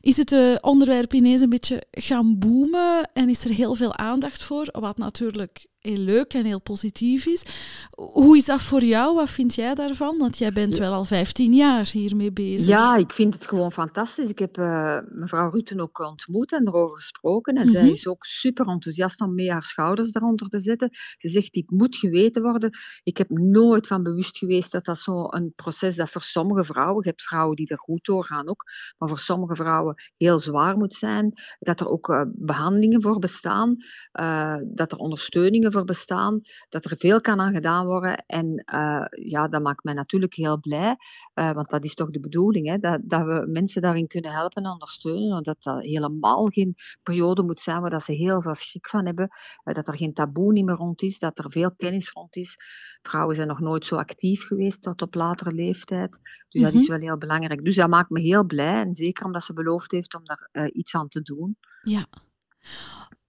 [0.00, 4.42] is het uh, onderwerp ineens een beetje gaan boomen en is er heel veel aandacht
[4.42, 7.42] voor, wat natuurlijk heel leuk en heel positief is.
[7.90, 9.14] Hoe is dat voor jou?
[9.14, 10.18] Wat vind jij daarvan?
[10.18, 12.66] Want jij bent wel al 15 jaar hiermee bezig.
[12.66, 14.28] Ja, ik vind het gewoon fantastisch.
[14.28, 17.54] Ik heb uh, mevrouw Rutten ook ontmoet en erover gesproken.
[17.54, 17.82] En mm -hmm.
[17.82, 20.88] zij is ook super enthousiast om mee haar schouders daaronder te zetten.
[21.18, 22.70] Ze zegt, dit moet geweten worden.
[23.02, 27.08] Ik heb nooit van bewust geweest dat dat zo'n proces dat voor sommige vrouwen, je
[27.08, 28.64] hebt vrouwen die er goed doorgaan ook,
[28.98, 31.32] maar voor sommige vrouwen heel zwaar moet zijn.
[31.58, 33.76] Dat er ook uh, behandelingen voor bestaan.
[34.20, 38.24] Uh, dat er ondersteuningen voor bestaan, dat er veel kan aan gedaan worden.
[38.26, 40.96] En uh, ja, dat maakt mij natuurlijk heel blij,
[41.34, 44.62] uh, want dat is toch de bedoeling, hè, dat, dat we mensen daarin kunnen helpen
[44.62, 45.36] en ondersteunen.
[45.36, 49.06] En dat dat helemaal geen periode moet zijn waar dat ze heel veel schrik van
[49.06, 49.28] hebben,
[49.64, 52.56] uh, dat er geen taboe niet meer rond is, dat er veel kennis rond is.
[53.02, 56.10] Vrouwen zijn nog nooit zo actief geweest tot op latere leeftijd.
[56.10, 56.72] Dus mm -hmm.
[56.72, 57.64] dat is wel heel belangrijk.
[57.64, 60.94] Dus dat maakt me heel blij, en zeker omdat ze beloofd heeft om daar iets
[60.94, 61.56] aan te doen.
[61.82, 62.06] Ja.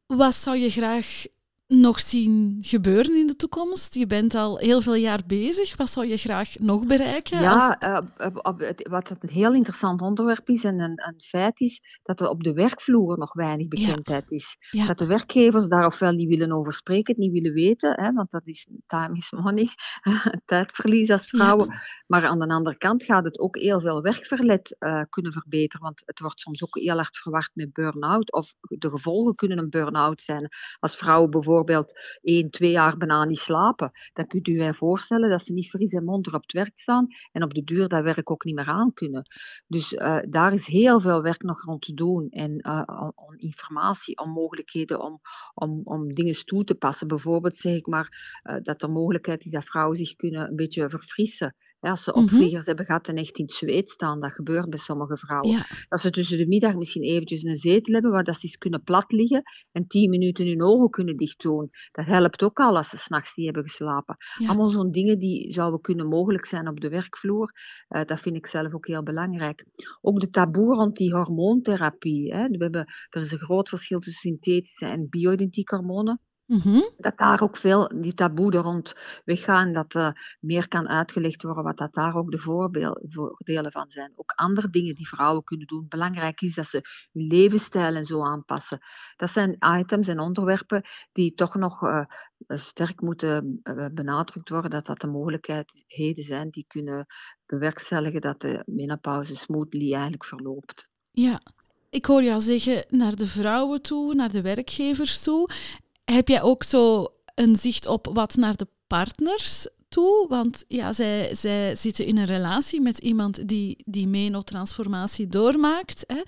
[0.06, 1.26] Wat zou je graag
[1.80, 3.94] nog zien gebeuren in de toekomst?
[3.94, 5.78] Je bent al heel veel jaar bezig.
[5.78, 7.42] Wat zou je graag nog bereiken?
[7.42, 8.04] Ja, als...
[8.18, 12.44] uh, wat een heel interessant onderwerp is en een, een, feit is, dat er op
[12.44, 14.36] de werkvloer nog weinig bekendheid ja.
[14.36, 14.58] is.
[14.72, 14.86] Ja.
[14.86, 18.48] Dat de werkgevers daar ofwel niet willen over spreken, niet willen weten, hè, want dat
[18.48, 19.68] is time is money,
[20.46, 21.68] tijdverlies als vrouwen.
[21.68, 21.82] Ja.
[22.08, 26.04] Maar aan de andere kant gaat het ook heel veel werkverlet uh, kunnen verbeteren, want
[26.06, 30.22] het wordt soms ook heel hard verward met burn-out, of de gevolgen kunnen een burn-out
[30.22, 30.50] zijn.
[30.80, 35.30] Als vrouwen bijvoorbeeld bijvoorbeeld één, twee jaar bijna niet slapen, dan kunt u je voorstellen
[35.30, 38.04] dat ze niet fris en monter op het werk staan en op de duur dat
[38.04, 39.28] werk ook niet meer aan kunnen.
[39.68, 44.18] Dus uh, daar is heel veel werk nog rond te doen en uh, om informatie,
[44.18, 45.22] om mogelijkheden om,
[45.54, 47.08] om, om dingen toe te passen.
[47.08, 50.90] Bijvoorbeeld zeg ik maar uh, dat er mogelijkheid is dat vrouwen zich kunnen een beetje
[50.90, 51.56] verfrissen.
[51.84, 52.66] Ja, als ze opvliegers mm -hmm.
[52.66, 55.50] hebben gehad en echt in het zweet staan, dat gebeurt bij sommige vrouwen.
[55.50, 55.66] Ja.
[55.88, 58.84] Dat ze tussen de middag misschien eventjes een zetel hebben waar dat ze eens kunnen
[58.84, 61.70] plat liggen en tien minuten hun ogen kunnen dicht doen.
[61.92, 64.16] Dat helpt ook al als ze s'nachts niet hebben geslapen.
[64.40, 64.48] Ja.
[64.48, 67.52] Allemaal zo'n dingen die zouden kunnen mogelijk zijn op de werkvloer.
[67.90, 69.66] Uh, dat vind ik zelf ook heel belangrijk.
[70.02, 72.34] Ook de taboe rond die hormoontherapie.
[72.34, 72.48] Hè.
[72.48, 76.22] We hebben, er is een groot verschil tussen synthetische en bio-identieke hormonen.
[76.54, 76.90] Mm-hmm.
[76.98, 78.96] Dat daar ook veel die taboe er rond
[79.26, 84.12] weggaan, dat uh, meer kan uitgelegd worden wat dat daar ook de voordelen van zijn.
[84.16, 85.86] Ook andere dingen die vrouwen kunnen doen.
[85.90, 88.80] Belangrijk is dat ze hun levensstijl en zo aanpassen.
[89.16, 90.82] Dat zijn items en onderwerpen
[91.12, 92.06] die toch nog uh,
[92.48, 97.06] sterk moeten uh, benadrukt worden, dat dat de mogelijkheden zijn die kunnen
[97.46, 100.88] bewerkstelligen dat de menopauze smoothly eigenlijk verloopt.
[101.12, 101.42] Ja,
[101.90, 105.50] ik hoor jou zeggen naar de vrouwen toe, naar de werkgevers toe.
[106.06, 110.26] Heb jij ook zo een zicht op wat naar de partners toe?
[110.30, 116.04] Want ja, zij, zij zitten in een relatie met iemand die die menotransformatie doormaakt.
[116.08, 116.22] Hè.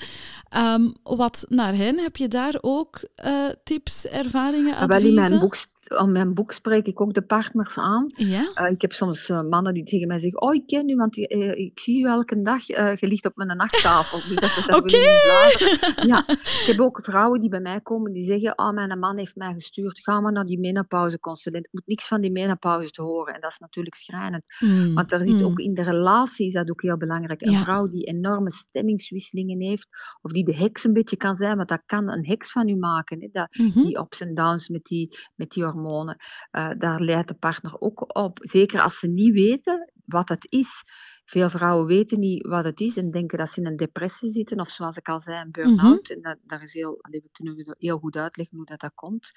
[0.74, 5.16] Um, wat naar hen, heb je daar ook uh, tips, ervaringen, adviezen?
[5.16, 5.56] Wel, in mijn boek
[5.88, 8.12] aan mijn boek spreek ik ook de partners aan.
[8.16, 8.52] Ja?
[8.56, 11.18] Uh, ik heb soms uh, mannen die tegen mij zeggen, oh, ik ken u, want
[11.18, 14.18] uh, ik zie u elke dag, je ligt op mijn nachttafel.
[14.18, 14.76] Dus Oké!
[14.76, 16.08] Okay.
[16.08, 19.36] Ja, ik heb ook vrouwen die bij mij komen die zeggen, oh, mijn man heeft
[19.36, 21.66] mij gestuurd, ga maar naar die menopauzeconsulent.
[21.66, 23.34] Ik moet niks van die menopauze te horen.
[23.34, 24.44] En dat is natuurlijk schrijnend.
[24.60, 24.94] Mm.
[24.94, 25.44] Want er zit mm.
[25.44, 27.42] ook in de relatie, is dat ook heel belangrijk.
[27.42, 27.64] Een ja.
[27.64, 29.88] vrouw die enorme stemmingswisselingen heeft,
[30.22, 32.76] of die de heks een beetje kan zijn, want dat kan een heks van u
[32.76, 33.22] maken.
[33.22, 33.28] Hè?
[33.32, 33.84] Dat, mm -hmm.
[33.84, 36.18] Die ups en downs met die, met die hormonen.
[36.52, 38.38] Uh, daar leidt de partner ook op.
[38.42, 40.84] Zeker als ze niet weten wat het is.
[41.26, 44.60] Veel vrouwen weten niet wat het is en denken dat ze in een depressie zitten,
[44.60, 45.82] of zoals ik al zei, een burn-out.
[45.82, 46.16] Mm -hmm.
[46.16, 49.32] En dat, daar is heel, we kunnen heel goed uitleggen hoe dat, dat komt.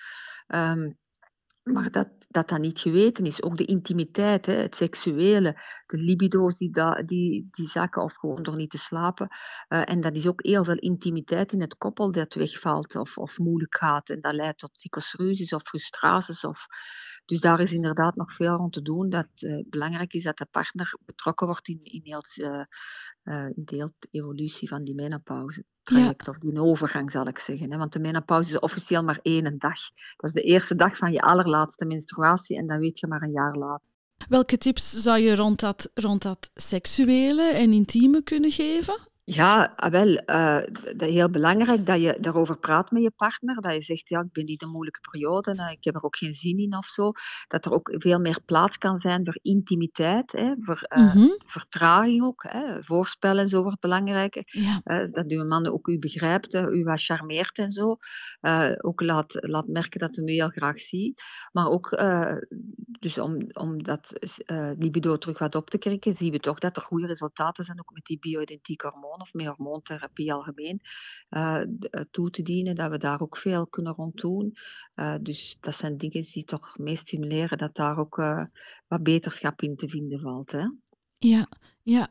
[0.49, 0.99] Um,
[1.73, 3.43] maar dat, dat dat niet geweten is.
[3.43, 6.71] Ook de intimiteit, hè, het seksuele, de libido's die,
[7.05, 9.29] die, die zakken of gewoon door niet te slapen.
[9.69, 13.39] Uh, en dat is ook heel veel intimiteit in het koppel dat wegvalt of, of
[13.39, 14.11] moeilijk gaat.
[14.11, 16.45] En dat leidt tot psychosruzies of frustraties.
[16.45, 16.67] Of...
[17.29, 19.09] Dus daar is inderdaad nog veel rond te doen.
[19.09, 23.93] Dat uh, belangrijk is dat de partner betrokken wordt in, in heel, uh, in de
[24.11, 26.33] evolutie van die menopauze traject, ja.
[26.33, 27.71] of die overgang zal ik zeggen.
[27.71, 27.79] Hè?
[27.79, 29.79] Want de menopauze is officieel maar één dag.
[30.17, 33.31] Dat is de eerste dag van je allerlaatste menstruatie en dan weet je maar een
[33.31, 33.87] jaar later.
[34.29, 38.99] Welke tips zou je rond dat, rond dat seksuele en intieme kunnen geven?
[39.31, 40.61] Ja, wel, uh,
[40.97, 43.61] dat is heel belangrijk dat je daarover praat met je partner.
[43.61, 46.17] Dat je zegt, ja, ik ben niet een moeilijke periode, nou, ik heb er ook
[46.17, 47.13] geen zin in of zo.
[47.49, 51.39] Dat er ook veel meer plaats kan zijn voor intimiteit, hè, voor mm -hmm.
[51.47, 52.45] vertraging ook.
[52.49, 52.83] Hè.
[52.83, 54.43] Voorspellen en zo wordt belangrijk.
[54.47, 55.07] Ja.
[55.07, 57.97] Dat uw man ook u begrijpt, u wat charmeert en zo.
[58.81, 61.23] ook laat, laat merken dat hij u heel graag ziet.
[61.53, 61.99] Maar ook,
[63.01, 64.13] dus om, om dat
[64.79, 67.93] libido terug wat op te krikken, zien we toch dat er goede resultaten zijn, ook
[67.93, 70.81] met die bio-identieke hormonen of met hormoontherapie algemeen
[71.31, 71.63] uh,
[72.11, 74.57] toe te dienen, dat we daar ook veel kunnen rond doen.
[74.95, 78.17] Uh, dus dat zijn dingen die toch mee stimuleren dat daar ook
[78.87, 80.53] wat beterschap in te vinden valt.
[80.53, 80.67] Hè?
[81.19, 81.49] Ja,
[81.83, 82.09] ja.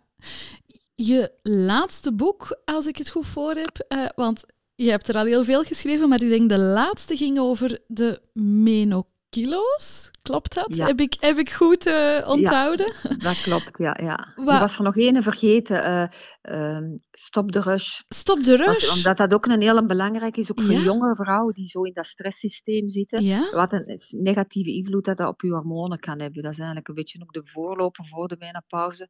[0.95, 4.45] Je laatste boek, als ik het goed voor heb, want
[4.76, 8.22] je hebt er al heel veel geschreven, maar ik denk de laatste ging over de
[8.34, 10.12] menopauze kilo's.
[10.22, 10.76] Klopt dat?
[10.76, 10.86] Ja.
[10.86, 12.94] Heb, ik, heb ik goed uh, onthouden?
[13.04, 13.98] Ja, dat klopt, ja.
[14.02, 14.34] ja.
[14.36, 15.78] Je was er nog één vergeten.
[15.78, 18.02] Uh, uh, stop de rush.
[18.08, 18.86] Stop de rush?
[18.86, 20.80] Want, omdat dat ook een heel belangrijk is, ook voor ja?
[20.80, 23.52] jonge vrouwen die zo in dat stresssysteem zitten.
[23.52, 26.44] Wat een negatieve invloed dat, dat op je hormonen kan hebben.
[26.44, 29.10] Dat is eigenlijk een beetje ook de voorloper voor de menopauze.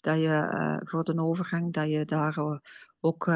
[0.00, 2.36] Dat je uh, voor de overgang, dat je daar
[3.00, 3.26] ook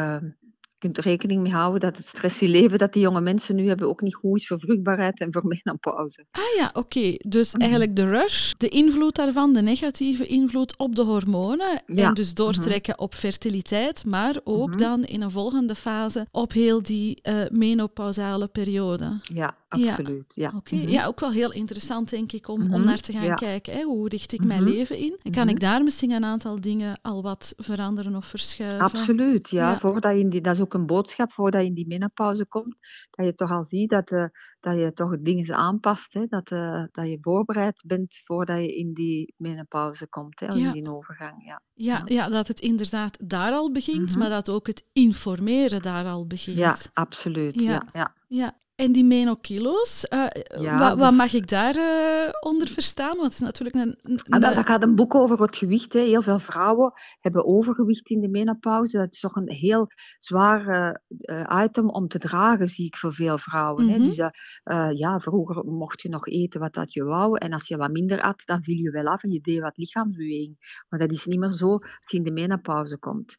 [0.83, 3.89] kunt er rekening mee houden dat het stressie leven dat die jonge mensen nu hebben
[3.89, 6.25] ook niet goed is voor vruchtbaarheid en voor menopauze.
[6.31, 6.79] Ah ja, oké.
[6.79, 7.21] Okay.
[7.27, 12.09] Dus eigenlijk de rush, de invloed daarvan, de negatieve invloed op de hormonen ja.
[12.09, 14.79] en dus doortrekken op fertiliteit, maar ook -hmm.
[14.79, 19.21] dan in een volgende fase op heel die uh, menopausale periode.
[19.23, 20.35] Ja, absoluut.
[20.35, 20.49] Ja.
[20.49, 20.79] Oké, okay.
[20.79, 20.93] mm -hmm.
[20.93, 22.75] ja, ook wel heel interessant denk ik om, mm -hmm.
[22.75, 23.35] om naar te gaan ja.
[23.35, 23.73] kijken.
[23.73, 23.83] Hè?
[23.83, 25.19] Hoe richt ik mijn leven in?
[25.23, 28.81] En kan ik daar misschien een aantal dingen al wat veranderen of verschuiven?
[28.81, 29.71] Absoluut, ja.
[29.71, 29.79] ja.
[29.79, 32.77] Voordat je in die, dat is ook een boodschap voordat je in die menopauze komt,
[33.11, 34.25] dat je toch al ziet dat, uh,
[34.61, 36.27] dat je toch dingen aanpast, hè?
[36.27, 40.47] Dat, uh, dat je voorbereid bent voordat je in die menopauze komt, hè?
[40.47, 40.55] Ja.
[40.55, 41.45] in die overgang.
[41.45, 41.61] Ja.
[41.75, 42.29] Ja, ja.
[42.29, 46.57] dat het inderdaad daar al begint, maar dat ook het informeren daar al begint.
[46.57, 47.63] Ja, absoluut.
[47.63, 47.83] Ja.
[47.93, 48.61] Ja, ja.
[48.75, 50.27] En die menokilo's, uh,
[50.61, 53.11] ja, wat, wat, mag ik daaronder uh, onder verstaan?
[53.11, 53.99] Want het is natuurlijk een...
[54.03, 55.93] een ah, dat, dat, gaat een boek over het gewicht.
[55.93, 56.01] Hè.
[56.01, 58.97] Heel veel vrouwen hebben overgewicht in de menopauze.
[58.97, 59.87] Dat is toch een heel
[60.19, 63.85] zwaar uh, item om te dragen, zie ik voor veel vrouwen.
[63.85, 64.01] Mm -hmm.
[64.01, 64.07] hè.
[64.07, 67.39] Dus ja, vroeger mocht je nog eten wat dat je wou.
[67.39, 69.77] En als je wat minder at, dan viel je wel af en je deed wat
[69.77, 70.85] lichaamsbeweging.
[70.89, 73.37] Maar dat is niet meer zo als je in de menopauze komt.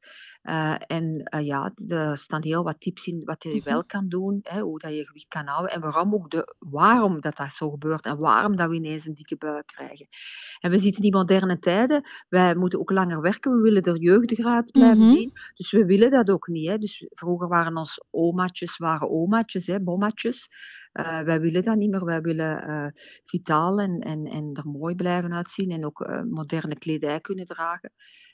[0.87, 3.63] en ja, er staan heel wat tips in wat je mm -hmm.
[3.63, 4.39] wel kan doen.
[4.43, 7.69] Hè, hoe dat je gewicht kan houden en waarom ook de, waarom dat, dat zo
[7.69, 10.07] gebeurt en waarom dat we ineens een dikke buik krijgen.
[10.59, 14.01] En we zitten in die moderne tijden, wij moeten ook langer werken, we willen er
[14.01, 15.15] jeugdiger uit blijven mm -hmm.
[15.17, 16.67] zien, dus we willen dat ook niet.
[16.67, 16.77] Hè.
[16.77, 20.49] Dus vroeger waren ons omaatjes, waren omaatjes, hè, bommatjes.
[20.93, 22.87] Uh, wij willen dat niet meer, wij willen uh,
[23.25, 27.91] vitaal en, en, en er mooi blijven uitzien en ook uh, moderne kledij kunnen dragen.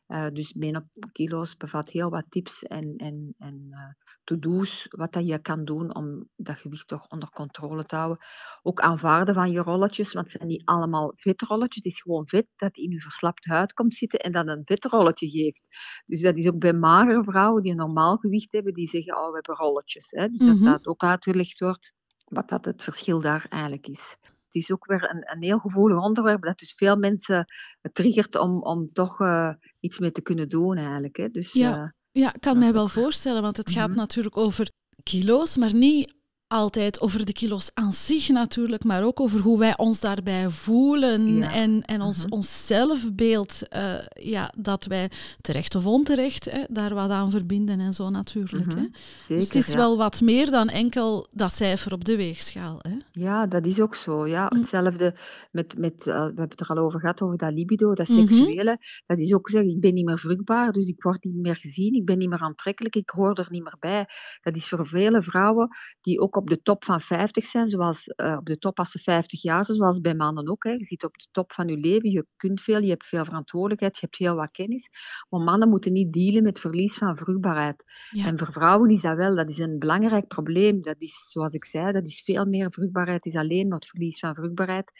[0.09, 3.91] Uh, dus menokilo's bevat heel wat tips en, en, en uh,
[4.23, 8.25] to-do's wat dat je kan doen om dat gewicht toch onder controle te houden.
[8.61, 11.83] Ook aanvaarden van je rolletjes, want het zijn niet allemaal vetrolletjes.
[11.83, 15.29] Het is gewoon vet dat in je verslapte huid komt zitten en dat een vetrolletje
[15.29, 15.61] geeft.
[16.05, 19.27] Dus dat is ook bij magere vrouwen die een normaal gewicht hebben, die zeggen, oh,
[19.27, 20.07] we hebben rolletjes.
[20.09, 20.27] Hè?
[20.27, 20.63] Dus mm -hmm.
[20.63, 21.93] dat dat ook uitgelegd wordt,
[22.25, 24.17] wat dat het verschil daar eigenlijk is
[24.49, 27.45] het is ook weer een, een heel gevoelig onderwerp dat dus veel mensen
[27.91, 31.17] triggert om, om toch uh, iets mee te kunnen doen eigenlijk.
[31.17, 31.27] Hè.
[31.27, 33.95] Dus, ja, uh, ja, ik kan mij wel voorstellen, want het gaat -hmm.
[33.95, 34.71] natuurlijk over
[35.03, 36.13] kilo's, maar niet
[36.49, 41.41] altijd over de kilo's aan zich natuurlijk, maar ook over hoe wij ons daarbij voelen
[41.41, 45.11] en, en ons, uh ons zelfbeeld, uh, ja, dat wij
[45.41, 48.73] terecht of onterecht hè, daar wat aan verbinden en zo natuurlijk.
[48.73, 48.87] hè.
[49.17, 52.79] Zeker, dus het is wel wat meer dan enkel dat cijfer op de weegschaal.
[52.81, 52.97] Hè.
[53.11, 54.27] Ja, dat is ook zo.
[54.27, 54.45] Ja.
[54.55, 55.15] Hetzelfde
[55.51, 58.77] met, met uh, we hebben het er al over gehad, over dat libido, dat seksuele.
[59.05, 61.93] Dat is ook zeggen, ik ben niet meer vruchtbaar, dus ik word niet meer gezien,
[61.93, 64.05] ik ben niet meer aantrekkelijk, ik hoor er niet meer bij.
[64.41, 65.69] Dat is voor vele vrouwen
[66.01, 68.99] die ook op de top van 50 zijn, zoals uh, op de top als ze
[68.99, 70.63] 50 jaar zijn, zoals bij mannen ook.
[70.63, 70.71] Hè.
[70.71, 73.95] Je zit op de top van je leven, je kunt veel, je hebt veel verantwoordelijkheid,
[73.95, 74.89] je hebt heel wat kennis.
[75.29, 77.83] Maar mannen moeten niet dealen met verlies van vruchtbaarheid.
[78.09, 78.25] Ja.
[78.25, 80.81] En voor vrouwen is dat wel, dat is een belangrijk probleem.
[80.81, 84.19] Dat is, zoals ik zei, dat is veel meer vruchtbaarheid, is alleen maar het verlies
[84.19, 84.91] van vruchtbaarheid.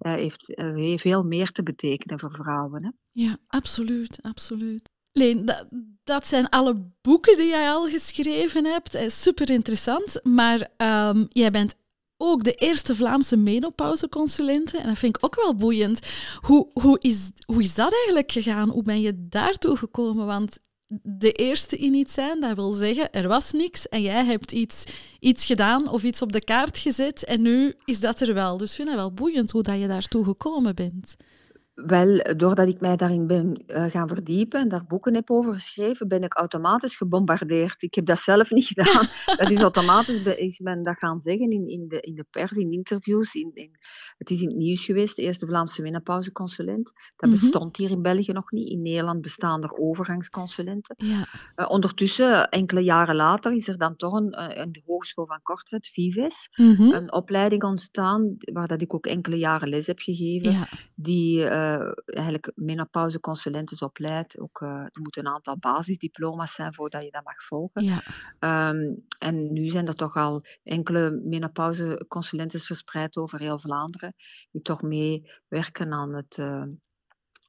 [0.00, 2.84] Uh, heeft, uh, heeft veel meer te betekenen voor vrouwen.
[2.84, 2.90] Hè.
[3.12, 4.97] Ja, absoluut, absoluut.
[5.18, 5.66] Leen, dat,
[6.04, 8.94] dat, zijn alle boeken die jij al geschreven hebt.
[8.94, 10.20] Eh, super interessant.
[10.22, 11.74] Maar um, jij bent
[12.16, 14.78] ook de eerste Vlaamse menopauzeconsulente.
[14.78, 16.00] En dat vind ik ook wel boeiend.
[16.40, 18.70] Hoe, hoe, is, hoe is dat eigenlijk gegaan?
[18.70, 20.26] Hoe ben je daartoe gekomen?
[20.26, 20.58] Want
[21.02, 24.84] de eerste in iets zijn, dat wil zeggen, er was niks en jij hebt iets,
[25.20, 28.56] iets gedaan of iets op de kaart gezet en nu is dat er wel.
[28.56, 31.16] Dus ik vind het wel boeiend hoe dat je daartoe gekomen bent.
[31.86, 36.08] Wel, doordat ik mij daarin ben uh, gaan verdiepen en daar boeken heb over geschreven,
[36.08, 37.82] ben ik automatisch gebombardeerd.
[37.82, 39.06] Ik heb dat zelf niet gedaan.
[39.38, 42.72] dat is automatisch, is men dat gaan zeggen in, in, de, in de pers, in
[42.72, 43.34] interviews.
[43.34, 43.70] In, in,
[44.18, 46.92] het is in het nieuws geweest, de eerste Vlaamse menopauzeconsulent.
[47.16, 47.86] Dat bestond mm -hmm.
[47.86, 48.68] hier in België nog niet.
[48.68, 50.96] In Nederland bestaan er overgangsconsulenten.
[50.98, 51.26] Ja.
[51.56, 55.42] Uh, ondertussen, enkele jaren later, is er dan toch een, uh, in de Hogeschool van
[55.42, 56.92] Kortrijk, Vives, mm -hmm.
[56.92, 60.68] een opleiding ontstaan, waar dat ik ook enkele jaren les heb gegeven, ja.
[60.94, 64.38] die uh, eigenlijk menopauzeconsulenten opleidt.
[64.38, 67.84] Ook, uh, er moeten een aantal basisdiploma's zijn voordat je dat mag volgen.
[67.84, 68.70] Ja.
[68.70, 74.07] Um, en nu zijn er toch al enkele menopauzeconsulenten verspreid over heel Vlaanderen,
[74.50, 76.36] die toch meewerken aan het.
[76.36, 76.64] Uh,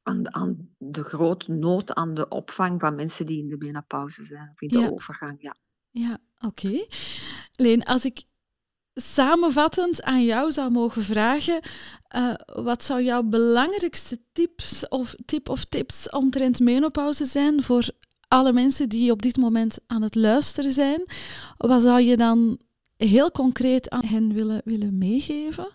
[0.03, 4.49] aan, aan, de grote nood aan de opvang van mensen die in de menopauze zijn,
[4.53, 4.89] of in de ja.
[4.89, 5.41] overgang.
[5.41, 5.55] Ja,
[5.89, 6.67] ja oké.
[6.67, 6.89] Okay.
[7.51, 8.23] Leen, als ik
[8.93, 11.61] samenvattend aan jou zou mogen vragen,
[12.15, 17.89] uh, wat zou jouw belangrijkste tips of, tip of tips omtrent menopauze zijn voor
[18.27, 21.05] alle mensen die op dit moment aan het luisteren zijn?
[21.57, 22.59] Wat zou je dan
[22.95, 25.67] heel concreet aan hen willen, willen meegeven?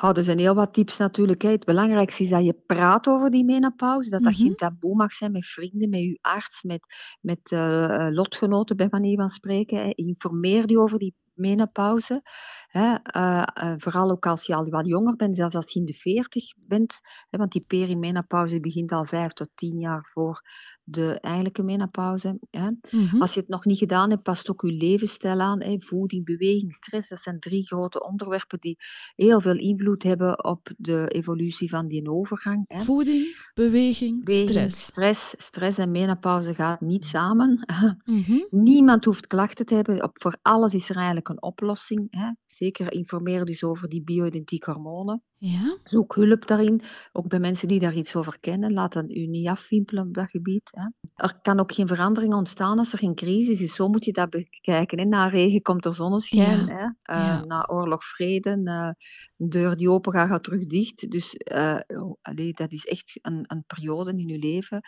[0.00, 1.42] Oh, er zijn heel wat tips natuurlijk.
[1.42, 1.50] Hè.
[1.50, 4.10] Het belangrijkste is dat je praat over die menopauze.
[4.10, 4.46] Dat dat mm -hmm.
[4.46, 6.86] geen taboe mag zijn met vrienden, met je arts, met,
[7.20, 9.78] met uh, lotgenoten bij manier van spreken.
[9.78, 9.90] Hè.
[9.94, 12.22] Informeer je over die menopauze.
[12.68, 15.84] Hè, uh, uh, vooral ook als je al wat jonger bent, zelfs als je in
[15.84, 17.00] de 40 bent.
[17.30, 20.42] Hè, want die perimenopauze begint al vijf tot tien jaar voor
[20.90, 22.38] de eigenlijke menopauze.
[22.50, 22.70] Hè.
[22.90, 23.20] -hmm.
[23.22, 25.62] Als je het nog niet gedaan hebt, past ook je levensstijl aan.
[25.62, 25.76] Hè.
[25.78, 27.08] Voeding, beweging, stress.
[27.08, 28.76] Dat zijn drie grote onderwerpen die
[29.14, 32.64] heel veel invloed hebben op de evolutie van die overgang.
[32.68, 32.80] Hè.
[32.80, 34.82] Voeding, beweging, beweging, stress.
[34.82, 35.34] stress.
[35.38, 37.64] Stress en menopauze gaat niet samen.
[38.04, 38.46] -hmm.
[38.50, 40.02] Niemand hoeft klachten te hebben.
[40.02, 42.06] Op, voor alles is er eigenlijk een oplossing.
[42.10, 42.30] Hè.
[42.46, 45.22] Zeker informeer dus over die bio-identieke hormonen.
[45.36, 45.76] Ja.
[45.84, 46.82] Zoek hulp daarin.
[47.12, 48.72] Ook bij mensen die daar iets over kennen.
[48.72, 50.70] Laat dan u niet afwimpelen op dat gebied.
[50.70, 50.88] Hè.
[51.14, 53.74] Er kan ook geen verandering ontstaan als er geen crisis is.
[53.74, 54.98] Zo moet je dat bekijken.
[54.98, 55.04] Hè.
[55.04, 56.66] Na regen komt er zonneschijn.
[56.66, 56.96] Ja.
[57.02, 57.14] Hè.
[57.14, 57.44] Uh, ja.
[57.44, 58.60] Na oorlog vrede.
[58.64, 58.90] Uh,
[59.36, 61.10] een deur die open gaat, gaat terug dicht.
[61.10, 64.80] Dus uh, oh, allee, dat is echt een, een periode in je leven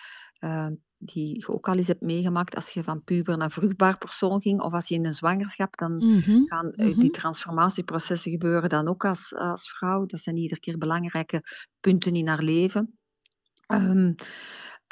[1.03, 4.61] die je ook al eens hebt meegemaakt als je van puber naar vruchtbaar persoon ging
[4.61, 6.47] of als je in een zwangerschap, dan mm -hmm.
[6.47, 7.01] gaan mm -hmm.
[7.01, 10.07] die transformatieprocessen gebeuren dan ook als, als vrouw.
[10.07, 11.43] Dat zijn iedere keer belangrijke
[11.81, 12.99] punten in haar leven.
[13.73, 14.15] Um,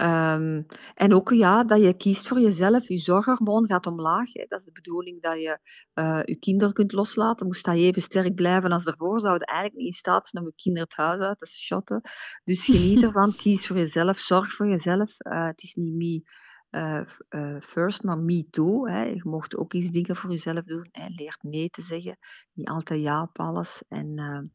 [0.01, 2.89] Um, en ook ja, dat je kiest voor jezelf.
[2.89, 4.33] Je zorghormoon gaat omlaag.
[4.33, 4.45] Hè.
[4.49, 5.59] Dat is de bedoeling dat je
[5.95, 7.47] uh, je kinderen kunt loslaten.
[7.47, 10.63] Moest dat even sterk blijven als ervoor, zouden eigenlijk niet in staat zijn om je
[10.63, 12.01] kinderen het huis uit te shotten.
[12.45, 15.15] Dus geniet ervan, kies voor jezelf, zorg voor jezelf.
[15.19, 16.23] Uh, het is niet me
[16.71, 17.01] uh,
[17.31, 18.87] uh, first, maar me too.
[18.87, 19.05] Hè.
[19.05, 20.89] Je mocht ook eens dingen voor jezelf doen.
[20.91, 21.07] Hè.
[21.09, 22.17] Leert nee te zeggen,
[22.53, 23.83] niet altijd ja op alles.
[23.89, 24.51] En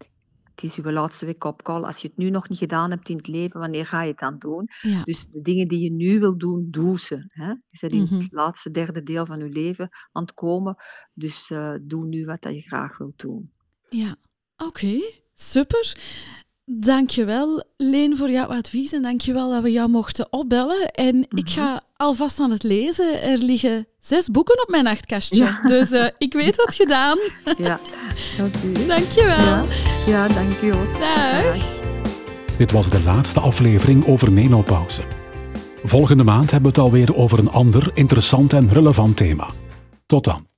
[0.56, 1.84] het is uw laatste wake-up call.
[1.84, 4.20] Als je het nu nog niet gedaan hebt in het leven, wanneer ga je het
[4.20, 4.70] dan doen?
[4.82, 5.04] Ja.
[5.04, 7.26] Dus de dingen die je nu wil doen, doe ze.
[7.28, 7.48] Hè?
[7.48, 8.20] Je bent in mm -hmm.
[8.20, 10.76] het laatste derde deel van je leven aan het komen.
[11.14, 13.52] Dus uh, doe nu wat je graag wilt doen.
[13.90, 14.16] Ja,
[14.58, 14.68] oké.
[14.68, 15.24] Okay.
[15.34, 15.98] Super.
[16.66, 20.92] Dankjewel, Leen, voor jouw advies en dankjewel dat we jou mochten opbellen.
[20.92, 21.38] En mm -hmm.
[21.38, 23.22] ik ga alvast aan het lezen.
[23.22, 25.62] Er liggen zes boeken op mijn nachtkastje, ja.
[25.62, 27.18] dus uh, ik weet wat gedaan.
[27.58, 27.80] Ja.
[28.40, 28.88] Okay.
[28.88, 29.38] Dankjewel.
[29.38, 29.66] Ja,
[30.08, 30.86] ja dankjewel.
[31.00, 31.44] Dag.
[31.44, 31.82] Dag.
[32.58, 35.02] Dit was de laatste aflevering over menopauze.
[35.84, 39.50] Volgende maand hebben we het alweer over een ander interessant en relevant thema.
[40.06, 40.53] Tot dan.